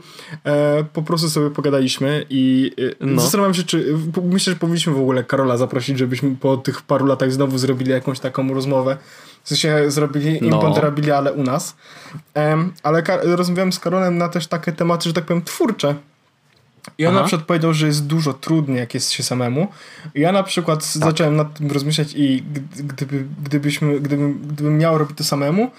[0.92, 3.22] po prostu sobie pogadaliśmy i no.
[3.22, 7.32] zastanawiam się, czy myślę, że powinniśmy w ogóle Karola zaprosić, żebyśmy po tych paru latach
[7.32, 8.96] znowu zrobili jakąś taką rozmowę.
[9.42, 10.74] W sensie zrobili no.
[11.16, 11.76] ale u nas.
[12.82, 15.94] Ale rozmawiałem z Karolem na też takie tematy, że tak powiem, twórcze
[16.98, 17.20] i on Aha.
[17.20, 19.68] na przykład powiedział, że jest dużo trudniej, jak jest się samemu.
[20.14, 21.02] I ja na przykład tak.
[21.02, 22.42] zacząłem nad tym rozmyślać i
[22.76, 25.70] gdyby, gdybyśmy, gdybym, gdybym miał robić to samemu,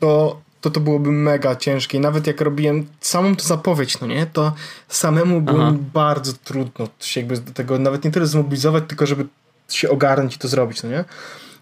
[0.00, 1.98] to, to to byłoby mega ciężkie.
[1.98, 4.52] I nawet jak robiłem samą to zapowiedź, no nie, to
[4.88, 9.26] samemu było mi bardzo trudno się jakby do tego nawet nie tyle zmobilizować, tylko żeby
[9.68, 11.04] się ogarnąć i to zrobić, no nie?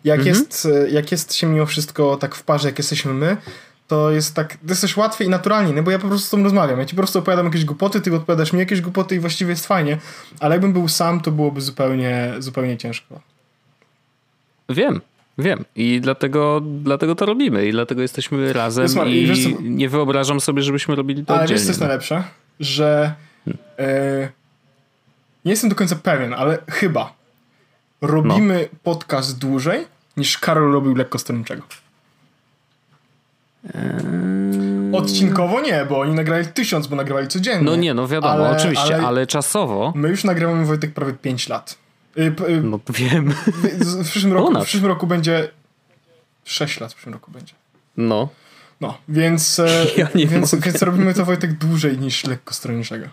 [0.04, 0.36] Jak, mhm.
[0.36, 3.36] jest, jak jest się mimo wszystko tak w parze, jak jesteśmy my,
[3.88, 6.30] to jest tak, to jest też łatwiej i naturalnie, no bo ja po prostu z
[6.30, 6.78] tobą rozmawiam.
[6.78, 9.66] Ja ci po prostu opowiadam jakieś głupoty, ty odpowiadasz mi jakieś głupoty i właściwie jest
[9.66, 9.98] fajnie,
[10.40, 13.20] ale jakbym był sam, to byłoby zupełnie, zupełnie ciężko.
[14.68, 15.00] Wiem,
[15.38, 19.48] Wiem i dlatego, dlatego to robimy i dlatego jesteśmy razem i, wiesz, co...
[19.62, 21.58] nie wyobrażam sobie, żebyśmy robili to Ale oddzielnie.
[21.58, 22.24] wiesz co jest najlepsze?
[22.60, 23.62] Że hmm.
[23.78, 24.28] e,
[25.44, 27.12] nie jestem do końca pewien, ale chyba,
[28.00, 28.78] robimy no.
[28.82, 29.86] podcast dłużej
[30.16, 31.62] niż Karol robił lekkostronniczego.
[31.62, 31.83] Eee...
[34.92, 37.64] Odcinkowo nie, bo oni nagrali tysiąc, bo nagrywali codziennie.
[37.64, 39.92] No nie, no wiadomo, ale, oczywiście, ale, ale, czasowo.
[39.96, 41.78] My już nagrywamy Wojtek prawie 5 lat.
[42.18, 43.34] Y, y, no wiem.
[44.02, 45.48] W przyszłym, roku, w przyszłym roku będzie
[46.44, 47.54] 6 lat w przyszłym roku będzie.
[47.96, 48.28] No.
[48.80, 53.06] No, więc, e, ja więc, więc robimy to Wojtek dłużej niż lekkostronniczego.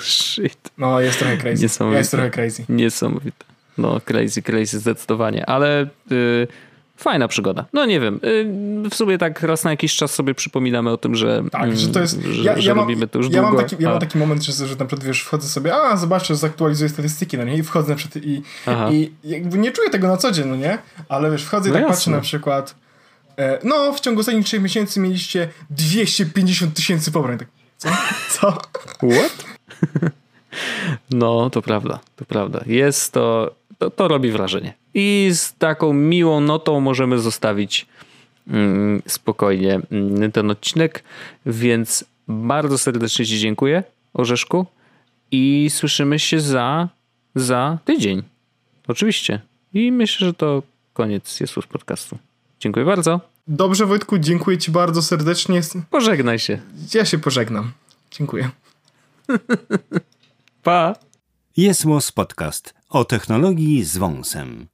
[0.00, 0.70] Shit.
[0.78, 1.62] No, jest trochę crazy.
[1.62, 1.98] Niesamowite.
[1.98, 2.64] Jest trochę crazy.
[2.68, 3.44] Niesamowite.
[3.78, 6.46] No, crazy, crazy zdecydowanie, ale y,
[7.00, 7.64] fajna przygoda.
[7.72, 8.20] No nie wiem,
[8.84, 11.88] y, w sumie tak raz na jakiś czas sobie przypominamy o tym, że, tak, że
[11.88, 13.56] to jest, że, ja, że mam, robimy to już ja długo.
[13.56, 13.90] Mam taki, ja a...
[13.90, 17.44] mam taki moment, że, że na przykład wiesz, wchodzę sobie, a zobaczę, zaktualizuję statystyki, no
[17.44, 18.42] nie, i wchodzę na przykład i,
[18.90, 20.78] i jakby nie czuję tego na co dzień, no nie,
[21.08, 21.94] ale wiesz, wchodzę i no tak jasne.
[21.94, 22.74] patrzę na przykład
[23.38, 27.38] e, no, w ciągu ostatnich 3 miesięcy mieliście 250 tysięcy pobrań.
[27.38, 27.48] Tak,
[27.78, 27.88] co?
[28.40, 28.52] Co?
[29.10, 29.44] What?
[31.10, 32.60] No, to prawda, to prawda.
[32.66, 34.74] Jest to, to, to robi wrażenie.
[34.94, 37.86] I z taką miłą notą możemy zostawić
[38.48, 41.04] mm, spokojnie mm, ten odcinek,
[41.46, 43.82] więc bardzo serdecznie Ci dziękuję,
[44.14, 44.66] Orzeszku,
[45.30, 46.88] i słyszymy się za,
[47.34, 48.22] za tydzień.
[48.88, 49.40] Oczywiście.
[49.74, 50.62] I myślę, że to
[50.92, 52.18] koniec jest już podcastu.
[52.60, 53.20] Dziękuję bardzo.
[53.48, 55.60] Dobrze, Wojtku, dziękuję Ci bardzo serdecznie.
[55.90, 56.58] Pożegnaj się.
[56.94, 57.72] Ja się pożegnam.
[58.10, 58.50] Dziękuję.
[60.62, 60.94] Pa.
[61.56, 61.84] Jest
[62.14, 64.68] Podcast o technologii z wąsem.